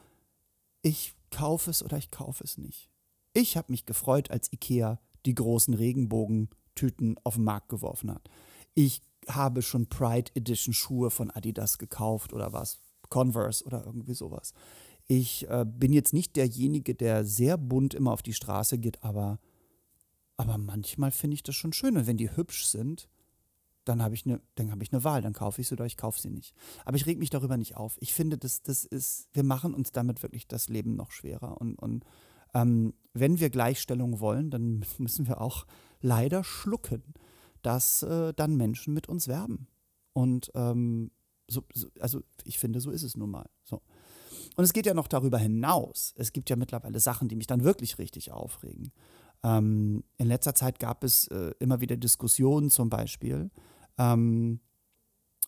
ich 0.81 1.15
kaufe 1.31 1.69
es 1.69 1.83
oder 1.83 1.97
ich 1.97 2.11
kaufe 2.11 2.43
es 2.43 2.57
nicht. 2.57 2.89
Ich 3.33 3.57
habe 3.57 3.71
mich 3.71 3.85
gefreut, 3.85 4.31
als 4.31 4.51
IKEA 4.51 4.99
die 5.25 5.35
großen 5.35 5.73
Regenbogentüten 5.73 7.19
auf 7.23 7.35
den 7.35 7.43
Markt 7.43 7.69
geworfen 7.69 8.11
hat. 8.11 8.29
Ich 8.73 9.01
habe 9.27 9.61
schon 9.61 9.87
Pride 9.87 10.31
Edition 10.35 10.73
Schuhe 10.73 11.09
von 11.11 11.29
Adidas 11.31 11.77
gekauft 11.77 12.33
oder 12.33 12.53
was, 12.53 12.79
Converse 13.09 13.63
oder 13.65 13.85
irgendwie 13.85 14.13
sowas. 14.13 14.53
Ich 15.07 15.49
äh, 15.49 15.65
bin 15.65 15.93
jetzt 15.93 16.13
nicht 16.13 16.35
derjenige, 16.35 16.93
der 16.93 17.23
sehr 17.23 17.57
bunt 17.57 17.93
immer 17.93 18.11
auf 18.11 18.21
die 18.21 18.33
Straße 18.33 18.77
geht, 18.77 19.03
aber, 19.03 19.39
aber 20.35 20.57
manchmal 20.57 21.11
finde 21.11 21.35
ich 21.35 21.43
das 21.43 21.55
schon 21.55 21.73
schön. 21.73 21.97
Und 21.97 22.07
wenn 22.07 22.17
die 22.17 22.35
hübsch 22.35 22.65
sind, 22.65 23.07
dann 23.87 24.03
habe 24.03 24.15
ich 24.15 24.25
eine, 24.25 24.41
ich 24.81 24.93
eine 24.93 25.03
Wahl, 25.03 25.21
dann 25.21 25.33
kaufe 25.33 25.61
ich 25.61 25.67
sie 25.67 25.75
oder 25.75 25.85
ich 25.85 25.97
kaufe 25.97 26.19
sie 26.19 26.29
nicht. 26.29 26.53
Aber 26.83 26.97
ich 26.97 27.05
reg 27.05 27.19
mich 27.19 27.29
darüber 27.29 27.57
nicht 27.57 27.77
auf. 27.77 27.97
Ich 28.01 28.13
finde, 28.13 28.37
das, 28.37 28.61
das 28.61 28.83
ist, 28.83 29.29
wir 29.33 29.43
machen 29.43 29.73
uns 29.73 29.91
damit 29.91 30.23
wirklich 30.23 30.47
das 30.47 30.67
Leben 30.67 30.95
noch 30.95 31.11
schwerer. 31.11 31.59
Und, 31.61 31.75
und 31.79 32.03
ähm, 32.53 32.93
wenn 33.13 33.39
wir 33.39 33.49
Gleichstellung 33.49 34.19
wollen, 34.19 34.49
dann 34.49 34.85
müssen 34.97 35.27
wir 35.27 35.41
auch 35.41 35.65
leider 36.01 36.43
schlucken, 36.43 37.03
dass 37.61 38.03
äh, 38.03 38.33
dann 38.33 38.57
Menschen 38.57 38.93
mit 38.93 39.07
uns 39.07 39.27
werben. 39.27 39.67
Und 40.13 40.51
ähm, 40.55 41.11
so, 41.47 41.63
so, 41.73 41.87
also 41.99 42.21
ich 42.43 42.59
finde, 42.59 42.81
so 42.81 42.91
ist 42.91 43.03
es 43.03 43.15
nun 43.15 43.31
mal. 43.31 43.49
So. 43.63 43.81
Und 44.57 44.63
es 44.63 44.73
geht 44.73 44.87
ja 44.87 44.95
noch 44.95 45.07
darüber 45.07 45.37
hinaus. 45.37 46.13
Es 46.17 46.33
gibt 46.33 46.49
ja 46.49 46.55
mittlerweile 46.55 46.99
Sachen, 46.99 47.27
die 47.27 47.35
mich 47.35 47.45
dann 47.45 47.63
wirklich 47.63 47.99
richtig 47.99 48.31
aufregen. 48.31 48.91
Ähm, 49.43 50.03
in 50.17 50.27
letzter 50.27 50.55
Zeit 50.55 50.79
gab 50.79 51.03
es 51.03 51.27
äh, 51.27 51.51
immer 51.59 51.79
wieder 51.79 51.95
Diskussionen 51.95 52.71
zum 52.71 52.89
Beispiel, 52.89 53.51
ähm, 53.99 54.59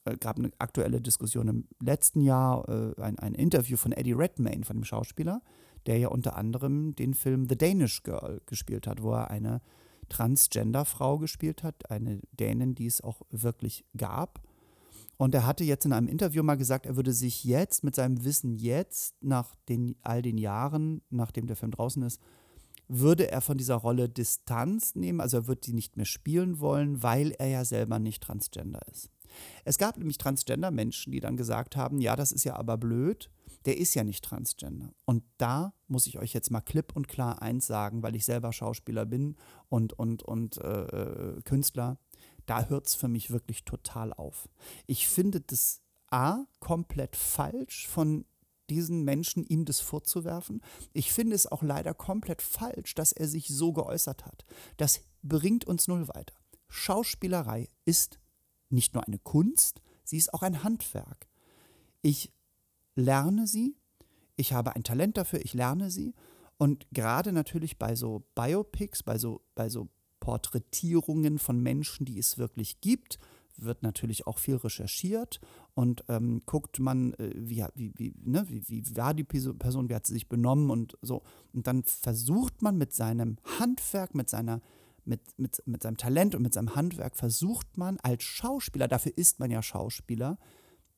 äh, 0.05 0.15
gab 0.15 0.37
eine 0.37 0.51
aktuelle 0.59 1.01
Diskussion 1.01 1.47
im 1.47 1.67
letzten 1.81 2.21
Jahr, 2.21 2.69
äh, 2.69 3.01
ein, 3.01 3.17
ein 3.17 3.33
Interview 3.33 3.77
von 3.77 3.93
Eddie 3.93 4.13
Redmayne, 4.13 4.63
von 4.63 4.77
dem 4.77 4.85
Schauspieler, 4.85 5.41
der 5.87 5.97
ja 5.97 6.09
unter 6.09 6.35
anderem 6.35 6.95
den 6.95 7.15
Film 7.15 7.49
The 7.49 7.57
Danish 7.57 8.03
Girl 8.03 8.41
gespielt 8.45 8.85
hat, 8.85 9.01
wo 9.01 9.13
er 9.13 9.31
eine 9.31 9.61
Transgender-Frau 10.09 11.17
gespielt 11.17 11.63
hat, 11.63 11.89
eine 11.89 12.21
Dänin, 12.31 12.75
die 12.75 12.85
es 12.85 13.01
auch 13.01 13.21
wirklich 13.31 13.85
gab. 13.97 14.39
Und 15.19 15.35
er 15.35 15.45
hatte 15.45 15.65
jetzt 15.65 15.83
in 15.83 15.91
einem 15.91 16.07
Interview 16.07 16.43
mal 16.43 16.55
gesagt, 16.55 16.85
er 16.85 16.95
würde 16.95 17.11
sich 17.11 17.43
jetzt 17.43 17.83
mit 17.83 17.93
seinem 17.93 18.23
Wissen 18.23 18.55
jetzt, 18.55 19.21
nach 19.21 19.53
den, 19.67 19.97
all 20.01 20.21
den 20.21 20.37
Jahren, 20.37 21.01
nachdem 21.09 21.45
der 21.45 21.57
Film 21.57 21.71
draußen 21.71 22.01
ist, 22.03 22.21
würde 22.87 23.29
er 23.29 23.41
von 23.41 23.57
dieser 23.57 23.75
Rolle 23.75 24.07
Distanz 24.07 24.95
nehmen, 24.95 25.19
also 25.19 25.39
er 25.39 25.47
wird 25.47 25.67
die 25.67 25.73
nicht 25.73 25.97
mehr 25.97 26.05
spielen 26.05 26.61
wollen, 26.61 27.03
weil 27.03 27.31
er 27.31 27.47
ja 27.47 27.65
selber 27.65 27.99
nicht 27.99 28.23
transgender 28.23 28.79
ist. 28.89 29.09
Es 29.65 29.77
gab 29.77 29.97
nämlich 29.97 30.17
Transgender-Menschen, 30.17 31.11
die 31.11 31.19
dann 31.19 31.35
gesagt 31.35 31.75
haben, 31.75 31.99
ja, 31.99 32.15
das 32.15 32.31
ist 32.31 32.45
ja 32.45 32.55
aber 32.55 32.77
blöd, 32.77 33.29
der 33.65 33.77
ist 33.77 33.95
ja 33.95 34.05
nicht 34.05 34.23
transgender. 34.23 34.93
Und 35.03 35.23
da 35.37 35.73
muss 35.89 36.07
ich 36.07 36.17
euch 36.17 36.33
jetzt 36.33 36.49
mal 36.49 36.61
klipp 36.61 36.95
und 36.95 37.09
klar 37.09 37.41
eins 37.41 37.67
sagen, 37.67 38.03
weil 38.03 38.15
ich 38.15 38.23
selber 38.23 38.53
Schauspieler 38.53 39.05
bin 39.05 39.35
und, 39.67 39.91
und, 39.91 40.23
und 40.23 40.57
äh, 40.59 40.85
äh 40.85 41.41
Künstler, 41.43 41.99
da 42.49 42.65
hört 42.65 42.87
es 42.87 42.95
für 42.95 43.07
mich 43.07 43.29
wirklich 43.29 43.63
total 43.63 44.11
auf. 44.13 44.49
Ich 44.87 45.07
finde 45.07 45.41
das 45.41 45.81
A 46.09 46.45
komplett 46.59 47.15
falsch 47.15 47.87
von 47.87 48.25
diesen 48.69 49.03
Menschen 49.03 49.45
ihm 49.45 49.65
das 49.65 49.79
vorzuwerfen. 49.79 50.61
Ich 50.93 51.13
finde 51.13 51.35
es 51.35 51.47
auch 51.47 51.61
leider 51.61 51.93
komplett 51.93 52.41
falsch, 52.41 52.95
dass 52.95 53.11
er 53.11 53.27
sich 53.27 53.47
so 53.47 53.73
geäußert 53.73 54.25
hat. 54.25 54.45
Das 54.77 55.01
bringt 55.21 55.65
uns 55.65 55.87
null 55.87 56.07
weiter. 56.07 56.35
Schauspielerei 56.67 57.67
ist 57.85 58.19
nicht 58.69 58.93
nur 58.93 59.05
eine 59.05 59.19
Kunst, 59.19 59.81
sie 60.03 60.17
ist 60.17 60.33
auch 60.33 60.43
ein 60.43 60.63
Handwerk. 60.63 61.27
Ich 62.01 62.31
lerne 62.95 63.47
sie, 63.47 63.75
ich 64.35 64.53
habe 64.53 64.75
ein 64.75 64.83
Talent 64.83 65.17
dafür, 65.17 65.43
ich 65.43 65.53
lerne 65.53 65.91
sie. 65.91 66.15
Und 66.57 66.87
gerade 66.91 67.31
natürlich 67.31 67.77
bei 67.77 67.95
so 67.95 68.25
Biopics, 68.35 69.03
bei 69.03 69.17
so, 69.17 69.41
bei 69.55 69.69
so 69.69 69.89
Porträtierungen 70.19 71.39
von 71.39 71.61
Menschen, 71.61 72.05
die 72.05 72.19
es 72.19 72.37
wirklich 72.37 72.81
gibt, 72.81 73.19
wird 73.57 73.83
natürlich 73.83 74.27
auch 74.27 74.37
viel 74.37 74.55
recherchiert 74.55 75.39
und 75.73 76.03
ähm, 76.07 76.41
guckt 76.45 76.79
man, 76.79 77.13
äh, 77.15 77.31
wie, 77.35 77.65
wie, 77.75 77.93
wie, 77.95 78.13
ne, 78.23 78.45
wie, 78.47 78.63
wie 78.67 78.95
war 78.95 79.13
die 79.13 79.23
Person, 79.23 79.89
wie 79.89 79.95
hat 79.95 80.05
sie 80.05 80.13
sich 80.13 80.29
benommen 80.29 80.69
und 80.69 80.97
so. 81.01 81.23
Und 81.53 81.67
dann 81.67 81.83
versucht 81.83 82.61
man 82.61 82.77
mit 82.77 82.93
seinem 82.93 83.37
Handwerk, 83.59 84.15
mit 84.15 84.29
seiner 84.29 84.61
mit, 85.05 85.21
mit, 85.37 85.63
mit 85.65 85.81
seinem 85.81 85.97
Talent 85.97 86.35
und 86.35 86.43
mit 86.43 86.53
seinem 86.53 86.75
Handwerk 86.75 87.15
versucht 87.15 87.77
man 87.77 87.97
als 88.01 88.23
Schauspieler, 88.23 88.87
dafür 88.87 89.13
ist 89.15 89.39
man 89.39 89.49
ja 89.49 89.63
Schauspieler, 89.63 90.37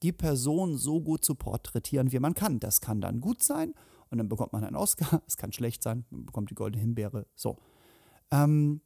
die 0.04 0.12
Person 0.12 0.78
so 0.78 1.02
gut 1.02 1.24
zu 1.24 1.36
porträtieren, 1.36 2.12
wie 2.12 2.20
man 2.20 2.34
kann. 2.34 2.60
Das 2.60 2.82
kann 2.82 3.02
dann 3.02 3.22
gut 3.22 3.42
sein 3.42 3.74
und 4.10 4.18
dann 4.18 4.28
bekommt 4.28 4.54
man 4.54 4.64
einen 4.64 4.76
Oscar. 4.76 5.22
Es 5.28 5.38
kann 5.38 5.54
schlecht 5.54 5.82
sein, 5.84 6.06
man 6.10 6.26
bekommt 6.26 6.50
die 6.50 6.56
goldene 6.56 6.82
Himbeere. 6.82 7.26
So. 7.36 7.58
Ähm, 8.32 8.82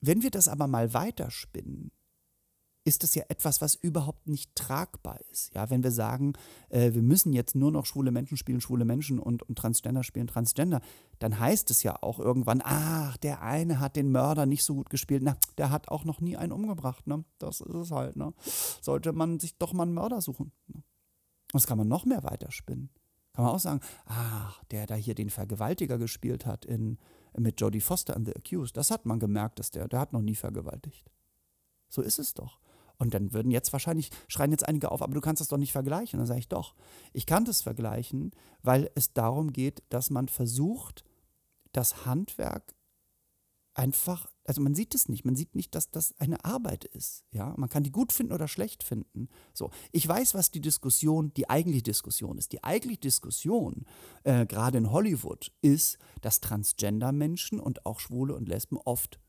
wenn 0.00 0.22
wir 0.22 0.30
das 0.30 0.48
aber 0.48 0.66
mal 0.66 0.94
weiterspinnen, 0.94 1.90
ist 2.86 3.02
das 3.02 3.16
ja 3.16 3.24
etwas, 3.28 3.60
was 3.60 3.74
überhaupt 3.74 4.28
nicht 4.28 4.54
tragbar 4.54 5.18
ist. 5.32 5.52
Ja, 5.54 5.70
wenn 5.70 5.82
wir 5.82 5.90
sagen, 5.90 6.34
äh, 6.68 6.94
wir 6.94 7.02
müssen 7.02 7.32
jetzt 7.32 7.56
nur 7.56 7.72
noch 7.72 7.84
schwule 7.84 8.12
Menschen 8.12 8.36
spielen, 8.36 8.60
schwule 8.60 8.84
Menschen 8.84 9.18
und, 9.18 9.42
und 9.42 9.58
Transgender 9.58 10.04
spielen 10.04 10.28
Transgender, 10.28 10.80
dann 11.18 11.38
heißt 11.40 11.70
es 11.72 11.82
ja 11.82 12.00
auch 12.00 12.20
irgendwann, 12.20 12.62
ach, 12.64 13.16
der 13.16 13.42
eine 13.42 13.80
hat 13.80 13.96
den 13.96 14.12
Mörder 14.12 14.46
nicht 14.46 14.62
so 14.62 14.76
gut 14.76 14.88
gespielt, 14.88 15.22
na, 15.24 15.36
der 15.58 15.70
hat 15.70 15.88
auch 15.88 16.04
noch 16.04 16.20
nie 16.20 16.36
einen 16.36 16.52
umgebracht, 16.52 17.08
ne? 17.08 17.24
Das 17.38 17.60
ist 17.60 17.74
es 17.74 17.90
halt, 17.90 18.14
ne? 18.14 18.32
Sollte 18.80 19.12
man 19.12 19.40
sich 19.40 19.58
doch 19.58 19.72
mal 19.72 19.82
einen 19.82 19.94
Mörder 19.94 20.20
suchen. 20.20 20.52
Ne? 20.68 20.82
Das 21.52 21.66
kann 21.66 21.78
man 21.78 21.88
noch 21.88 22.04
mehr 22.04 22.22
weiterspinnen. 22.22 22.90
Kann 23.32 23.44
man 23.44 23.54
auch 23.54 23.60
sagen, 23.60 23.80
ach, 24.04 24.62
der 24.70 24.86
da 24.86 24.94
hier 24.94 25.14
den 25.16 25.30
Vergewaltiger 25.30 25.98
gespielt 25.98 26.46
hat 26.46 26.64
in, 26.64 26.98
mit 27.38 27.60
Jodie 27.60 27.80
Foster 27.80 28.16
in 28.16 28.24
The 28.24 28.34
Accused, 28.36 28.76
das 28.76 28.90
hat 28.90 29.06
man 29.06 29.18
gemerkt, 29.18 29.58
dass 29.58 29.70
der, 29.70 29.88
der 29.88 30.00
hat 30.00 30.12
noch 30.12 30.22
nie 30.22 30.34
vergewaltigt. 30.34 31.10
So 31.88 32.02
ist 32.02 32.18
es 32.18 32.34
doch. 32.34 32.60
Und 32.98 33.14
dann 33.14 33.32
würden 33.32 33.50
jetzt 33.50 33.72
wahrscheinlich, 33.72 34.10
schreien 34.26 34.50
jetzt 34.50 34.66
einige 34.66 34.90
auf, 34.90 35.02
aber 35.02 35.14
du 35.14 35.20
kannst 35.20 35.40
das 35.40 35.48
doch 35.48 35.58
nicht 35.58 35.72
vergleichen. 35.72 36.18
dann 36.18 36.26
sage 36.26 36.40
ich 36.40 36.48
doch, 36.48 36.74
ich 37.12 37.26
kann 37.26 37.44
das 37.44 37.62
vergleichen, 37.62 38.32
weil 38.62 38.90
es 38.94 39.12
darum 39.12 39.52
geht, 39.52 39.82
dass 39.90 40.10
man 40.10 40.28
versucht, 40.28 41.04
das 41.72 42.06
Handwerk 42.06 42.74
einfach, 43.74 44.32
also 44.46 44.60
man 44.60 44.74
sieht 44.74 44.94
es 44.94 45.08
nicht, 45.08 45.24
man 45.24 45.36
sieht 45.36 45.54
nicht, 45.54 45.74
dass 45.74 45.90
das 45.90 46.14
eine 46.18 46.44
Arbeit 46.44 46.84
ist. 46.84 47.24
Ja, 47.32 47.54
man 47.56 47.68
kann 47.68 47.82
die 47.82 47.90
gut 47.90 48.12
finden 48.12 48.32
oder 48.32 48.48
schlecht 48.48 48.82
finden. 48.82 49.28
So, 49.52 49.70
ich 49.92 50.06
weiß, 50.06 50.34
was 50.34 50.50
die 50.50 50.60
Diskussion, 50.60 51.32
die 51.34 51.50
eigentliche 51.50 51.82
Diskussion 51.82 52.38
ist. 52.38 52.52
Die 52.52 52.62
eigentliche 52.64 53.00
Diskussion, 53.00 53.86
äh, 54.24 54.46
gerade 54.46 54.78
in 54.78 54.90
Hollywood, 54.90 55.52
ist, 55.62 55.98
dass 56.20 56.40
Transgender-Menschen 56.40 57.60
und 57.60 57.86
auch 57.86 58.00
Schwule 58.00 58.34
und 58.34 58.48
Lesben 58.48 58.78
oft 58.78 59.20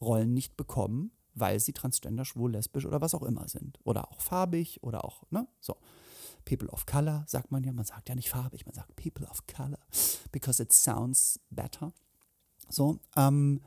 Rollen 0.00 0.34
nicht 0.34 0.56
bekommen, 0.56 1.10
weil 1.34 1.58
sie 1.60 1.72
transgender, 1.72 2.24
schwul, 2.24 2.52
lesbisch 2.52 2.86
oder 2.86 3.00
was 3.00 3.14
auch 3.14 3.22
immer 3.22 3.48
sind. 3.48 3.78
Oder 3.84 4.10
auch 4.10 4.20
farbig 4.20 4.82
oder 4.82 5.04
auch, 5.04 5.22
ne? 5.30 5.48
So. 5.60 5.76
People 6.44 6.68
of 6.68 6.86
Color 6.86 7.24
sagt 7.26 7.50
man 7.50 7.64
ja, 7.64 7.72
man 7.72 7.84
sagt 7.84 8.08
ja 8.08 8.14
nicht 8.14 8.30
farbig, 8.30 8.66
man 8.66 8.74
sagt 8.74 8.94
People 8.94 9.26
of 9.28 9.46
Color, 9.46 9.80
because 10.30 10.62
it 10.62 10.72
sounds 10.72 11.40
better. 11.50 11.92
So, 12.68 13.00
ähm, 13.16 13.60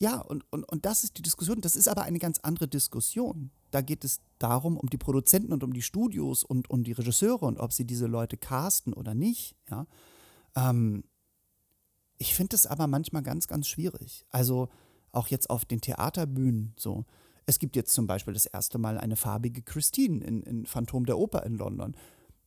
ja, 0.00 0.20
und, 0.20 0.44
und, 0.50 0.64
und 0.64 0.86
das 0.86 1.02
ist 1.02 1.18
die 1.18 1.22
Diskussion. 1.22 1.60
Das 1.60 1.74
ist 1.74 1.88
aber 1.88 2.02
eine 2.02 2.18
ganz 2.18 2.38
andere 2.40 2.68
Diskussion. 2.68 3.50
Da 3.72 3.80
geht 3.80 4.04
es 4.04 4.20
darum, 4.38 4.76
um 4.76 4.88
die 4.88 4.98
Produzenten 4.98 5.52
und 5.52 5.64
um 5.64 5.72
die 5.72 5.82
Studios 5.82 6.44
und 6.44 6.70
um 6.70 6.84
die 6.84 6.92
Regisseure 6.92 7.46
und 7.46 7.58
ob 7.58 7.72
sie 7.72 7.84
diese 7.84 8.06
Leute 8.06 8.36
casten 8.36 8.92
oder 8.92 9.14
nicht. 9.14 9.56
Ja. 9.68 9.86
Ähm, 10.54 11.02
ich 12.16 12.34
finde 12.34 12.54
es 12.54 12.66
aber 12.66 12.86
manchmal 12.86 13.22
ganz, 13.22 13.48
ganz 13.48 13.66
schwierig. 13.66 14.24
Also, 14.30 14.68
auch 15.10 15.28
jetzt 15.28 15.50
auf 15.50 15.64
den 15.64 15.80
Theaterbühnen 15.80 16.74
so. 16.76 17.04
Es 17.46 17.58
gibt 17.58 17.76
jetzt 17.76 17.94
zum 17.94 18.06
Beispiel 18.06 18.34
das 18.34 18.46
erste 18.46 18.78
Mal 18.78 18.98
eine 18.98 19.16
farbige 19.16 19.62
Christine 19.62 20.22
in, 20.22 20.42
in 20.42 20.66
Phantom 20.66 21.06
der 21.06 21.18
Oper 21.18 21.44
in 21.44 21.54
London. 21.54 21.96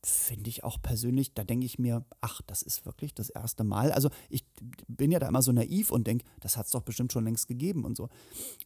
Finde 0.04 0.50
ich 0.50 0.64
auch 0.64 0.82
persönlich, 0.82 1.32
da 1.34 1.44
denke 1.44 1.64
ich 1.64 1.78
mir, 1.78 2.04
ach, 2.20 2.42
das 2.42 2.62
ist 2.62 2.84
wirklich 2.84 3.14
das 3.14 3.30
erste 3.30 3.62
Mal. 3.62 3.92
Also 3.92 4.10
ich 4.28 4.44
bin 4.88 5.12
ja 5.12 5.20
da 5.20 5.28
immer 5.28 5.42
so 5.42 5.52
naiv 5.52 5.92
und 5.92 6.06
denke, 6.06 6.24
das 6.40 6.56
hat 6.56 6.66
es 6.66 6.72
doch 6.72 6.82
bestimmt 6.82 7.12
schon 7.12 7.24
längst 7.24 7.46
gegeben 7.46 7.84
und 7.84 7.96
so. 7.96 8.08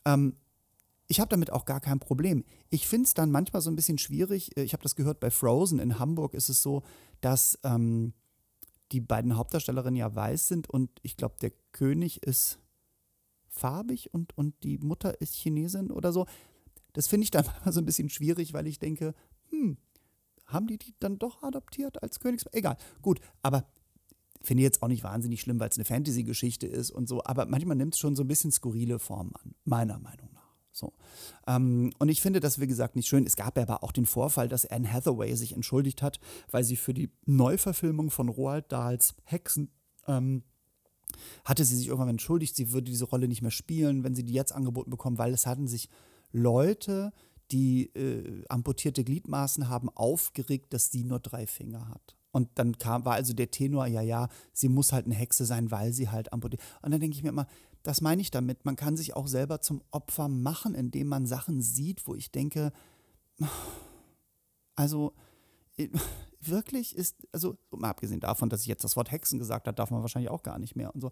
Ähm, 0.06 0.36
ich 1.08 1.20
habe 1.20 1.28
damit 1.28 1.52
auch 1.52 1.66
gar 1.66 1.80
kein 1.80 2.00
Problem. 2.00 2.44
Ich 2.70 2.88
finde 2.88 3.06
es 3.06 3.14
dann 3.14 3.30
manchmal 3.30 3.62
so 3.62 3.70
ein 3.70 3.76
bisschen 3.76 3.98
schwierig. 3.98 4.56
Ich 4.56 4.72
habe 4.72 4.82
das 4.82 4.96
gehört 4.96 5.20
bei 5.20 5.30
Frozen 5.30 5.78
in 5.78 5.98
Hamburg 5.98 6.34
ist 6.34 6.48
es 6.48 6.62
so, 6.62 6.82
dass 7.20 7.58
ähm, 7.62 8.14
die 8.92 9.00
beiden 9.00 9.36
Hauptdarstellerinnen 9.36 9.96
ja 9.96 10.14
weiß 10.14 10.48
sind 10.48 10.70
und 10.70 10.90
ich 11.02 11.16
glaube, 11.16 11.36
der 11.40 11.52
König 11.72 12.22
ist 12.22 12.58
farbig 13.48 14.12
und, 14.12 14.36
und 14.36 14.54
die 14.62 14.78
Mutter 14.78 15.20
ist 15.20 15.34
Chinesin 15.34 15.90
oder 15.90 16.12
so. 16.12 16.26
Das 16.92 17.08
finde 17.08 17.24
ich 17.24 17.30
dann 17.30 17.44
mal 17.64 17.72
so 17.72 17.80
ein 17.80 17.86
bisschen 17.86 18.10
schwierig, 18.10 18.52
weil 18.52 18.66
ich 18.66 18.78
denke, 18.78 19.14
hm, 19.50 19.76
haben 20.46 20.66
die 20.66 20.78
die 20.78 20.94
dann 21.00 21.18
doch 21.18 21.42
adoptiert 21.42 22.02
als 22.02 22.20
Königs... 22.20 22.44
Egal, 22.52 22.76
gut, 23.02 23.20
aber 23.42 23.66
finde 24.42 24.62
ich 24.62 24.64
jetzt 24.64 24.82
auch 24.82 24.88
nicht 24.88 25.04
wahnsinnig 25.04 25.40
schlimm, 25.40 25.58
weil 25.58 25.68
es 25.68 25.76
eine 25.76 25.84
Fantasy-Geschichte 25.84 26.66
ist 26.66 26.90
und 26.90 27.08
so, 27.08 27.22
aber 27.24 27.46
manchmal 27.46 27.76
nimmt 27.76 27.94
es 27.94 28.00
schon 28.00 28.16
so 28.16 28.22
ein 28.22 28.28
bisschen 28.28 28.52
skurrile 28.52 28.98
Formen 28.98 29.34
an, 29.36 29.54
meiner 29.64 29.98
Meinung 29.98 30.30
nach. 30.32 30.36
So. 30.72 30.92
Ähm, 31.46 31.92
und 31.98 32.08
ich 32.08 32.20
finde 32.20 32.40
das, 32.40 32.60
wie 32.60 32.66
gesagt, 32.66 32.96
nicht 32.96 33.08
schön. 33.08 33.26
Es 33.26 33.36
gab 33.36 33.56
ja 33.56 33.62
aber 33.62 33.82
auch 33.82 33.92
den 33.92 34.06
Vorfall, 34.06 34.48
dass 34.48 34.66
Anne 34.66 34.92
Hathaway 34.92 35.34
sich 35.34 35.54
entschuldigt 35.54 36.02
hat, 36.02 36.20
weil 36.50 36.64
sie 36.64 36.76
für 36.76 36.92
die 36.92 37.10
Neuverfilmung 37.24 38.10
von 38.10 38.28
Roald 38.28 38.70
Dahls 38.70 39.14
Hexen 39.24 39.70
ähm, 40.06 40.42
hatte 41.44 41.64
sie 41.64 41.76
sich 41.76 41.88
irgendwann 41.88 42.10
entschuldigt, 42.10 42.56
sie 42.56 42.72
würde 42.72 42.90
diese 42.90 43.06
Rolle 43.06 43.26
nicht 43.26 43.42
mehr 43.42 43.50
spielen, 43.50 44.04
wenn 44.04 44.14
sie 44.14 44.24
die 44.24 44.34
jetzt 44.34 44.52
angeboten 44.52 44.90
bekommen, 44.90 45.18
weil 45.18 45.32
es 45.32 45.46
hatten 45.46 45.66
sich 45.66 45.88
Leute, 46.32 47.12
die 47.50 47.94
äh, 47.94 48.44
amputierte 48.48 49.04
Gliedmaßen 49.04 49.68
haben, 49.68 49.88
aufgeregt, 49.90 50.72
dass 50.72 50.90
sie 50.90 51.04
nur 51.04 51.20
drei 51.20 51.46
Finger 51.46 51.88
hat. 51.88 52.16
Und 52.32 52.50
dann 52.56 52.76
kam, 52.76 53.04
war 53.04 53.14
also 53.14 53.32
der 53.32 53.50
Tenor, 53.50 53.86
ja, 53.86 54.02
ja, 54.02 54.28
sie 54.52 54.68
muss 54.68 54.92
halt 54.92 55.06
eine 55.06 55.14
Hexe 55.14 55.46
sein, 55.46 55.70
weil 55.70 55.92
sie 55.92 56.10
halt 56.10 56.32
amputiert. 56.32 56.62
Und 56.82 56.90
dann 56.90 57.00
denke 57.00 57.16
ich 57.16 57.22
mir 57.22 57.30
immer, 57.30 57.46
das 57.82 58.00
meine 58.00 58.20
ich 58.20 58.30
damit. 58.30 58.64
Man 58.64 58.76
kann 58.76 58.96
sich 58.96 59.14
auch 59.14 59.28
selber 59.28 59.60
zum 59.60 59.80
Opfer 59.90 60.28
machen, 60.28 60.74
indem 60.74 61.06
man 61.06 61.24
Sachen 61.26 61.62
sieht, 61.62 62.06
wo 62.06 62.14
ich 62.14 62.30
denke, 62.32 62.72
also 64.74 65.14
wirklich 66.48 66.96
ist, 66.96 67.26
also 67.32 67.56
mal 67.70 67.90
abgesehen 67.90 68.20
davon, 68.20 68.48
dass 68.48 68.62
ich 68.62 68.66
jetzt 68.66 68.84
das 68.84 68.96
Wort 68.96 69.10
Hexen 69.10 69.38
gesagt 69.38 69.66
habe, 69.66 69.74
darf 69.74 69.90
man 69.90 70.00
wahrscheinlich 70.00 70.30
auch 70.30 70.42
gar 70.42 70.58
nicht 70.58 70.76
mehr 70.76 70.94
und 70.94 71.00
so. 71.00 71.10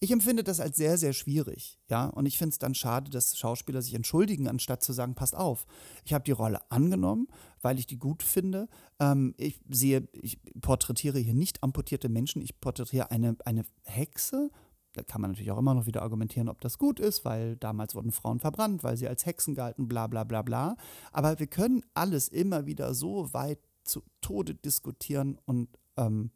Ich 0.00 0.10
empfinde 0.10 0.44
das 0.44 0.60
als 0.60 0.76
sehr, 0.76 0.98
sehr 0.98 1.12
schwierig, 1.12 1.78
ja, 1.88 2.06
und 2.06 2.26
ich 2.26 2.38
finde 2.38 2.52
es 2.52 2.58
dann 2.58 2.74
schade, 2.74 3.10
dass 3.10 3.36
Schauspieler 3.36 3.82
sich 3.82 3.94
entschuldigen, 3.94 4.48
anstatt 4.48 4.82
zu 4.82 4.92
sagen, 4.92 5.14
passt 5.14 5.36
auf, 5.36 5.66
ich 6.04 6.12
habe 6.12 6.24
die 6.24 6.32
Rolle 6.32 6.60
angenommen, 6.70 7.28
weil 7.60 7.78
ich 7.78 7.86
die 7.86 7.98
gut 7.98 8.22
finde. 8.22 8.68
Ähm, 9.00 9.34
ich 9.36 9.60
sehe, 9.68 10.08
ich 10.12 10.38
porträtiere 10.60 11.18
hier 11.18 11.34
nicht 11.34 11.62
amputierte 11.62 12.08
Menschen, 12.08 12.42
ich 12.42 12.60
porträtiere 12.60 13.10
eine, 13.10 13.36
eine 13.44 13.64
Hexe, 13.84 14.50
da 14.96 15.02
kann 15.02 15.20
man 15.20 15.30
natürlich 15.30 15.50
auch 15.50 15.58
immer 15.58 15.74
noch 15.74 15.86
wieder 15.86 16.02
argumentieren, 16.02 16.48
ob 16.48 16.60
das 16.62 16.78
gut 16.78 17.00
ist, 17.00 17.24
weil 17.24 17.56
damals 17.56 17.94
wurden 17.94 18.12
Frauen 18.12 18.40
verbrannt, 18.40 18.82
weil 18.82 18.96
sie 18.96 19.06
als 19.06 19.26
Hexen 19.26 19.54
galten, 19.54 19.88
bla 19.88 20.06
bla 20.06 20.24
bla 20.24 20.40
bla. 20.40 20.76
Aber 21.12 21.38
wir 21.38 21.46
können 21.46 21.82
alles 21.92 22.28
immer 22.28 22.64
wieder 22.66 22.94
so 22.94 23.32
weit 23.34 23.58
zu 23.86 24.02
Tode 24.20 24.54
diskutieren 24.54 25.38
und 25.46 25.68
ähm, 25.96 26.30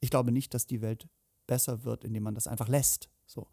ich 0.00 0.10
glaube 0.10 0.32
nicht, 0.32 0.54
dass 0.54 0.66
die 0.66 0.80
Welt 0.80 1.08
besser 1.46 1.84
wird, 1.84 2.04
indem 2.04 2.22
man 2.22 2.34
das 2.34 2.46
einfach 2.46 2.68
lässt. 2.68 3.08
So. 3.26 3.48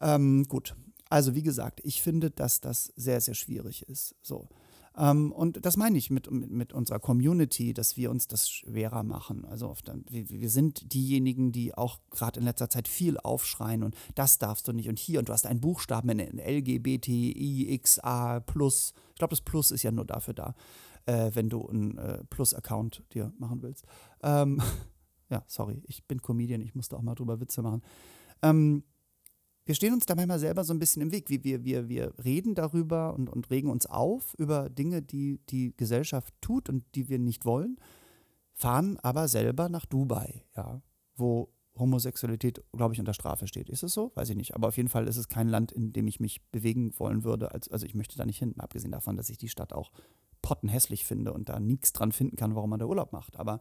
Ähm, 0.00 0.44
gut. 0.44 0.74
Also 1.08 1.34
wie 1.34 1.42
gesagt, 1.42 1.80
ich 1.82 2.02
finde, 2.02 2.30
dass 2.30 2.60
das 2.60 2.92
sehr, 2.96 3.20
sehr 3.20 3.34
schwierig 3.34 3.88
ist. 3.88 4.14
So. 4.22 4.48
Ähm, 4.96 5.32
und 5.32 5.64
das 5.64 5.76
meine 5.76 5.98
ich 5.98 6.10
mit, 6.10 6.30
mit, 6.30 6.50
mit, 6.50 6.72
unserer 6.72 6.98
Community, 6.98 7.74
dass 7.74 7.96
wir 7.96 8.10
uns 8.10 8.28
das 8.28 8.50
schwerer 8.50 9.02
machen. 9.02 9.44
Also 9.44 9.68
oft, 9.68 9.90
wir, 10.08 10.30
wir 10.30 10.50
sind 10.50 10.92
diejenigen, 10.92 11.52
die 11.52 11.74
auch 11.74 11.98
gerade 12.10 12.40
in 12.40 12.46
letzter 12.46 12.70
Zeit 12.70 12.88
viel 12.88 13.18
aufschreien 13.18 13.82
und 13.82 13.94
das 14.14 14.38
darfst 14.38 14.68
du 14.68 14.72
nicht 14.72 14.88
und 14.88 14.98
hier 14.98 15.18
und 15.18 15.28
du 15.28 15.32
hast 15.32 15.46
einen 15.46 15.60
Buchstaben 15.60 16.10
in, 16.10 16.38
LGBTIXA 16.38 18.40
plus. 18.40 18.94
Ich 19.10 19.16
glaube, 19.16 19.32
das 19.32 19.42
Plus 19.42 19.70
ist 19.70 19.82
ja 19.82 19.92
nur 19.92 20.06
dafür 20.06 20.34
da, 20.34 20.54
äh, 21.06 21.30
wenn 21.34 21.48
du 21.48 21.66
einen 21.66 21.98
äh, 21.98 22.24
Plus-Account 22.24 23.04
dir 23.12 23.32
machen 23.38 23.62
willst. 23.62 23.84
Ähm, 24.22 24.62
ja, 25.30 25.44
sorry, 25.46 25.82
ich 25.86 26.04
bin 26.04 26.20
Comedian, 26.20 26.60
ich 26.60 26.74
musste 26.74 26.96
auch 26.96 27.02
mal 27.02 27.14
drüber 27.14 27.40
Witze 27.40 27.62
machen. 27.62 27.82
Ähm, 28.42 28.84
wir 29.66 29.74
stehen 29.74 29.92
uns 29.92 30.06
da 30.06 30.14
manchmal 30.14 30.38
selber 30.38 30.64
so 30.64 30.72
ein 30.72 30.78
bisschen 30.78 31.02
im 31.02 31.12
Weg. 31.12 31.28
Wir, 31.28 31.44
wir, 31.44 31.64
wir, 31.64 31.88
wir 31.88 32.12
reden 32.24 32.54
darüber 32.54 33.14
und, 33.14 33.28
und 33.28 33.50
regen 33.50 33.70
uns 33.70 33.86
auf 33.86 34.34
über 34.34 34.68
Dinge, 34.68 35.02
die 35.02 35.38
die 35.48 35.76
Gesellschaft 35.76 36.34
tut 36.40 36.68
und 36.68 36.84
die 36.94 37.08
wir 37.08 37.18
nicht 37.18 37.44
wollen, 37.44 37.78
fahren 38.52 38.98
aber 39.02 39.28
selber 39.28 39.68
nach 39.68 39.86
Dubai, 39.86 40.44
ja, 40.56 40.82
wo 41.14 41.52
Homosexualität, 41.78 42.62
glaube 42.72 42.94
ich, 42.94 43.00
unter 43.00 43.14
Strafe 43.14 43.46
steht. 43.46 43.68
Ist 43.68 43.82
es 43.82 43.92
so? 43.92 44.12
Weiß 44.14 44.28
ich 44.30 44.36
nicht. 44.36 44.54
Aber 44.54 44.68
auf 44.68 44.76
jeden 44.76 44.88
Fall 44.88 45.06
ist 45.06 45.16
es 45.16 45.28
kein 45.28 45.48
Land, 45.48 45.72
in 45.72 45.92
dem 45.92 46.08
ich 46.08 46.20
mich 46.20 46.42
bewegen 46.50 46.92
wollen 46.98 47.24
würde. 47.24 47.52
Als, 47.52 47.68
also 47.68 47.86
ich 47.86 47.94
möchte 47.94 48.16
da 48.16 48.26
nicht 48.26 48.38
hin, 48.38 48.54
abgesehen 48.58 48.92
davon, 48.92 49.16
dass 49.16 49.30
ich 49.30 49.38
die 49.38 49.48
Stadt 49.48 49.72
auch 49.72 49.92
pottenhässlich 50.42 51.04
finde 51.04 51.32
und 51.32 51.48
da 51.48 51.60
nichts 51.60 51.92
dran 51.92 52.12
finden 52.12 52.36
kann, 52.36 52.54
warum 52.54 52.70
man 52.70 52.78
da 52.78 52.86
Urlaub 52.86 53.12
macht. 53.12 53.36
Aber 53.38 53.60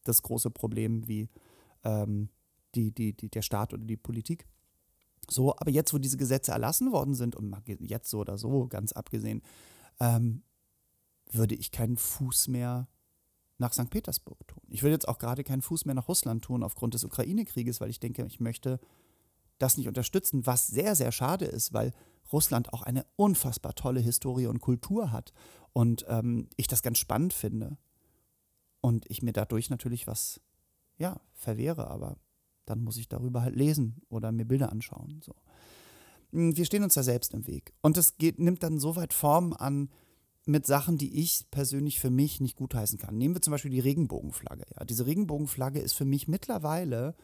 das 0.02 0.22
große 0.22 0.50
Problem 0.50 1.06
wie 1.06 1.28
ähm, 1.84 2.30
die, 2.74 2.92
die, 2.92 3.16
die, 3.16 3.28
der 3.28 3.42
Staat 3.42 3.72
oder 3.72 3.84
die 3.84 3.96
Politik. 3.96 4.48
So, 5.30 5.54
aber 5.56 5.70
jetzt, 5.70 5.92
wo 5.92 5.98
diese 5.98 6.16
Gesetze 6.16 6.52
erlassen 6.52 6.90
worden 6.90 7.14
sind, 7.14 7.36
und 7.36 7.54
jetzt 7.80 8.08
so 8.10 8.20
oder 8.20 8.38
so, 8.38 8.66
ganz 8.66 8.92
abgesehen, 8.92 9.42
ähm, 10.00 10.42
würde 11.30 11.54
ich 11.54 11.70
keinen 11.70 11.98
Fuß 11.98 12.48
mehr 12.48 12.88
nach 13.58 13.72
St. 13.72 13.90
Petersburg 13.90 14.46
tun. 14.46 14.62
Ich 14.68 14.82
würde 14.82 14.94
jetzt 14.94 15.08
auch 15.08 15.18
gerade 15.18 15.44
keinen 15.44 15.62
Fuß 15.62 15.84
mehr 15.84 15.94
nach 15.94 16.08
Russland 16.08 16.44
tun 16.44 16.62
aufgrund 16.62 16.94
des 16.94 17.04
Ukraine-Krieges, 17.04 17.80
weil 17.80 17.90
ich 17.90 18.00
denke, 18.00 18.24
ich 18.24 18.40
möchte 18.40 18.80
das 19.58 19.76
nicht 19.76 19.88
unterstützen, 19.88 20.46
was 20.46 20.68
sehr, 20.68 20.94
sehr 20.94 21.12
schade 21.12 21.44
ist, 21.44 21.72
weil 21.72 21.92
Russland 22.32 22.72
auch 22.72 22.82
eine 22.82 23.04
unfassbar 23.16 23.74
tolle 23.74 24.00
Historie 24.00 24.46
und 24.46 24.60
Kultur 24.60 25.10
hat 25.10 25.32
und 25.72 26.04
ähm, 26.08 26.48
ich 26.56 26.68
das 26.68 26.82
ganz 26.82 26.98
spannend 26.98 27.32
finde 27.32 27.76
und 28.80 29.04
ich 29.10 29.22
mir 29.22 29.32
dadurch 29.32 29.70
natürlich 29.70 30.06
was, 30.06 30.40
ja, 30.98 31.20
verwehre, 31.34 31.88
aber 31.88 32.16
dann 32.64 32.82
muss 32.82 32.96
ich 32.96 33.08
darüber 33.08 33.42
halt 33.42 33.56
lesen 33.56 34.02
oder 34.08 34.30
mir 34.30 34.44
Bilder 34.44 34.70
anschauen. 34.70 35.20
So. 35.24 35.34
Hm, 36.32 36.56
wir 36.56 36.64
stehen 36.64 36.84
uns 36.84 36.94
da 36.94 37.02
selbst 37.02 37.34
im 37.34 37.46
Weg 37.46 37.72
und 37.82 37.96
das 37.96 38.18
geht, 38.18 38.38
nimmt 38.38 38.62
dann 38.62 38.78
so 38.78 38.94
weit 38.94 39.12
Form 39.12 39.52
an, 39.52 39.90
mit 40.48 40.66
Sachen, 40.66 40.98
die 40.98 41.20
ich 41.20 41.44
persönlich 41.50 42.00
für 42.00 42.10
mich 42.10 42.40
nicht 42.40 42.56
gutheißen 42.56 42.98
kann. 42.98 43.18
Nehmen 43.18 43.34
wir 43.34 43.42
zum 43.42 43.52
Beispiel 43.52 43.70
die 43.70 43.80
Regenbogenflagge. 43.80 44.64
Ja, 44.76 44.84
diese 44.84 45.06
Regenbogenflagge 45.06 45.78
ist 45.78 45.92
für 45.92 46.04
mich 46.04 46.26
mittlerweile 46.26 47.14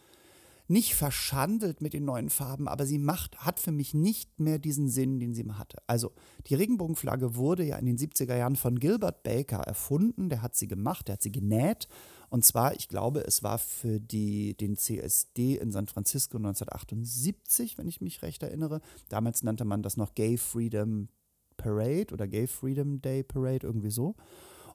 nicht 0.67 0.95
verschandelt 0.95 1.83
mit 1.83 1.93
den 1.93 2.05
neuen 2.05 2.31
Farben, 2.31 2.69
aber 2.69 2.87
sie 2.87 2.99
macht, 2.99 3.39
hat 3.39 3.61
für 3.61 3.73
mich 3.73 3.93
nicht 3.93 4.41
mehr 4.41 4.59
diesen 4.59 4.89
Sinn, 4.89 5.21
den 5.21 5.35
sie 5.35 5.45
mal 5.45 5.59
hatte. 5.59 5.79
Also, 5.87 6.13
die 6.47 6.55
Regenbogenflagge 6.55 7.35
wurde 7.35 7.65
ja 7.65 7.77
in 7.77 7.87
den 7.87 7.99
70er 7.99 8.37
Jahren 8.37 8.57
von 8.57 8.79
Gilbert 8.79 9.23
Baker 9.23 9.59
erfunden. 9.59 10.31
Der 10.31 10.41
hat 10.41 10.55
sie 10.57 10.69
gemacht, 10.69 11.09
der 11.09 11.15
hat 11.15 11.23
sie 11.23 11.33
genäht. 11.33 11.89
Und 12.31 12.45
zwar, 12.45 12.75
ich 12.75 12.89
glaube, 12.89 13.21
es 13.27 13.43
war 13.43 13.59
für 13.59 14.01
die, 14.01 14.57
den 14.57 14.77
CSD 14.77 15.57
in 15.57 15.71
San 15.71 15.87
Francisco 15.87 16.39
1978, 16.39 17.77
wenn 17.77 17.89
ich 17.89 18.01
mich 18.01 18.23
recht 18.23 18.43
erinnere. 18.43 18.81
Damals 19.11 19.43
nannte 19.43 19.65
man 19.65 19.83
das 19.83 19.97
noch 19.97 20.15
Gay 20.15 20.39
Freedom 20.39 21.09
Parade 21.57 22.13
oder 22.13 22.27
Gay 22.27 22.47
Freedom 22.47 23.01
Day 23.01 23.23
Parade, 23.23 23.67
irgendwie 23.67 23.91
so. 23.91 24.15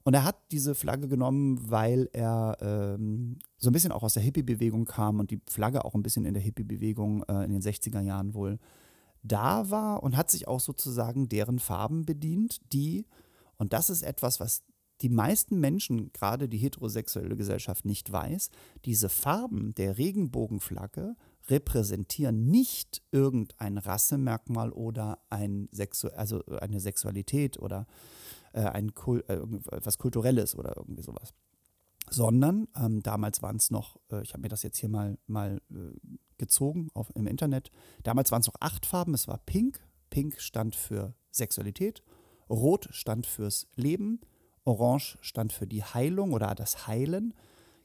Und 0.04 0.14
er 0.14 0.24
hat 0.24 0.38
diese 0.52 0.76
Flagge 0.76 1.08
genommen, 1.08 1.60
weil 1.70 2.10
er 2.14 2.58
ähm, 2.62 3.38
so 3.58 3.70
ein 3.70 3.74
bisschen 3.74 3.92
auch 3.92 4.04
aus 4.04 4.14
der 4.14 4.24
Hippie-Bewegung 4.24 4.86
kam 4.86 5.20
und 5.20 5.30
die 5.30 5.42
Flagge 5.50 5.84
auch 5.84 5.94
ein 5.94 6.04
bisschen 6.04 6.26
in 6.26 6.34
der 6.34 6.44
Hippie-Bewegung 6.44 7.24
äh, 7.24 7.44
in 7.44 7.52
den 7.52 7.62
60er 7.62 8.02
Jahren 8.02 8.34
wohl 8.34 8.60
da 9.22 9.70
war 9.70 10.02
und 10.02 10.16
hat 10.16 10.32
sich 10.32 10.48
auch 10.48 10.62
sozusagen 10.62 11.28
deren 11.28 11.60
Farben 11.60 12.06
bedient, 12.06 12.62
die, 12.72 13.06
und 13.58 13.74
das 13.74 13.90
ist 13.90 14.02
etwas, 14.02 14.40
was 14.40 14.64
die 15.02 15.10
meisten 15.10 15.60
Menschen, 15.60 16.12
gerade 16.14 16.50
die 16.50 16.58
heterosexuelle 16.58 17.36
Gesellschaft, 17.36 17.86
nicht 17.86 18.12
weiß, 18.12 18.50
diese 18.86 19.10
Farben 19.10 19.74
der 19.76 19.98
Regenbogenflagge 19.98 21.16
repräsentieren 21.50 22.45
nicht 22.47 23.02
irgendein 23.12 23.78
Rassemerkmal 23.78 24.72
oder 24.72 25.20
ein 25.30 25.70
Sexu 25.72 26.08
also 26.10 26.43
eine 26.45 26.80
Sexualität 26.80 27.60
oder 27.60 27.88
äh, 28.54 28.62
ein 28.62 28.93
Kul 28.93 29.24
äh, 29.28 29.39
was 29.41 29.97
Kulturelles 29.97 30.56
oder 30.56 30.76
irgendwie 30.78 31.04
sowas. 31.04 31.34
Sondern 32.10 32.68
ähm, 32.76 33.04
damals 33.04 33.41
waren 33.41 33.58
es 33.58 33.70
noch, 33.70 34.00
äh, 34.12 34.22
ich 34.24 34.34
habe 34.34 34.41
mir 34.41 34.50
das 34.50 34.64
jetzt 34.64 34.78
hier 34.78 34.89
mal, 34.89 35.18
mal 35.28 35.62
äh, 35.72 36.18
gezogen 36.38 36.89
auf, 36.93 37.12
im 37.16 37.28
Internet, 37.28 37.72
damals 38.04 38.32
waren 38.32 38.41
es 38.41 38.47
noch 38.47 38.56
acht 38.60 38.86
Farben, 38.86 39.14
es 39.14 39.28
war 39.28 39.38
Pink, 39.45 39.80
Pink 40.10 40.39
stand 40.39 40.76
für 40.76 41.14
Sexualität, 41.32 42.04
Rot 42.50 42.88
stand 42.91 43.28
fürs 43.28 43.68
Leben, 43.76 44.22
Orange 44.64 45.18
stand 45.22 45.54
für 45.54 45.68
die 45.68 45.84
Heilung 45.84 46.34
oder 46.34 46.56
das 46.56 46.88
Heilen, 46.88 47.34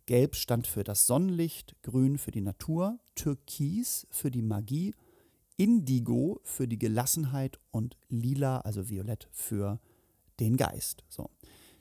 Gelb 0.06 0.36
stand 0.36 0.66
für 0.66 0.84
das 0.84 1.06
Sonnenlicht, 1.06 1.76
Grün 1.82 2.18
für 2.18 2.30
die 2.30 2.40
Natur, 2.40 2.98
Türkis 3.14 4.06
für 4.10 4.30
die 4.30 4.42
Magie, 4.42 4.94
Indigo 5.56 6.40
für 6.42 6.68
die 6.68 6.78
Gelassenheit 6.78 7.58
und 7.70 7.96
Lila, 8.08 8.58
also 8.58 8.88
Violett, 8.88 9.28
für 9.32 9.80
den 10.40 10.56
Geist. 10.56 11.04
So. 11.08 11.30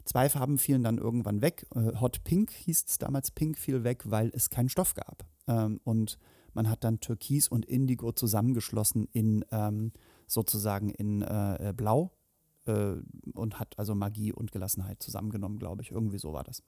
Zwei 0.06 0.30
Farben 0.30 0.58
fielen 0.58 0.84
dann 0.84 0.98
irgendwann 0.98 1.42
weg. 1.42 1.66
Äh, 1.76 2.00
Hot 2.00 2.24
Pink 2.24 2.52
hieß 2.52 2.86
es 2.88 2.98
damals, 2.98 3.32
Pink 3.32 3.58
fiel 3.58 3.84
weg, 3.84 4.04
weil 4.06 4.32
es 4.34 4.50
keinen 4.50 4.70
Stoff 4.70 4.94
gab. 4.94 5.26
Ähm, 5.48 5.80
und 5.84 6.18
man 6.54 6.70
hat 6.70 6.84
dann 6.84 7.00
Türkis 7.00 7.48
und 7.48 7.66
Indigo 7.66 8.12
zusammengeschlossen 8.12 9.08
in 9.12 9.44
ähm, 9.52 9.92
sozusagen 10.28 10.90
in 10.90 11.22
äh, 11.22 11.74
Blau 11.76 12.12
äh, 12.66 12.96
und 13.34 13.60
hat 13.60 13.78
also 13.80 13.96
Magie 13.96 14.32
und 14.32 14.52
Gelassenheit 14.52 15.02
zusammengenommen, 15.02 15.58
glaube 15.58 15.82
ich. 15.82 15.92
Irgendwie 15.92 16.20
so 16.20 16.34
war 16.34 16.44
das. 16.44 16.62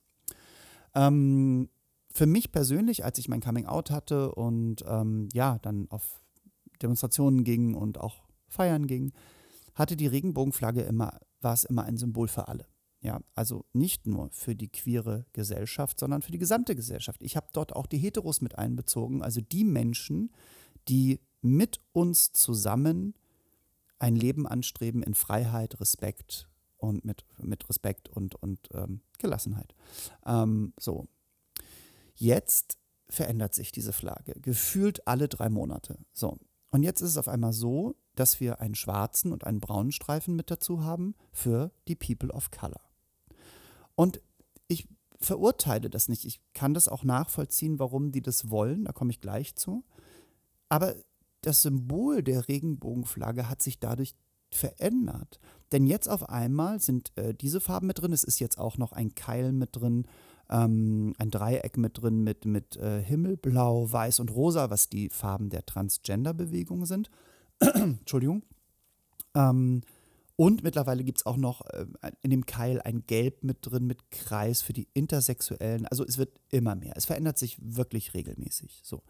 Ähm, 0.96 1.70
für 2.12 2.26
mich 2.26 2.52
persönlich, 2.52 3.04
als 3.04 3.18
ich 3.20 3.28
mein 3.28 3.42
Coming 3.42 3.66
Out 3.66 3.92
hatte 3.92 4.34
und 4.34 4.84
ähm, 4.88 5.28
ja, 5.34 5.60
dann 5.62 5.88
auf 5.90 6.22
Demonstrationen 6.82 7.44
ging 7.44 7.76
und 7.76 8.00
auch 8.00 8.24
feiern 8.48 8.88
ging, 8.88 9.12
hatte 9.74 9.98
die 9.98 10.08
Regenbogenflagge 10.08 10.82
immer, 10.82 11.20
war 11.42 11.54
es 11.54 11.66
immer 11.66 11.84
ein 11.84 11.98
Symbol 11.98 12.28
für 12.28 12.48
alle. 12.48 12.68
Ja, 13.02 13.20
also 13.36 13.66
nicht 13.74 14.08
nur 14.08 14.32
für 14.32 14.56
die 14.56 14.70
queere 14.70 15.26
Gesellschaft, 15.34 16.00
sondern 16.00 16.22
für 16.22 16.32
die 16.32 16.40
gesamte 16.40 16.76
Gesellschaft. 16.76 17.22
Ich 17.22 17.36
habe 17.36 17.48
dort 17.54 17.76
auch 17.76 17.86
die 17.86 18.00
Heteros 18.00 18.42
mit 18.42 18.58
einbezogen, 18.58 19.22
also 19.22 19.42
die 19.42 19.64
Menschen, 19.64 20.32
die 20.88 21.20
mit 21.42 21.82
uns 21.92 22.32
zusammen 22.32 23.14
ein 24.00 24.16
Leben 24.16 24.48
anstreben 24.48 25.04
in 25.04 25.14
Freiheit, 25.14 25.80
Respekt 25.80 26.50
und 26.78 27.06
mit, 27.06 27.26
mit 27.38 27.68
Respekt 27.70 28.10
und, 28.10 28.36
und 28.36 28.60
ähm, 28.74 29.02
Gelassenheit. 29.18 29.76
Ähm, 30.26 30.74
so. 30.80 31.08
Jetzt 32.16 32.78
verändert 33.10 33.54
sich 33.54 33.72
diese 33.72 33.94
Flagge, 33.94 34.40
gefühlt 34.40 35.08
alle 35.08 35.28
drei 35.28 35.50
Monate. 35.50 36.00
So. 36.14 36.38
Und 36.72 36.84
jetzt 36.84 37.02
ist 37.02 37.12
es 37.12 37.18
auf 37.18 37.28
einmal 37.28 37.54
so, 37.54 37.96
dass 38.16 38.40
wir 38.40 38.60
einen 38.60 38.76
schwarzen 38.76 39.32
und 39.32 39.46
einen 39.46 39.60
braunen 39.60 39.92
Streifen 39.92 40.36
mit 40.36 40.52
dazu 40.52 40.84
haben 40.84 41.16
für 41.32 41.72
die 41.88 41.96
People 41.96 42.32
of 42.32 42.52
Color. 42.52 42.82
Und 43.96 44.22
ich 44.68 44.88
verurteile 45.20 45.90
das 45.90 46.10
nicht. 46.10 46.26
Ich 46.26 46.42
kann 46.54 46.74
das 46.74 46.88
auch 46.88 47.04
nachvollziehen, 47.04 47.80
warum 47.80 48.12
die 48.12 48.22
das 48.22 48.50
wollen. 48.50 48.86
Da 48.86 48.92
komme 48.92 49.12
ich 49.12 49.22
gleich 49.22 49.56
zu. 49.56 49.86
Aber 50.70 50.96
das 51.42 51.62
Symbol 51.62 52.24
der 52.24 52.48
Regenbogenflagge 52.48 53.50
hat 53.50 53.62
sich 53.62 53.80
dadurch 53.80 54.16
verändert. 54.56 55.40
Denn 55.72 55.88
jetzt 55.88 56.08
auf 56.08 56.30
einmal 56.30 56.80
sind 56.80 57.12
äh, 57.18 57.34
diese 57.34 57.60
Farben 57.60 57.88
mit 57.88 58.02
drin. 58.02 58.14
Es 58.14 58.24
ist 58.24 58.40
jetzt 58.40 58.58
auch 58.58 58.78
noch 58.78 58.92
ein 58.92 59.16
Keil 59.16 59.52
mit 59.52 59.76
drin, 59.76 60.06
ähm, 60.50 61.14
ein 61.18 61.32
Dreieck 61.32 61.78
mit 61.78 62.02
drin 62.02 62.24
mit, 62.24 62.46
mit 62.46 62.78
äh, 62.78 63.02
Himmelblau, 63.02 63.92
Weiß 63.92 64.20
und 64.20 64.32
Rosa, 64.34 64.70
was 64.70 64.90
die 64.90 65.10
Farben 65.10 65.50
der 65.50 65.66
Transgender-Bewegung 65.66 66.86
sind. 66.86 67.10
Entschuldigung. 67.60 68.44
Ähm, 69.34 69.82
und 70.38 70.64
mittlerweile 70.64 71.04
gibt 71.06 71.20
es 71.20 71.26
auch 71.26 71.38
noch 71.38 71.62
äh, 71.68 71.86
in 72.22 72.30
dem 72.30 72.46
Keil 72.46 72.82
ein 72.82 73.06
Gelb 73.08 73.44
mit 73.44 73.60
drin, 73.62 73.86
mit 73.88 74.12
Kreis 74.12 74.62
für 74.62 74.74
die 74.74 74.90
Intersexuellen. 74.94 75.86
Also 75.86 76.04
es 76.06 76.18
wird 76.18 76.38
immer 76.52 76.76
mehr. 76.76 76.94
Es 76.98 77.06
verändert 77.06 77.38
sich 77.38 77.58
wirklich 77.62 78.14
regelmäßig. 78.14 78.82
So. 78.84 79.04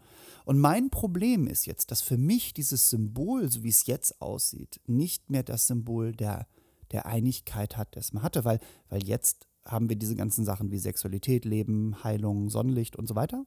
Und 0.44 0.58
mein 0.58 0.88
Problem 0.90 1.48
ist 1.48 1.66
jetzt, 1.66 1.90
dass 1.90 2.00
für 2.00 2.16
mich 2.16 2.54
dieses 2.54 2.90
Symbol, 2.90 3.50
so 3.50 3.64
wie 3.64 3.70
es 3.70 3.86
jetzt 3.86 4.22
aussieht, 4.22 4.80
nicht 4.86 5.28
mehr 5.28 5.42
das 5.42 5.66
Symbol 5.66 6.12
der, 6.12 6.46
der 6.92 7.06
Einigkeit 7.06 7.76
hat, 7.76 7.96
das 7.96 8.12
man 8.12 8.22
hatte, 8.22 8.44
weil, 8.44 8.60
weil 8.88 9.02
jetzt 9.02 9.48
haben 9.64 9.88
wir 9.88 9.96
diese 9.96 10.14
ganzen 10.14 10.44
Sachen 10.44 10.70
wie 10.70 10.78
Sexualität, 10.78 11.44
Leben, 11.44 12.04
Heilung, 12.04 12.50
Sonnenlicht 12.50 12.94
und 12.94 13.08
so 13.08 13.16
weiter. 13.16 13.44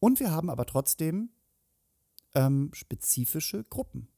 Und 0.00 0.18
wir 0.18 0.32
haben 0.32 0.50
aber 0.50 0.66
trotzdem 0.66 1.30
ähm, 2.34 2.70
spezifische 2.72 3.62
Gruppen 3.62 4.08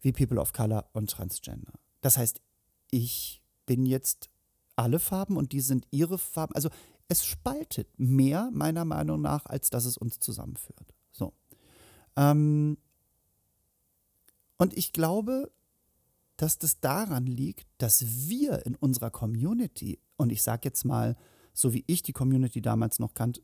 wie 0.00 0.12
People 0.12 0.40
of 0.40 0.52
Color 0.52 0.88
und 0.92 1.10
Transgender. 1.10 1.72
Das 2.00 2.16
heißt, 2.16 2.40
ich 2.90 3.42
bin 3.66 3.86
jetzt 3.86 4.30
alle 4.76 4.98
Farben 4.98 5.36
und 5.36 5.52
die 5.52 5.60
sind 5.60 5.86
ihre 5.90 6.18
Farben. 6.18 6.54
Also 6.54 6.70
es 7.08 7.24
spaltet 7.24 7.88
mehr, 7.98 8.50
meiner 8.52 8.84
Meinung 8.84 9.20
nach, 9.20 9.46
als 9.46 9.70
dass 9.70 9.84
es 9.84 9.96
uns 9.96 10.20
zusammenführt. 10.20 10.94
So. 11.10 11.32
Ähm 12.16 12.78
und 14.58 14.76
ich 14.76 14.92
glaube, 14.92 15.50
dass 16.36 16.58
das 16.58 16.80
daran 16.80 17.26
liegt, 17.26 17.66
dass 17.78 18.28
wir 18.28 18.64
in 18.64 18.76
unserer 18.76 19.10
Community, 19.10 20.00
und 20.16 20.30
ich 20.30 20.42
sage 20.42 20.62
jetzt 20.64 20.84
mal, 20.84 21.16
so 21.52 21.72
wie 21.72 21.82
ich 21.88 22.02
die 22.02 22.12
Community 22.12 22.62
damals 22.62 23.00
noch 23.00 23.14
kannte, 23.14 23.42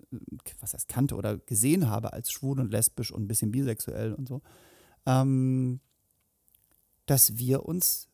was 0.60 0.74
heißt 0.74 0.88
kannte 0.88 1.16
oder 1.16 1.38
gesehen 1.38 1.90
habe 1.90 2.12
als 2.12 2.30
schwul 2.30 2.60
und 2.60 2.70
lesbisch 2.70 3.10
und 3.10 3.24
ein 3.24 3.28
bisschen 3.28 3.50
bisexuell 3.50 4.14
und 4.14 4.28
so, 4.28 4.42
ähm, 5.06 5.80
dass 7.06 7.38
wir 7.38 7.64
uns 7.66 8.08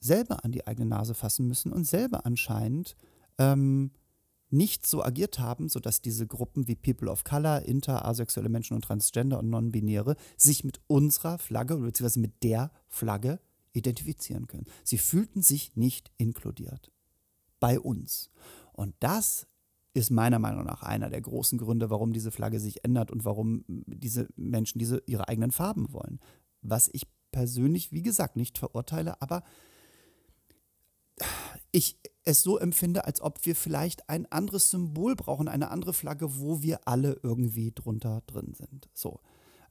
selber 0.00 0.44
an 0.44 0.52
die 0.52 0.66
eigene 0.66 0.86
Nase 0.86 1.14
fassen 1.14 1.46
müssen 1.46 1.72
und 1.72 1.84
selber 1.84 2.24
anscheinend 2.24 2.96
ähm, 3.38 3.90
nicht 4.50 4.86
so 4.86 5.04
agiert 5.04 5.38
haben, 5.38 5.68
sodass 5.68 6.00
diese 6.00 6.26
Gruppen 6.26 6.66
wie 6.66 6.74
People 6.74 7.10
of 7.10 7.24
Color, 7.24 7.62
Inter, 7.62 8.04
asexuelle 8.04 8.48
Menschen 8.48 8.74
und 8.74 8.82
Transgender 8.82 9.38
und 9.38 9.48
Non-Binäre 9.48 10.16
sich 10.36 10.64
mit 10.64 10.80
unserer 10.88 11.38
Flagge 11.38 11.76
bzw. 11.76 12.18
mit 12.18 12.42
der 12.42 12.72
Flagge 12.88 13.40
identifizieren 13.72 14.48
können. 14.48 14.66
Sie 14.82 14.98
fühlten 14.98 15.42
sich 15.42 15.76
nicht 15.76 16.10
inkludiert. 16.16 16.90
Bei 17.60 17.78
uns. 17.78 18.30
Und 18.72 18.94
das 19.00 19.46
ist 19.92 20.10
meiner 20.10 20.38
Meinung 20.38 20.64
nach 20.64 20.82
einer 20.82 21.10
der 21.10 21.20
großen 21.20 21.58
Gründe, 21.58 21.90
warum 21.90 22.12
diese 22.12 22.30
Flagge 22.30 22.58
sich 22.58 22.84
ändert 22.84 23.10
und 23.10 23.24
warum 23.24 23.64
diese 23.68 24.28
Menschen 24.36 24.78
diese 24.78 25.02
ihre 25.06 25.28
eigenen 25.28 25.50
Farben 25.50 25.92
wollen. 25.92 26.20
Was 26.62 26.88
ich 26.92 27.06
persönlich, 27.32 27.92
wie 27.92 28.02
gesagt, 28.02 28.36
nicht 28.36 28.58
verurteile, 28.58 29.20
aber 29.20 29.42
ich 31.72 31.98
es 32.24 32.42
so 32.42 32.58
empfinde, 32.58 33.04
als 33.04 33.20
ob 33.20 33.44
wir 33.44 33.56
vielleicht 33.56 34.08
ein 34.08 34.30
anderes 34.30 34.70
Symbol 34.70 35.16
brauchen, 35.16 35.48
eine 35.48 35.70
andere 35.70 35.92
Flagge, 35.92 36.38
wo 36.40 36.62
wir 36.62 36.86
alle 36.86 37.18
irgendwie 37.22 37.72
drunter 37.72 38.22
drin 38.26 38.54
sind. 38.54 38.88
So. 38.94 39.20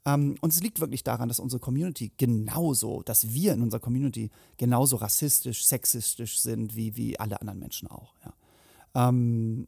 Ähm, 0.06 0.36
und 0.42 0.54
es 0.54 0.62
liegt 0.62 0.80
wirklich 0.80 1.04
daran, 1.04 1.28
dass 1.28 1.40
unsere 1.40 1.60
Community 1.60 2.12
genauso, 2.18 3.02
dass 3.04 3.34
wir 3.34 3.54
in 3.54 3.62
unserer 3.62 3.82
Community 3.82 4.30
genauso 4.58 4.96
rassistisch, 4.98 5.66
sexistisch 5.66 6.40
sind 6.40 6.76
wie, 6.76 6.96
wie 6.96 7.20
alle 7.20 7.40
anderen 7.42 7.60
Menschen 7.60 7.88
auch. 7.88 8.16
Ja. 8.24 9.10
Ähm, 9.10 9.68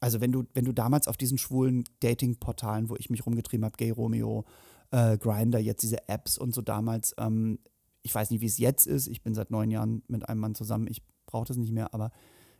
also 0.00 0.20
wenn 0.20 0.32
du, 0.32 0.44
wenn 0.54 0.64
du 0.64 0.72
damals 0.72 1.08
auf 1.08 1.16
diesen 1.16 1.38
schwulen 1.38 1.84
Dating-Portalen, 2.00 2.88
wo 2.88 2.96
ich 2.96 3.10
mich 3.10 3.24
rumgetrieben 3.24 3.64
habe, 3.64 3.76
Gay 3.76 3.90
Romeo, 3.90 4.44
äh, 4.90 5.18
Grinder, 5.18 5.58
jetzt 5.58 5.82
diese 5.82 6.08
Apps 6.08 6.38
und 6.38 6.54
so 6.54 6.62
damals. 6.62 7.14
Ähm, 7.18 7.58
ich 8.02 8.14
weiß 8.14 8.30
nicht, 8.30 8.40
wie 8.40 8.46
es 8.46 8.58
jetzt 8.58 8.86
ist. 8.86 9.08
Ich 9.08 9.22
bin 9.22 9.34
seit 9.34 9.50
neun 9.50 9.70
Jahren 9.70 10.02
mit 10.08 10.28
einem 10.28 10.40
Mann 10.40 10.54
zusammen. 10.54 10.86
Ich 10.88 11.02
brauche 11.26 11.46
das 11.46 11.56
nicht 11.56 11.72
mehr, 11.72 11.94
aber 11.94 12.10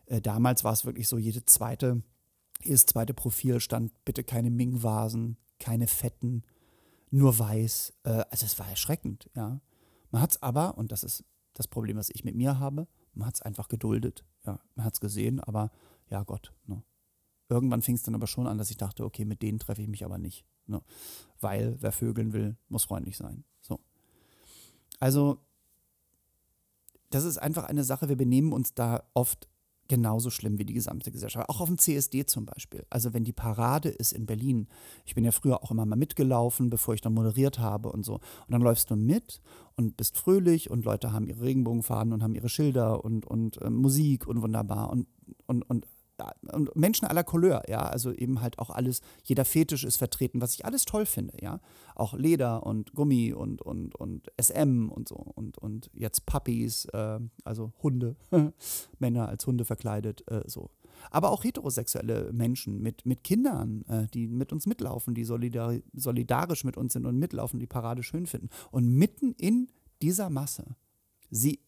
äh, 0.06 0.20
damals 0.20 0.64
war 0.64 0.72
es 0.72 0.84
wirklich 0.84 1.08
so, 1.08 1.18
jede 1.18 1.44
zweite, 1.46 2.02
jedes 2.62 2.86
zweite 2.86 3.14
Profil 3.14 3.60
stand 3.60 3.92
bitte 4.04 4.24
keine 4.24 4.50
Ming-Vasen, 4.50 5.36
keine 5.58 5.86
Fetten, 5.86 6.42
nur 7.10 7.38
weiß. 7.38 7.94
Äh, 8.04 8.24
also 8.30 8.46
es 8.46 8.58
war 8.58 8.68
erschreckend, 8.68 9.30
ja. 9.34 9.60
Man 10.10 10.22
hat 10.22 10.32
es 10.32 10.42
aber, 10.42 10.76
und 10.76 10.90
das 10.90 11.04
ist 11.04 11.24
das 11.54 11.68
Problem, 11.68 11.96
was 11.96 12.10
ich 12.10 12.24
mit 12.24 12.34
mir 12.34 12.58
habe, 12.58 12.88
man 13.14 13.28
hat 13.28 13.34
es 13.36 13.42
einfach 13.42 13.68
geduldet. 13.68 14.24
Ja, 14.44 14.60
man 14.74 14.84
hat 14.84 14.94
es 14.94 15.00
gesehen, 15.00 15.40
aber 15.40 15.70
ja 16.08 16.22
Gott. 16.24 16.52
Ne. 16.66 16.82
Irgendwann 17.48 17.82
fing 17.82 17.94
es 17.94 18.02
dann 18.02 18.14
aber 18.14 18.26
schon 18.26 18.46
an, 18.46 18.58
dass 18.58 18.70
ich 18.70 18.76
dachte, 18.76 19.04
okay, 19.04 19.24
mit 19.24 19.42
denen 19.42 19.58
treffe 19.58 19.82
ich 19.82 19.88
mich 19.88 20.04
aber 20.04 20.18
nicht. 20.18 20.44
Ne? 20.70 20.82
Weil 21.40 21.76
wer 21.80 21.92
vögeln 21.92 22.32
will, 22.32 22.56
muss 22.68 22.84
freundlich 22.84 23.16
sein. 23.16 23.44
So. 23.60 23.80
Also, 24.98 25.38
das 27.10 27.24
ist 27.24 27.38
einfach 27.38 27.64
eine 27.64 27.84
Sache, 27.84 28.08
wir 28.08 28.16
benehmen 28.16 28.52
uns 28.52 28.74
da 28.74 29.02
oft 29.14 29.48
genauso 29.90 30.30
schlimm 30.30 30.56
wie 30.58 30.64
die 30.64 30.72
gesamte 30.72 31.10
Gesellschaft. 31.10 31.48
Auch 31.48 31.60
auf 31.60 31.68
dem 31.68 31.76
CSD 31.76 32.24
zum 32.24 32.46
Beispiel. 32.46 32.86
Also 32.90 33.12
wenn 33.12 33.24
die 33.24 33.32
Parade 33.32 33.88
ist 33.88 34.12
in 34.12 34.24
Berlin, 34.24 34.68
ich 35.04 35.16
bin 35.16 35.24
ja 35.24 35.32
früher 35.32 35.64
auch 35.64 35.72
immer 35.72 35.84
mal 35.84 35.96
mitgelaufen, 35.96 36.70
bevor 36.70 36.94
ich 36.94 37.00
dann 37.00 37.12
moderiert 37.12 37.58
habe 37.58 37.90
und 37.90 38.04
so. 38.04 38.14
Und 38.14 38.50
dann 38.50 38.62
läufst 38.62 38.88
du 38.90 38.94
mit 38.94 39.42
und 39.74 39.96
bist 39.96 40.16
fröhlich 40.16 40.70
und 40.70 40.84
Leute 40.84 41.12
haben 41.12 41.26
ihre 41.26 41.42
Regenbogenfahnen 41.42 42.14
und 42.14 42.22
haben 42.22 42.36
ihre 42.36 42.48
Schilder 42.48 43.04
und, 43.04 43.26
und 43.26 43.60
äh, 43.62 43.68
Musik 43.68 44.28
und 44.28 44.42
wunderbar 44.42 44.90
und, 44.90 45.08
und, 45.46 45.68
und 45.68 45.88
und 46.52 46.74
Menschen 46.76 47.06
aller 47.06 47.24
Couleur, 47.24 47.62
ja, 47.68 47.80
also 47.80 48.12
eben 48.12 48.40
halt 48.40 48.58
auch 48.58 48.70
alles, 48.70 49.00
jeder 49.24 49.44
Fetisch 49.44 49.84
ist 49.84 49.96
vertreten, 49.96 50.40
was 50.40 50.54
ich 50.54 50.64
alles 50.64 50.84
toll 50.84 51.06
finde, 51.06 51.34
ja. 51.40 51.60
Auch 51.94 52.14
Leder 52.14 52.64
und 52.64 52.94
Gummi 52.94 53.32
und, 53.32 53.62
und, 53.62 53.94
und 53.94 54.30
SM 54.40 54.88
und 54.88 55.08
so 55.08 55.16
und, 55.16 55.58
und 55.58 55.90
jetzt 55.92 56.26
Puppies, 56.26 56.86
äh, 56.86 57.20
also 57.44 57.72
Hunde, 57.82 58.16
Männer 58.98 59.28
als 59.28 59.46
Hunde 59.46 59.64
verkleidet, 59.64 60.24
äh, 60.30 60.42
so. 60.46 60.70
Aber 61.10 61.30
auch 61.30 61.44
heterosexuelle 61.44 62.32
Menschen 62.32 62.80
mit, 62.82 63.06
mit 63.06 63.24
Kindern, 63.24 63.84
äh, 63.88 64.06
die 64.08 64.28
mit 64.28 64.52
uns 64.52 64.66
mitlaufen, 64.66 65.14
die 65.14 65.24
solidar 65.24 65.74
solidarisch 65.92 66.64
mit 66.64 66.76
uns 66.76 66.92
sind 66.92 67.06
und 67.06 67.18
mitlaufen, 67.18 67.58
die 67.58 67.66
Parade 67.66 68.02
schön 68.02 68.26
finden. 68.26 68.50
Und 68.70 68.86
mitten 68.86 69.32
in 69.32 69.68
dieser 70.02 70.30
Masse 70.30 70.76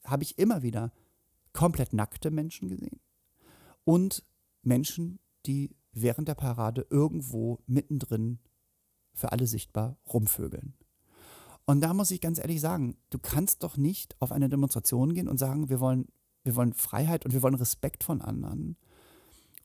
habe 0.05 0.23
ich 0.23 0.39
immer 0.39 0.63
wieder 0.63 0.93
komplett 1.53 1.93
nackte 1.93 2.31
Menschen 2.31 2.69
gesehen 2.69 3.01
und 3.85 4.25
Menschen, 4.63 5.19
die 5.47 5.77
während 5.93 6.29
der 6.29 6.35
Parade 6.35 6.87
irgendwo 6.91 7.59
mittendrin 7.67 8.39
für 9.15 9.33
alle 9.33 9.47
sichtbar 9.47 9.99
rumvögeln. 10.07 10.75
Und 11.65 11.81
da 11.81 11.95
muss 11.95 12.11
ich 12.11 12.21
ganz 12.21 12.39
ehrlich 12.39 12.61
sagen, 12.61 12.97
du 13.11 13.19
kannst 13.19 13.63
doch 13.63 13.77
nicht 13.77 14.21
auf 14.21 14.33
eine 14.33 14.49
Demonstration 14.49 15.15
gehen 15.15 15.29
und 15.29 15.39
sagen, 15.39 15.69
wir 15.69 15.81
wollen, 15.81 16.09
wir 16.45 16.57
wollen 16.57 16.73
Freiheit 16.73 17.25
und 17.25 17.33
wir 17.33 17.43
wollen 17.43 17.55
Respekt 17.55 18.03
von 18.05 18.21
anderen 18.21 18.77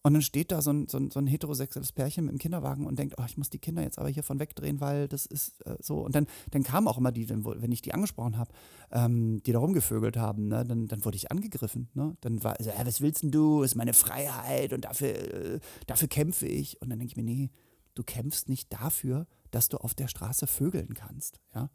und 0.03 0.13
dann 0.13 0.21
steht 0.21 0.51
da 0.51 0.61
so 0.61 0.71
ein, 0.71 0.87
so 0.87 0.97
ein, 0.97 1.11
so 1.11 1.19
ein 1.19 1.27
heterosexuelles 1.27 1.91
Pärchen 1.91 2.25
mit 2.25 2.33
dem 2.33 2.39
Kinderwagen 2.39 2.85
und 2.85 2.97
denkt, 2.99 3.15
oh, 3.17 3.23
ich 3.25 3.37
muss 3.37 3.49
die 3.49 3.59
Kinder 3.59 3.81
jetzt 3.81 3.99
aber 3.99 4.09
hiervon 4.09 4.39
wegdrehen, 4.39 4.79
weil 4.79 5.07
das 5.07 5.25
ist 5.25 5.61
äh, 5.65 5.75
so. 5.81 5.99
Und 5.99 6.15
dann, 6.15 6.27
dann 6.51 6.63
kamen 6.63 6.87
auch 6.87 6.97
immer 6.97 7.11
die, 7.11 7.29
wenn 7.29 7.71
ich 7.71 7.81
die 7.81 7.93
angesprochen 7.93 8.37
habe, 8.37 8.51
ähm, 8.91 9.41
die 9.43 9.51
da 9.51 9.59
rumgevögelt 9.59 10.17
haben, 10.17 10.47
ne, 10.47 10.65
dann, 10.65 10.87
dann 10.87 11.03
wurde 11.03 11.17
ich 11.17 11.31
angegriffen. 11.31 11.89
Ne? 11.93 12.15
Dann 12.21 12.43
war 12.43 12.55
so, 12.59 12.69
ja, 12.69 12.85
was 12.85 13.01
willst 13.01 13.23
denn 13.23 13.31
du? 13.31 13.63
Ist 13.63 13.75
meine 13.75 13.93
Freiheit 13.93 14.73
und 14.73 14.85
dafür, 14.85 15.09
äh, 15.09 15.59
dafür 15.87 16.07
kämpfe 16.07 16.47
ich. 16.47 16.81
Und 16.81 16.89
dann 16.89 16.99
denke 16.99 17.11
ich 17.11 17.17
mir, 17.17 17.23
nee, 17.23 17.51
du 17.95 18.03
kämpfst 18.03 18.49
nicht 18.49 18.71
dafür, 18.71 19.27
dass 19.51 19.69
du 19.69 19.77
auf 19.77 19.93
der 19.93 20.07
Straße 20.07 20.47
vögeln 20.47 20.93
kannst. 20.93 21.41
Ja? 21.53 21.69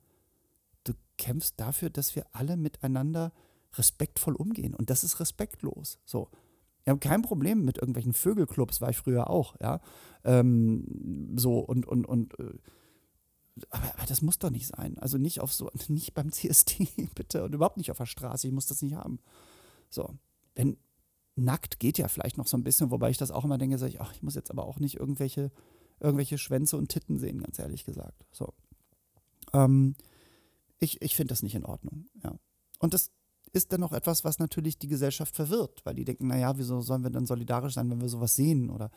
Du 0.85 0.93
kämpfst 1.19 1.55
dafür, 1.59 1.91
dass 1.91 2.15
wir 2.17 2.27
alle 2.33 2.57
miteinander 2.57 3.33
respektvoll 3.75 4.35
umgehen. 4.35 4.75
Und 4.75 4.91
das 4.91 5.05
ist 5.05 5.21
respektlos. 5.21 5.99
So. 6.05 6.29
Ich 6.85 6.91
habe 6.91 6.99
kein 6.99 7.23
Problem 7.23 7.65
mit 7.65 7.79
irgendwelchen 7.79 8.13
Vögelclubs, 8.13 8.81
war 8.81 8.91
ich 8.91 8.97
früher 8.97 9.31
auch, 9.31 9.57
ja. 9.61 9.81
Ähm, 10.25 11.35
so 11.37 11.59
und, 11.59 11.87
und, 11.87 12.07
und 12.07 12.39
äh, 12.39 12.59
aber, 13.71 13.95
aber, 13.95 14.07
das 14.07 14.23
muss 14.23 14.39
doch 14.39 14.51
nicht 14.51 14.67
sein. 14.67 14.99
Also 14.99 15.19
nicht 15.19 15.41
auf 15.41 15.53
so, 15.53 15.71
nicht 15.89 16.15
beim 16.15 16.33
CSD, 16.33 16.89
bitte, 17.15 17.45
und 17.45 17.55
überhaupt 17.55 17.77
nicht 17.77 17.91
auf 17.91 17.99
der 17.99 18.07
Straße. 18.07 18.47
Ich 18.47 18.53
muss 18.53 18.67
das 18.67 18.83
nicht 18.83 18.95
haben. 18.95 19.19
So, 19.91 20.17
wenn 20.55 20.77
nackt 21.35 21.81
geht 21.81 21.99
ja 21.99 22.09
vielleicht 22.09 22.37
noch 22.37 22.47
so 22.47 22.57
ein 22.57 22.65
bisschen, 22.65 22.91
wobei 22.91 23.11
ich 23.11 23.17
das 23.17 23.31
auch 23.31 23.45
immer 23.45 23.59
denke, 23.59 23.79
sag 23.79 23.89
ich, 23.89 24.01
ach, 24.01 24.13
ich 24.13 24.23
muss 24.23 24.35
jetzt 24.35 24.51
aber 24.51 24.67
auch 24.67 24.79
nicht 24.79 24.97
irgendwelche, 24.99 25.51
irgendwelche 26.01 26.37
Schwänze 26.37 26.77
und 26.77 26.89
Titten 26.89 27.19
sehen, 27.19 27.41
ganz 27.41 27.59
ehrlich 27.59 27.85
gesagt. 27.85 28.27
So. 28.33 28.53
Ähm, 29.53 29.95
ich, 30.79 31.01
ich 31.01 31.15
finde 31.15 31.33
das 31.33 31.43
nicht 31.43 31.55
in 31.55 31.65
Ordnung. 31.65 32.07
Ja. 32.23 32.35
Und 32.81 32.93
das 32.93 33.13
ist 33.53 33.73
dann 33.73 33.83
auch 33.83 33.93
etwas, 33.93 34.25
was 34.25 34.39
natürlich 34.39 34.79
die 34.79 34.89
Gesellschaft 34.89 35.37
verwirrt, 35.37 35.81
weil 35.85 35.95
die 35.95 36.05
denken, 36.05 36.29
naja, 36.29 36.57
wieso 36.57 36.81
sollen 36.81 37.03
wir 37.03 37.11
dann 37.11 37.27
solidarisch 37.27 37.75
sein, 37.75 37.91
wenn 37.91 38.01
wir 38.01 38.09
sowas 38.09 38.35
sehen? 38.35 38.71
Oder, 38.71 38.91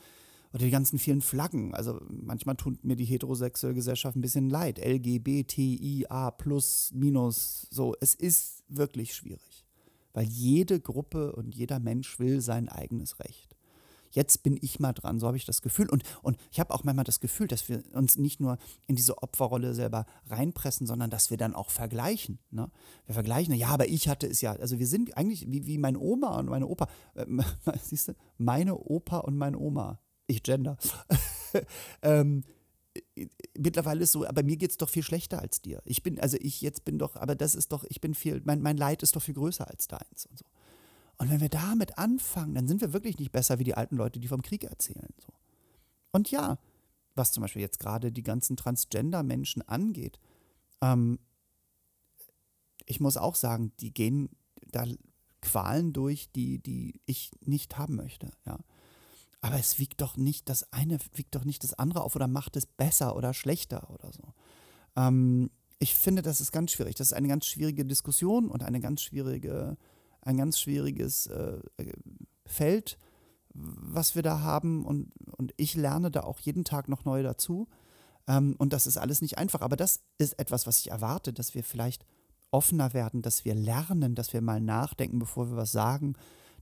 oder 0.54 0.64
die 0.64 0.72
ganzen 0.72 1.00
vielen 1.00 1.22
Flaggen. 1.22 1.74
Also 1.74 2.00
manchmal 2.10 2.56
tut 2.56 2.84
mir 2.84 2.96
die 2.96 3.06
heterosexuelle 3.06 3.76
Gesellschaft 3.76 4.16
ein 4.16 4.22
bisschen 4.22 4.50
leid. 4.50 4.80
LGBTIA 4.80 6.32
plus, 6.32 6.92
minus, 6.94 7.68
so. 7.70 7.96
Es 8.00 8.16
ist 8.16 8.64
wirklich 8.70 9.14
schwierig. 9.14 9.66
Weil 10.14 10.28
jede 10.28 10.80
Gruppe 10.80 11.34
und 11.34 11.54
jeder 11.56 11.80
Mensch 11.80 12.20
will 12.20 12.40
sein 12.40 12.70
eigenes 12.70 13.20
Recht 13.20 13.55
jetzt 14.16 14.44
bin 14.44 14.58
ich 14.62 14.80
mal 14.80 14.94
dran, 14.94 15.20
so 15.20 15.28
habe 15.28 15.38
ich 15.38 15.46
das 15.46 15.62
Gefühl. 15.62 15.90
Und, 15.90 16.04
und 16.22 16.38
ich 16.52 16.60
habe 16.60 16.74
auch 16.74 16.84
manchmal 16.84 17.06
das 17.06 17.20
Gefühl, 17.20 17.48
dass 17.48 17.70
wir 17.70 17.84
uns 17.94 18.18
nicht 18.18 18.40
nur 18.40 18.58
in 18.88 18.96
diese 18.96 19.22
Opferrolle 19.22 19.74
selber 19.74 20.06
reinpressen, 20.30 20.88
sondern 20.88 21.10
dass 21.10 21.30
wir 21.30 21.38
dann 21.38 21.54
auch 21.54 21.70
vergleichen. 21.70 22.40
Ne? 22.52 22.72
Wir 23.06 23.14
vergleichen, 23.14 23.54
ja, 23.54 23.68
aber 23.68 23.88
ich 23.88 24.08
hatte 24.08 24.28
es 24.28 24.42
ja, 24.42 24.54
also 24.54 24.80
wir 24.80 24.88
sind 24.88 25.18
eigentlich 25.18 25.52
wie, 25.52 25.68
wie 25.68 25.78
meine 25.78 26.00
Oma 26.00 26.40
und 26.40 26.48
meine 26.48 26.68
Opa. 26.68 26.88
Ähm, 27.16 27.44
siehst 27.84 28.08
du, 28.08 28.14
meine 28.38 28.76
Opa 28.76 29.20
und 29.20 29.38
meine 29.38 29.58
Oma. 29.60 30.00
Ich 30.28 30.42
gender. 30.42 30.78
ähm, 32.02 32.44
mittlerweile 33.58 34.04
ist 34.04 34.12
so, 34.12 34.26
aber 34.26 34.44
mir 34.44 34.58
geht 34.58 34.72
es 34.72 34.78
doch 34.78 34.90
viel 34.90 35.04
schlechter 35.04 35.42
als 35.42 35.62
dir. 35.62 35.82
Ich 35.86 36.04
bin, 36.04 36.20
also 36.20 36.38
ich 36.40 36.62
jetzt 36.62 36.86
bin 36.86 36.98
doch, 36.98 37.16
aber 37.16 37.36
das 37.36 37.56
ist 37.56 37.72
doch, 37.72 37.84
ich 37.90 38.02
bin 38.02 38.14
viel, 38.14 38.42
mein, 38.46 38.62
mein 38.62 38.78
Leid 38.78 39.04
ist 39.04 39.16
doch 39.16 39.22
viel 39.22 39.34
größer 39.34 39.70
als 39.70 39.88
deins 39.88 40.26
und 40.26 40.38
so. 40.40 40.46
Und 41.18 41.30
wenn 41.30 41.42
wir 41.42 41.50
damit 41.50 41.98
anfangen, 41.98 42.56
dann 42.56 42.68
sind 42.68 42.82
wir 42.82 42.94
wirklich 42.94 43.18
nicht 43.20 43.32
besser 43.32 43.60
wie 43.60 43.64
die 43.64 43.76
alten 43.76 43.96
Leute, 43.96 44.20
die 44.20 44.28
vom 44.28 44.42
Krieg 44.42 44.64
erzählen. 44.64 45.14
So. 45.18 45.34
Und 46.12 46.32
ja, 46.32 46.58
was 47.16 47.32
zum 47.32 47.42
Beispiel 47.42 47.62
jetzt 47.62 47.80
gerade 47.80 48.12
die 48.12 48.24
ganzen 48.24 48.58
Transgender-Menschen 48.58 49.62
angeht, 49.62 50.20
ähm, 50.82 51.20
ich 52.86 53.00
muss 53.00 53.18
auch 53.18 53.36
sagen, 53.36 53.72
die 53.80 53.94
gehen 53.94 54.30
da 54.68 54.86
Qualen 55.42 55.94
durch, 55.94 56.32
die, 56.32 56.60
die 56.60 57.00
ich 57.06 57.32
nicht 57.42 57.78
haben 57.78 57.96
möchte. 57.96 58.32
Ja. 58.46 58.60
Aber 59.42 59.60
es 59.60 59.80
wiegt 59.80 60.02
doch 60.02 60.18
nicht, 60.18 60.50
das 60.50 60.72
eine 60.74 60.98
wiegt 61.14 61.36
doch 61.36 61.46
nicht 61.46 61.64
das 61.64 61.74
andere 61.74 62.04
auf 62.04 62.16
oder 62.16 62.28
macht 62.28 62.56
es 62.56 62.66
besser 62.66 63.16
oder 63.16 63.34
schlechter 63.34 63.90
oder 63.92 64.12
so. 64.12 64.34
Ähm, 64.96 65.52
ich 65.80 65.94
finde, 65.94 66.22
das 66.22 66.42
ist 66.42 66.52
ganz 66.52 66.72
schwierig. 66.72 66.96
Das 66.96 67.08
ist 67.08 67.14
eine 67.14 67.28
ganz 67.28 67.46
schwierige 67.46 67.86
Diskussion 67.86 68.50
und 68.50 68.64
eine 68.64 68.80
ganz 68.80 69.02
schwierige 69.02 69.78
ein 70.26 70.38
ganz 70.38 70.60
schwieriges 70.60 71.28
äh, 71.28 71.60
Feld, 72.46 72.98
was 73.54 74.16
wir 74.16 74.24
da 74.24 74.42
haben. 74.42 74.86
Und, 74.86 75.12
und 75.38 75.54
ich 75.58 75.76
lerne 75.76 76.12
da 76.12 76.22
auch 76.22 76.40
jeden 76.40 76.66
Tag 76.66 76.90
noch 76.90 77.06
neu 77.06 77.24
dazu. 77.24 77.68
Ähm, 78.28 78.56
und 78.58 78.74
das 78.74 78.88
ist 78.88 78.98
alles 78.98 79.22
nicht 79.22 79.38
einfach. 79.38 79.62
Aber 79.62 79.78
das 79.78 80.02
ist 80.18 80.38
etwas, 80.40 80.68
was 80.68 80.80
ich 80.80 80.92
erwarte, 80.92 81.32
dass 81.32 81.56
wir 81.56 81.64
vielleicht 81.64 82.06
offener 82.52 82.94
werden, 82.94 83.22
dass 83.22 83.46
wir 83.46 83.56
lernen, 83.56 84.16
dass 84.16 84.34
wir 84.34 84.42
mal 84.42 84.62
nachdenken, 84.62 85.20
bevor 85.20 85.50
wir 85.50 85.58
was 85.58 85.72
sagen, 85.72 86.16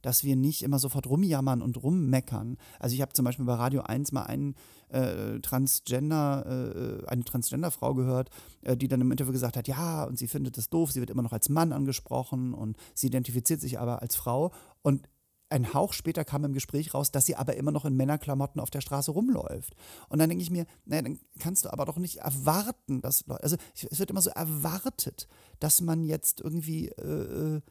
dass 0.03 0.23
wir 0.23 0.35
nicht 0.35 0.61
immer 0.61 0.77
sofort 0.77 1.07
rumjammern 1.07 1.63
und 1.63 1.81
rummeckern. 1.81 2.57
Also 2.79 2.93
ich 2.93 3.01
habe 3.01 3.13
zum 3.13 3.25
Beispiel 3.25 3.45
bei 3.45 3.55
Radio 3.55 3.81
1 3.81 4.11
mal 4.11 4.23
einen 4.23 4.53
äh, 4.89 5.39
Transgender, 5.39 6.45
äh, 6.45 7.07
eine 7.07 7.23
Transgender-Frau 7.23 7.95
gehört, 7.95 8.29
äh, 8.61 8.77
die 8.77 8.87
dann 8.87 9.01
im 9.01 9.11
Interview 9.11 9.31
gesagt 9.31 9.57
hat, 9.57 9.67
ja, 9.67 10.03
und 10.03 10.19
sie 10.19 10.27
findet 10.27 10.57
das 10.57 10.69
doof, 10.69 10.91
sie 10.91 10.99
wird 10.99 11.09
immer 11.09 11.23
noch 11.23 11.33
als 11.33 11.49
Mann 11.49 11.71
angesprochen 11.71 12.53
und 12.53 12.77
sie 12.93 13.07
identifiziert 13.07 13.61
sich 13.61 13.79
aber 13.79 14.03
als 14.03 14.15
Frau. 14.15 14.51
Und 14.83 15.09
ein 15.53 15.73
Hauch 15.73 15.93
später 15.93 16.25
kam 16.25 16.43
im 16.45 16.53
Gespräch 16.53 16.93
raus, 16.93 17.11
dass 17.11 17.27
sie 17.27 17.35
aber 17.35 17.55
immer 17.55 17.71
noch 17.71 17.85
in 17.85 17.95
Männerklamotten 17.95 18.59
auf 18.59 18.71
der 18.71 18.81
Straße 18.81 19.11
rumläuft. 19.11 19.75
Und 20.09 20.19
dann 20.19 20.27
denke 20.27 20.43
ich 20.43 20.49
mir, 20.49 20.65
naja, 20.85 21.03
dann 21.03 21.19
kannst 21.39 21.65
du 21.65 21.71
aber 21.71 21.85
doch 21.85 21.97
nicht 21.97 22.17
erwarten, 22.17 23.01
dass 23.01 23.27
Leute, 23.27 23.43
also 23.43 23.55
es 23.73 23.99
wird 23.99 24.09
immer 24.09 24.21
so 24.21 24.31
erwartet, 24.31 25.27
dass 25.59 25.79
man 25.79 26.03
jetzt 26.03 26.41
irgendwie 26.41 26.89
äh, 26.89 27.55
äh 27.57 27.61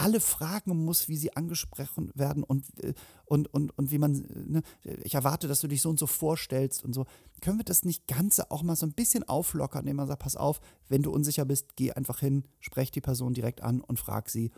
alle 0.00 0.20
fragen 0.20 0.84
muss, 0.84 1.08
wie 1.08 1.16
sie 1.16 1.36
angesprochen 1.36 2.10
werden 2.14 2.42
und, 2.42 2.64
äh, 2.82 2.94
und, 3.26 3.52
und, 3.52 3.76
und 3.76 3.90
wie 3.90 3.98
man, 3.98 4.12
ne, 4.46 4.62
ich 5.02 5.14
erwarte, 5.14 5.46
dass 5.46 5.60
du 5.60 5.68
dich 5.68 5.82
so 5.82 5.90
und 5.90 5.98
so 5.98 6.06
vorstellst 6.06 6.84
und 6.84 6.94
so. 6.94 7.04
Können 7.42 7.58
wir 7.58 7.64
das 7.64 7.84
nicht 7.84 8.08
Ganze 8.08 8.50
auch 8.50 8.62
mal 8.62 8.76
so 8.76 8.86
ein 8.86 8.92
bisschen 8.92 9.28
auflockern, 9.28 9.80
indem 9.82 9.96
man 9.96 10.06
sagt, 10.06 10.22
pass 10.22 10.36
auf, 10.36 10.60
wenn 10.88 11.02
du 11.02 11.12
unsicher 11.12 11.44
bist, 11.44 11.76
geh 11.76 11.92
einfach 11.92 12.20
hin, 12.20 12.44
sprech 12.60 12.90
die 12.90 13.02
Person 13.02 13.34
direkt 13.34 13.62
an 13.62 13.82
und 13.82 14.00
frag 14.00 14.30
sie. 14.30 14.50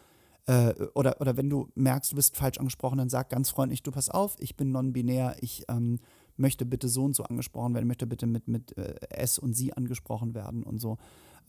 Äh, 0.46 0.74
oder, 0.94 1.20
oder 1.20 1.36
wenn 1.36 1.50
du 1.50 1.68
merkst, 1.74 2.12
du 2.12 2.16
bist 2.16 2.36
falsch 2.36 2.58
angesprochen, 2.58 2.98
dann 2.98 3.08
sag 3.08 3.28
ganz 3.28 3.50
freundlich, 3.50 3.82
du 3.82 3.90
pass 3.90 4.08
auf, 4.08 4.36
ich 4.38 4.56
bin 4.56 4.70
non-binär, 4.70 5.36
ich 5.40 5.64
ähm, 5.68 5.98
möchte 6.36 6.64
bitte 6.64 6.88
so 6.88 7.04
und 7.04 7.16
so 7.16 7.24
angesprochen 7.24 7.74
werden, 7.74 7.88
möchte 7.88 8.06
bitte 8.06 8.26
mit, 8.26 8.46
mit 8.46 8.76
äh, 8.78 8.94
S 9.10 9.38
und 9.38 9.54
Sie 9.54 9.72
angesprochen 9.72 10.34
werden 10.34 10.62
und 10.62 10.80
so. 10.80 10.98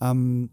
Ähm, 0.01 0.49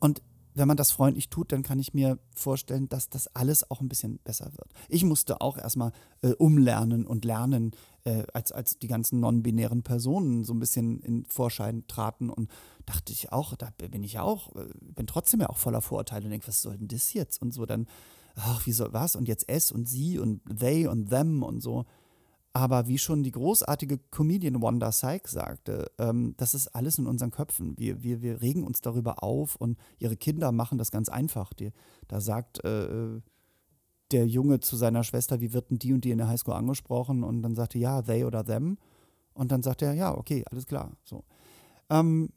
und 0.00 0.22
wenn 0.58 0.68
man 0.68 0.76
das 0.76 0.90
freundlich 0.90 1.30
tut, 1.30 1.52
dann 1.52 1.62
kann 1.62 1.78
ich 1.78 1.94
mir 1.94 2.18
vorstellen, 2.34 2.88
dass 2.88 3.08
das 3.08 3.34
alles 3.34 3.70
auch 3.70 3.80
ein 3.80 3.88
bisschen 3.88 4.18
besser 4.18 4.52
wird. 4.56 4.70
Ich 4.88 5.04
musste 5.04 5.40
auch 5.40 5.56
erstmal 5.56 5.92
äh, 6.22 6.32
umlernen 6.32 7.06
und 7.06 7.24
lernen, 7.24 7.72
äh, 8.04 8.24
als, 8.32 8.52
als 8.52 8.78
die 8.78 8.88
ganzen 8.88 9.20
non-binären 9.20 9.82
Personen 9.82 10.44
so 10.44 10.52
ein 10.52 10.58
bisschen 10.58 11.00
in 11.00 11.24
Vorschein 11.26 11.86
traten 11.86 12.28
und 12.28 12.50
dachte 12.86 13.12
ich 13.12 13.32
auch, 13.32 13.54
da 13.54 13.70
bin 13.76 14.02
ich 14.02 14.18
auch, 14.18 14.54
äh, 14.56 14.68
bin 14.80 15.06
trotzdem 15.06 15.40
ja 15.40 15.48
auch 15.48 15.58
voller 15.58 15.80
Vorurteile 15.80 16.24
und 16.24 16.30
denke, 16.30 16.48
was 16.48 16.60
soll 16.62 16.76
denn 16.76 16.88
das 16.88 17.12
jetzt? 17.12 17.40
Und 17.40 17.54
so 17.54 17.64
dann, 17.64 17.86
ach, 18.34 18.66
wie 18.66 18.72
soll 18.72 18.92
was? 18.92 19.16
Und 19.16 19.28
jetzt 19.28 19.48
es 19.48 19.70
und 19.72 19.88
sie 19.88 20.18
und 20.18 20.40
they 20.58 20.86
und 20.86 21.10
them 21.10 21.42
und 21.42 21.60
so. 21.60 21.86
Aber 22.52 22.88
wie 22.88 22.98
schon 22.98 23.22
die 23.22 23.30
großartige 23.30 23.98
Comedian 24.10 24.62
Wanda 24.62 24.90
Sykes 24.90 25.32
sagte, 25.32 25.90
ähm, 25.98 26.34
das 26.38 26.54
ist 26.54 26.68
alles 26.68 26.98
in 26.98 27.06
unseren 27.06 27.30
Köpfen. 27.30 27.78
Wir, 27.78 28.02
wir, 28.02 28.22
wir 28.22 28.40
regen 28.40 28.64
uns 28.64 28.80
darüber 28.80 29.22
auf 29.22 29.56
und 29.56 29.78
ihre 29.98 30.16
Kinder 30.16 30.50
machen 30.50 30.78
das 30.78 30.90
ganz 30.90 31.08
einfach. 31.08 31.52
Die, 31.52 31.72
da 32.08 32.20
sagt 32.20 32.64
äh, 32.64 33.20
der 34.10 34.26
Junge 34.26 34.60
zu 34.60 34.76
seiner 34.76 35.04
Schwester, 35.04 35.40
wie 35.40 35.52
wird 35.52 35.70
denn 35.70 35.78
die 35.78 35.92
und 35.92 36.04
die 36.04 36.10
in 36.10 36.18
der 36.18 36.28
Highschool 36.28 36.54
angesprochen? 36.54 37.22
Und 37.22 37.42
dann 37.42 37.54
sagt 37.54 37.74
er, 37.74 37.80
ja, 37.80 38.02
they 38.02 38.24
oder 38.24 38.44
them. 38.44 38.78
Und 39.34 39.52
dann 39.52 39.62
sagt 39.62 39.82
er, 39.82 39.92
ja, 39.92 40.16
okay, 40.16 40.44
alles 40.50 40.66
klar. 40.66 40.96
So. 41.04 41.24
Ähm, 41.90 42.30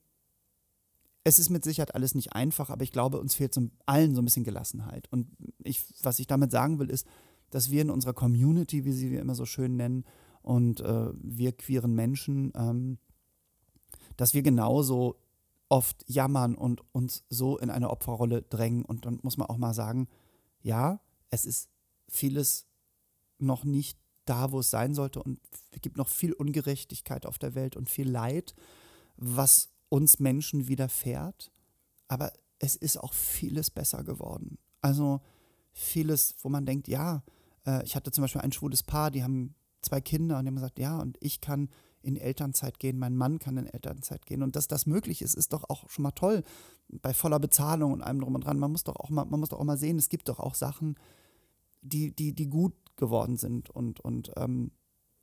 es 1.24 1.40
ist 1.40 1.50
mit 1.50 1.64
Sicherheit 1.64 1.96
alles 1.96 2.16
nicht 2.16 2.34
einfach, 2.34 2.70
aber 2.70 2.84
ich 2.84 2.92
glaube, 2.92 3.20
uns 3.20 3.36
fehlt 3.36 3.54
so 3.54 3.70
allen 3.86 4.16
so 4.16 4.22
ein 4.22 4.26
bisschen 4.26 4.44
Gelassenheit. 4.44 5.08
Und 5.12 5.28
ich, 5.64 5.84
was 6.04 6.20
ich 6.20 6.28
damit 6.28 6.52
sagen 6.52 6.80
will, 6.80 6.90
ist, 6.90 7.08
dass 7.52 7.70
wir 7.70 7.84
in 7.84 7.92
unserer 7.92 8.14
Community, 8.14 8.84
wie 8.86 8.92
sie 8.92 9.12
wir 9.12 9.22
immer 9.22 9.36
so 9.36 9.46
schön 9.46 9.76
nennen, 9.76 10.04
und 10.42 10.82
äh, 10.82 11.10
wir 11.22 11.52
queeren 11.52 11.94
Menschen, 11.94 12.52
ähm, 12.56 12.98
dass 14.18 14.34
wir 14.34 14.42
genauso 14.42 15.18
oft 15.70 16.04
jammern 16.08 16.56
und 16.56 16.82
uns 16.94 17.24
so 17.30 17.58
in 17.58 17.70
eine 17.70 17.90
Opferrolle 17.90 18.42
drängen. 18.42 18.84
Und 18.84 19.06
dann 19.06 19.20
muss 19.22 19.38
man 19.38 19.48
auch 19.48 19.58
mal 19.58 19.74
sagen, 19.74 20.08
ja, 20.62 21.00
es 21.30 21.46
ist 21.46 21.70
vieles 22.10 22.66
noch 23.38 23.64
nicht 23.64 23.98
da, 24.26 24.52
wo 24.52 24.60
es 24.60 24.70
sein 24.70 24.94
sollte 24.94 25.22
und 25.24 25.40
es 25.72 25.82
gibt 25.82 25.98
noch 25.98 26.08
viel 26.08 26.34
Ungerechtigkeit 26.34 27.26
auf 27.26 27.40
der 27.40 27.56
Welt 27.56 27.76
und 27.76 27.90
viel 27.90 28.10
Leid, 28.10 28.54
was 29.16 29.70
uns 29.90 30.20
Menschen 30.20 30.68
widerfährt. 30.68 31.52
Aber 32.08 32.32
es 32.60 32.76
ist 32.76 32.98
auch 32.98 33.14
vieles 33.14 33.72
besser 33.72 34.04
geworden. 34.04 34.58
Also 34.82 35.22
vieles, 35.72 36.36
wo 36.42 36.50
man 36.50 36.66
denkt, 36.66 36.88
ja, 36.88 37.24
äh, 37.66 37.84
ich 37.84 37.96
hatte 37.96 38.12
zum 38.12 38.24
Beispiel 38.24 38.42
ein 38.42 38.52
schwules 38.52 38.84
Paar, 38.84 39.12
die 39.12 39.24
haben 39.24 39.56
zwei 39.82 40.02
Kinder 40.02 40.38
und 40.38 40.46
die 40.46 40.48
haben 40.50 40.56
gesagt, 40.56 40.80
ja, 40.80 41.00
und 41.00 41.18
ich 41.22 41.42
kann 41.42 41.70
in 42.04 42.18
Elternzeit 42.18 42.80
gehen, 42.80 42.98
mein 42.98 43.16
Mann 43.16 43.40
kann 43.40 43.58
in 43.58 43.68
Elternzeit 43.68 44.26
gehen. 44.26 44.44
Und 44.44 44.56
dass 44.56 44.68
das 44.68 44.86
möglich 44.86 45.22
ist, 45.22 45.36
ist 45.36 45.54
doch 45.54 45.70
auch 45.70 45.90
schon 45.90 46.04
mal 46.04 46.12
toll. 46.12 46.44
Bei 46.88 47.14
voller 47.14 47.40
Bezahlung 47.40 47.94
und 47.94 48.02
allem 48.02 48.22
drum 48.22 48.36
und 48.36 48.46
dran. 48.46 48.60
Man 48.60 48.72
muss 48.72 48.84
doch 48.84 48.96
auch 48.96 49.10
mal, 49.10 49.26
man 49.26 49.40
muss 49.40 49.50
doch 49.50 49.60
auch 49.60 49.66
mal 49.66 49.78
sehen, 49.78 49.98
es 49.98 50.10
gibt 50.10 50.28
doch 50.30 50.40
auch 50.40 50.56
Sachen, 50.56 50.96
die, 51.82 52.16
die, 52.16 52.34
die 52.34 52.48
gut 52.48 52.74
geworden 52.96 53.38
sind. 53.38 53.70
Und, 53.70 54.00
und 54.00 54.32
ähm, 54.36 54.72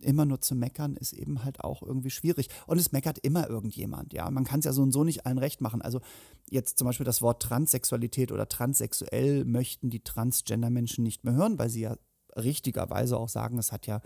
immer 0.01 0.25
nur 0.25 0.41
zu 0.41 0.55
meckern 0.55 0.97
ist 0.97 1.13
eben 1.13 1.45
halt 1.45 1.61
auch 1.65 1.83
irgendwie 1.83 2.11
schwierig. 2.11 2.49
Und 2.67 2.79
es 2.79 2.93
meckert 2.93 3.19
immer 3.19 3.49
irgendjemand, 3.49 4.13
ja. 4.13 4.31
Man 4.31 4.45
kann 4.45 4.61
es 4.61 4.65
ja 4.65 4.73
so 4.73 4.83
und 4.83 4.93
so 4.93 5.05
nicht 5.05 5.27
allen 5.27 5.39
recht 5.39 5.61
machen. 5.61 5.83
Also 5.83 6.01
jetzt 6.49 6.79
zum 6.79 6.87
Beispiel 6.87 7.07
das 7.07 7.23
Wort 7.23 7.43
Transsexualität 7.43 8.31
oder 8.31 8.49
transsexuell 8.49 9.45
möchten 9.45 9.91
die 9.91 10.05
Transgender-Menschen 10.05 11.03
nicht 11.03 11.25
mehr 11.25 11.35
hören, 11.35 11.59
weil 11.59 11.71
sie 11.71 11.81
ja 11.81 11.97
richtigerweise 12.39 13.17
auch 13.17 13.29
sagen, 13.29 13.59
es 13.59 13.73
hat 13.73 13.87
ja 13.87 14.01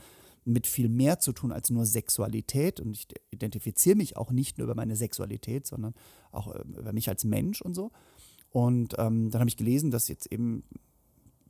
mit 0.45 0.66
viel 0.66 0.89
mehr 0.89 1.20
zu 1.20 1.33
tun 1.33 1.53
als 1.53 1.70
nur 1.70 1.87
Sexualität. 1.87 2.80
Und 2.80 2.97
ich 2.97 3.07
identifiziere 3.30 3.97
mich 3.97 4.16
auch 4.16 4.30
nicht 4.30 4.59
nur 4.59 4.64
über 4.64 4.74
meine 4.74 4.97
Sexualität, 4.97 5.66
sondern 5.66 5.95
auch 6.30 6.55
äh, 6.55 6.62
über 6.76 6.93
mich 6.93 7.09
als 7.09 7.24
Mensch 7.24 7.62
und 7.62 7.74
so. 7.74 7.93
Und 8.51 8.95
ähm, 8.99 9.30
dann 9.30 9.41
habe 9.41 9.49
ich 9.49 9.57
gelesen, 9.57 9.91
dass 9.91 10.09
jetzt 10.09 10.30
eben 10.30 10.64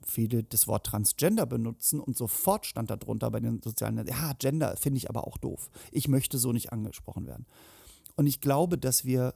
viele 0.05 0.43
das 0.43 0.67
Wort 0.69 0.87
Transgender 0.87 1.47
benutzen 1.47 2.01
und 2.01 2.17
sofort 2.17 2.67
stand 2.67 2.91
da 2.91 2.97
drunter 2.97 3.31
bei 3.31 3.41
den 3.41 3.63
sozialen, 3.63 4.05
ja, 4.07 4.33
Gender 4.39 4.77
finde 4.77 4.99
ich 4.99 5.09
aber 5.09 5.27
auch 5.27 5.39
doof. 5.39 5.71
Ich 5.91 6.09
möchte 6.09 6.39
so 6.39 6.53
nicht 6.53 6.73
angesprochen 6.73 7.27
werden. 7.27 7.47
Und 8.17 8.27
ich 8.27 8.41
glaube, 8.41 8.79
dass 8.79 9.05
wir 9.05 9.35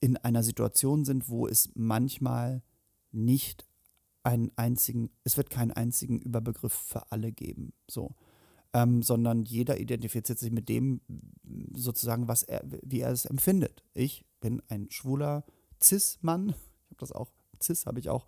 in 0.00 0.16
einer 0.16 0.42
Situation 0.42 1.04
sind, 1.04 1.28
wo 1.28 1.46
es 1.46 1.70
manchmal 1.74 2.62
nicht 3.10 3.67
einen 4.28 4.52
einzigen, 4.56 5.10
es 5.24 5.38
wird 5.38 5.48
keinen 5.48 5.70
einzigen 5.70 6.20
Überbegriff 6.20 6.74
für 6.74 7.10
alle 7.10 7.32
geben, 7.32 7.72
so. 7.88 8.14
Ähm, 8.74 9.02
sondern 9.02 9.44
jeder 9.46 9.80
identifiziert 9.80 10.38
sich 10.38 10.52
mit 10.52 10.68
dem 10.68 11.00
sozusagen, 11.72 12.28
was 12.28 12.42
er, 12.42 12.62
wie 12.82 13.00
er 13.00 13.10
es 13.10 13.24
empfindet. 13.24 13.82
Ich 13.94 14.26
bin 14.40 14.60
ein 14.68 14.90
schwuler, 14.90 15.44
Cis-Mann. 15.82 16.50
Ich 16.50 16.90
habe 16.90 16.98
das 16.98 17.12
auch, 17.12 17.30
Cis 17.62 17.86
habe 17.86 17.98
ich 17.98 18.10
auch 18.10 18.26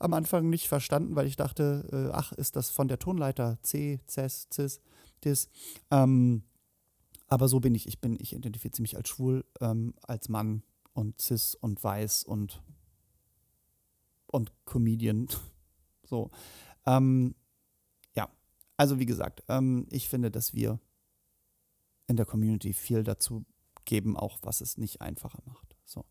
am 0.00 0.14
Anfang 0.14 0.50
nicht 0.50 0.66
verstanden, 0.66 1.14
weil 1.14 1.28
ich 1.28 1.36
dachte, 1.36 1.88
äh, 1.92 2.12
ach, 2.12 2.32
ist 2.32 2.56
das 2.56 2.70
von 2.70 2.88
der 2.88 2.98
Tonleiter 2.98 3.58
C, 3.62 4.00
Cis, 4.08 4.48
Cis, 4.52 4.80
Dis. 5.22 5.48
Ähm, 5.92 6.42
aber 7.28 7.46
so 7.46 7.60
bin 7.60 7.76
ich. 7.76 7.86
Ich 7.86 8.00
bin, 8.00 8.16
ich 8.18 8.32
identifiziere 8.34 8.82
mich 8.82 8.96
als 8.96 9.08
schwul, 9.08 9.44
ähm, 9.60 9.94
als 10.02 10.28
Mann 10.28 10.64
und 10.92 11.20
cis 11.20 11.54
und 11.54 11.82
weiß 11.82 12.24
und 12.24 12.62
und 14.32 14.52
Comedian. 14.64 15.28
so. 16.04 16.30
Ähm, 16.84 17.36
ja, 18.16 18.28
also 18.76 18.98
wie 18.98 19.06
gesagt, 19.06 19.44
ähm, 19.48 19.86
ich 19.90 20.08
finde, 20.08 20.32
dass 20.32 20.52
wir 20.54 20.80
in 22.08 22.16
der 22.16 22.26
Community 22.26 22.72
viel 22.72 23.04
dazu 23.04 23.44
geben, 23.84 24.16
auch 24.16 24.40
was 24.42 24.60
es 24.60 24.76
nicht 24.78 25.00
einfacher 25.00 25.42
macht. 25.46 25.76
So. 25.84 26.04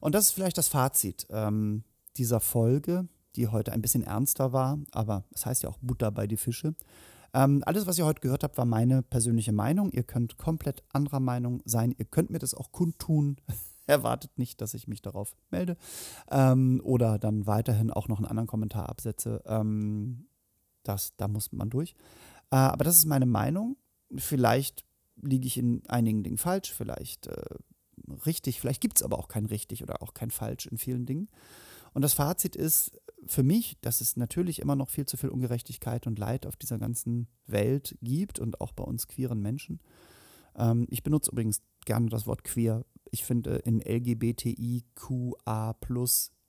Und 0.00 0.14
das 0.14 0.26
ist 0.26 0.32
vielleicht 0.32 0.58
das 0.58 0.68
Fazit 0.68 1.26
ähm, 1.30 1.84
dieser 2.16 2.40
Folge, 2.40 3.08
die 3.36 3.48
heute 3.48 3.72
ein 3.72 3.80
bisschen 3.80 4.02
ernster 4.02 4.52
war, 4.52 4.78
aber 4.90 5.24
es 5.30 5.46
heißt 5.46 5.62
ja 5.62 5.70
auch 5.70 5.78
Butter 5.80 6.10
bei 6.10 6.26
die 6.26 6.36
Fische. 6.36 6.74
Ähm, 7.34 7.62
alles, 7.64 7.86
was 7.86 7.96
ihr 7.96 8.04
heute 8.04 8.20
gehört 8.20 8.44
habt, 8.44 8.58
war 8.58 8.66
meine 8.66 9.02
persönliche 9.02 9.52
Meinung. 9.52 9.90
Ihr 9.90 10.02
könnt 10.02 10.36
komplett 10.36 10.82
anderer 10.92 11.20
Meinung 11.20 11.62
sein. 11.64 11.94
Ihr 11.96 12.04
könnt 12.04 12.30
mir 12.30 12.38
das 12.38 12.54
auch 12.54 12.72
kundtun. 12.72 13.36
Erwartet 13.86 14.38
nicht, 14.38 14.60
dass 14.60 14.74
ich 14.74 14.88
mich 14.88 15.02
darauf 15.02 15.34
melde. 15.50 15.76
Ähm, 16.30 16.80
oder 16.84 17.18
dann 17.18 17.46
weiterhin 17.46 17.90
auch 17.90 18.08
noch 18.08 18.18
einen 18.18 18.26
anderen 18.26 18.46
Kommentar 18.46 18.88
absetze. 18.88 19.42
Ähm, 19.46 20.26
das, 20.82 21.16
da 21.16 21.28
muss 21.28 21.52
man 21.52 21.70
durch. 21.70 21.94
Äh, 22.50 22.56
aber 22.56 22.84
das 22.84 22.98
ist 22.98 23.06
meine 23.06 23.26
Meinung. 23.26 23.76
Vielleicht 24.16 24.84
liege 25.20 25.46
ich 25.46 25.58
in 25.58 25.82
einigen 25.88 26.22
Dingen 26.22 26.38
falsch, 26.38 26.72
vielleicht 26.72 27.26
äh, 27.26 27.56
richtig, 28.26 28.60
vielleicht 28.60 28.80
gibt 28.80 28.98
es 28.98 29.02
aber 29.02 29.18
auch 29.18 29.28
kein 29.28 29.46
richtig 29.46 29.82
oder 29.82 30.02
auch 30.02 30.14
kein 30.14 30.30
falsch 30.30 30.66
in 30.66 30.78
vielen 30.78 31.06
Dingen. 31.06 31.28
Und 31.94 32.02
das 32.02 32.14
Fazit 32.14 32.56
ist 32.56 32.98
für 33.26 33.42
mich, 33.42 33.78
dass 33.80 34.00
es 34.00 34.16
natürlich 34.16 34.60
immer 34.60 34.76
noch 34.76 34.88
viel 34.88 35.06
zu 35.06 35.16
viel 35.16 35.30
Ungerechtigkeit 35.30 36.06
und 36.06 36.18
Leid 36.18 36.46
auf 36.46 36.56
dieser 36.56 36.78
ganzen 36.78 37.28
Welt 37.46 37.96
gibt 38.02 38.38
und 38.38 38.60
auch 38.60 38.72
bei 38.72 38.84
uns 38.84 39.06
queeren 39.06 39.40
Menschen. 39.40 39.80
Ähm, 40.56 40.86
ich 40.90 41.02
benutze 41.02 41.30
übrigens 41.30 41.60
gerne 41.84 42.08
das 42.08 42.26
Wort 42.26 42.44
queer. 42.44 42.84
Ich 43.12 43.24
finde, 43.24 43.56
in 43.56 43.80
LGBTIQA 43.80 45.76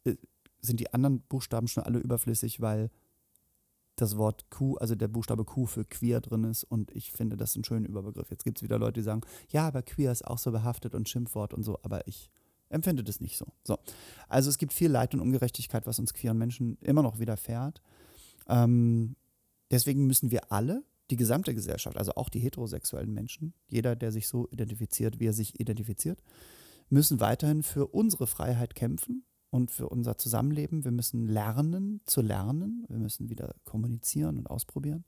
äh, 0.05 0.15
sind 0.61 0.79
die 0.79 0.93
anderen 0.93 1.21
Buchstaben 1.21 1.67
schon 1.67 1.83
alle 1.83 1.99
überflüssig, 1.99 2.61
weil 2.61 2.89
das 3.97 4.17
Wort 4.17 4.49
Q, 4.49 4.77
also 4.77 4.95
der 4.95 5.09
Buchstabe 5.09 5.45
Q 5.45 5.65
für 5.65 5.85
queer 5.85 6.21
drin 6.21 6.45
ist 6.45 6.63
und 6.63 6.89
ich 6.91 7.11
finde 7.11 7.37
das 7.37 7.55
ein 7.55 7.63
schöner 7.63 7.87
Überbegriff. 7.87 8.31
Jetzt 8.31 8.45
gibt 8.45 8.57
es 8.57 8.63
wieder 8.63 8.79
Leute, 8.79 8.93
die 8.93 9.03
sagen, 9.03 9.21
ja, 9.51 9.67
aber 9.67 9.83
queer 9.83 10.11
ist 10.11 10.25
auch 10.25 10.39
so 10.39 10.51
behaftet 10.51 10.95
und 10.95 11.07
Schimpfwort 11.07 11.53
und 11.53 11.63
so, 11.63 11.77
aber 11.83 12.07
ich 12.07 12.31
empfinde 12.69 13.03
das 13.03 13.19
nicht 13.19 13.37
so. 13.37 13.45
so. 13.63 13.77
Also 14.27 14.49
es 14.49 14.57
gibt 14.57 14.73
viel 14.73 14.89
Leid 14.89 15.13
und 15.13 15.19
Ungerechtigkeit, 15.19 15.85
was 15.85 15.99
uns 15.99 16.13
queeren 16.13 16.37
Menschen 16.37 16.77
immer 16.81 17.03
noch 17.03 17.19
widerfährt. 17.19 17.81
Ähm, 18.47 19.15
deswegen 19.69 20.07
müssen 20.07 20.31
wir 20.31 20.51
alle, 20.51 20.83
die 21.13 21.17
gesamte 21.17 21.53
Gesellschaft, 21.53 21.95
also 21.95 22.15
auch 22.15 22.29
die 22.29 22.39
heterosexuellen 22.39 23.13
Menschen, 23.13 23.53
jeder, 23.67 23.95
der 23.95 24.11
sich 24.11 24.27
so 24.27 24.47
identifiziert, 24.49 25.19
wie 25.19 25.27
er 25.27 25.33
sich 25.33 25.59
identifiziert, 25.59 26.23
müssen 26.89 27.19
weiterhin 27.19 27.61
für 27.61 27.85
unsere 27.85 28.25
Freiheit 28.25 28.73
kämpfen 28.73 29.25
und 29.51 29.69
für 29.69 29.89
unser 29.89 30.17
Zusammenleben. 30.17 30.83
Wir 30.83 30.91
müssen 30.91 31.27
lernen 31.27 32.01
zu 32.05 32.21
lernen. 32.21 32.85
Wir 32.89 32.97
müssen 32.97 33.29
wieder 33.29 33.53
kommunizieren 33.63 34.39
und 34.39 34.49
ausprobieren. 34.49 35.05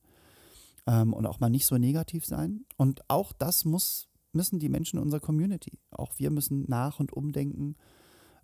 Ähm, 0.85 1.11
und 1.11 1.25
auch 1.25 1.39
mal 1.39 1.49
nicht 1.49 1.65
so 1.65 1.79
negativ 1.79 2.23
sein. 2.23 2.65
Und 2.77 3.01
auch 3.09 3.33
das 3.33 3.65
muss 3.65 4.07
müssen 4.31 4.59
die 4.59 4.69
Menschen 4.69 4.97
in 4.97 5.03
unserer 5.03 5.21
Community. 5.21 5.79
Auch 5.89 6.19
wir 6.19 6.29
müssen 6.29 6.65
nach 6.67 6.99
und 6.99 7.13
umdenken 7.13 7.77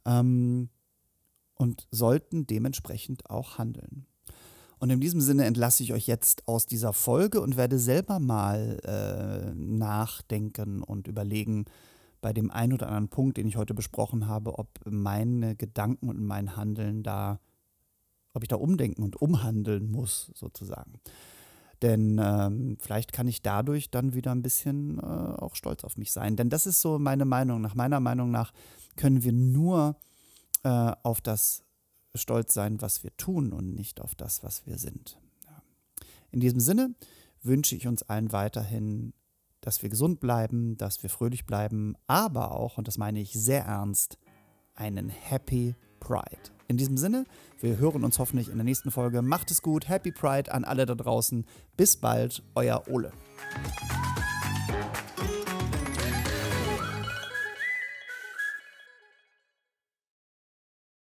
ähm, 0.05 0.69
und 1.53 1.87
sollten 1.91 2.47
dementsprechend 2.47 3.29
auch 3.29 3.59
handeln. 3.59 4.07
Und 4.81 4.89
in 4.89 4.99
diesem 4.99 5.21
Sinne 5.21 5.45
entlasse 5.45 5.83
ich 5.83 5.93
euch 5.93 6.07
jetzt 6.07 6.47
aus 6.47 6.65
dieser 6.65 6.91
Folge 6.91 7.39
und 7.39 7.55
werde 7.55 7.77
selber 7.77 8.19
mal 8.19 8.79
äh, 8.83 9.53
nachdenken 9.53 10.81
und 10.81 11.05
überlegen 11.05 11.65
bei 12.19 12.33
dem 12.33 12.49
einen 12.49 12.73
oder 12.73 12.87
anderen 12.87 13.09
Punkt, 13.09 13.37
den 13.37 13.45
ich 13.45 13.57
heute 13.57 13.75
besprochen 13.75 14.27
habe, 14.27 14.57
ob 14.57 14.69
meine 14.89 15.55
Gedanken 15.55 16.09
und 16.09 16.19
mein 16.25 16.55
Handeln 16.55 17.03
da, 17.03 17.39
ob 18.33 18.41
ich 18.41 18.47
da 18.47 18.55
umdenken 18.55 19.03
und 19.03 19.21
umhandeln 19.21 19.91
muss, 19.91 20.31
sozusagen. 20.33 20.99
Denn 21.83 22.19
ähm, 22.19 22.77
vielleicht 22.79 23.13
kann 23.13 23.27
ich 23.27 23.43
dadurch 23.43 23.91
dann 23.91 24.15
wieder 24.15 24.31
ein 24.31 24.41
bisschen 24.41 24.97
äh, 24.97 25.03
auch 25.03 25.53
stolz 25.53 25.83
auf 25.83 25.95
mich 25.95 26.11
sein. 26.11 26.35
Denn 26.35 26.49
das 26.49 26.65
ist 26.65 26.81
so 26.81 26.97
meine 26.97 27.25
Meinung. 27.25 27.61
Nach 27.61 27.75
meiner 27.75 27.99
Meinung 27.99 28.31
nach 28.31 28.51
können 28.95 29.23
wir 29.23 29.31
nur 29.31 29.95
äh, 30.63 30.91
auf 31.03 31.21
das 31.21 31.63
stolz 32.15 32.53
sein, 32.53 32.81
was 32.81 33.03
wir 33.03 33.15
tun 33.17 33.53
und 33.53 33.75
nicht 33.75 34.01
auf 34.01 34.15
das, 34.15 34.43
was 34.43 34.65
wir 34.65 34.77
sind. 34.77 35.17
In 36.31 36.39
diesem 36.39 36.59
Sinne 36.59 36.95
wünsche 37.41 37.75
ich 37.75 37.87
uns 37.87 38.03
allen 38.03 38.31
weiterhin, 38.31 39.13
dass 39.59 39.81
wir 39.81 39.89
gesund 39.89 40.19
bleiben, 40.19 40.77
dass 40.77 41.03
wir 41.03 41.09
fröhlich 41.09 41.45
bleiben, 41.45 41.95
aber 42.07 42.51
auch, 42.51 42.77
und 42.77 42.87
das 42.87 42.97
meine 42.97 43.19
ich 43.19 43.33
sehr 43.33 43.65
ernst, 43.65 44.17
einen 44.75 45.09
Happy 45.09 45.75
Pride. 45.99 46.51
In 46.67 46.77
diesem 46.77 46.97
Sinne, 46.97 47.25
wir 47.59 47.77
hören 47.77 48.03
uns 48.03 48.17
hoffentlich 48.17 48.49
in 48.49 48.55
der 48.55 48.63
nächsten 48.63 48.91
Folge. 48.91 49.21
Macht 49.21 49.51
es 49.51 49.61
gut, 49.61 49.89
Happy 49.89 50.11
Pride 50.11 50.51
an 50.51 50.63
alle 50.63 50.85
da 50.85 50.95
draußen. 50.95 51.45
Bis 51.75 51.97
bald, 51.97 52.43
euer 52.55 52.87
Ole. 52.87 53.11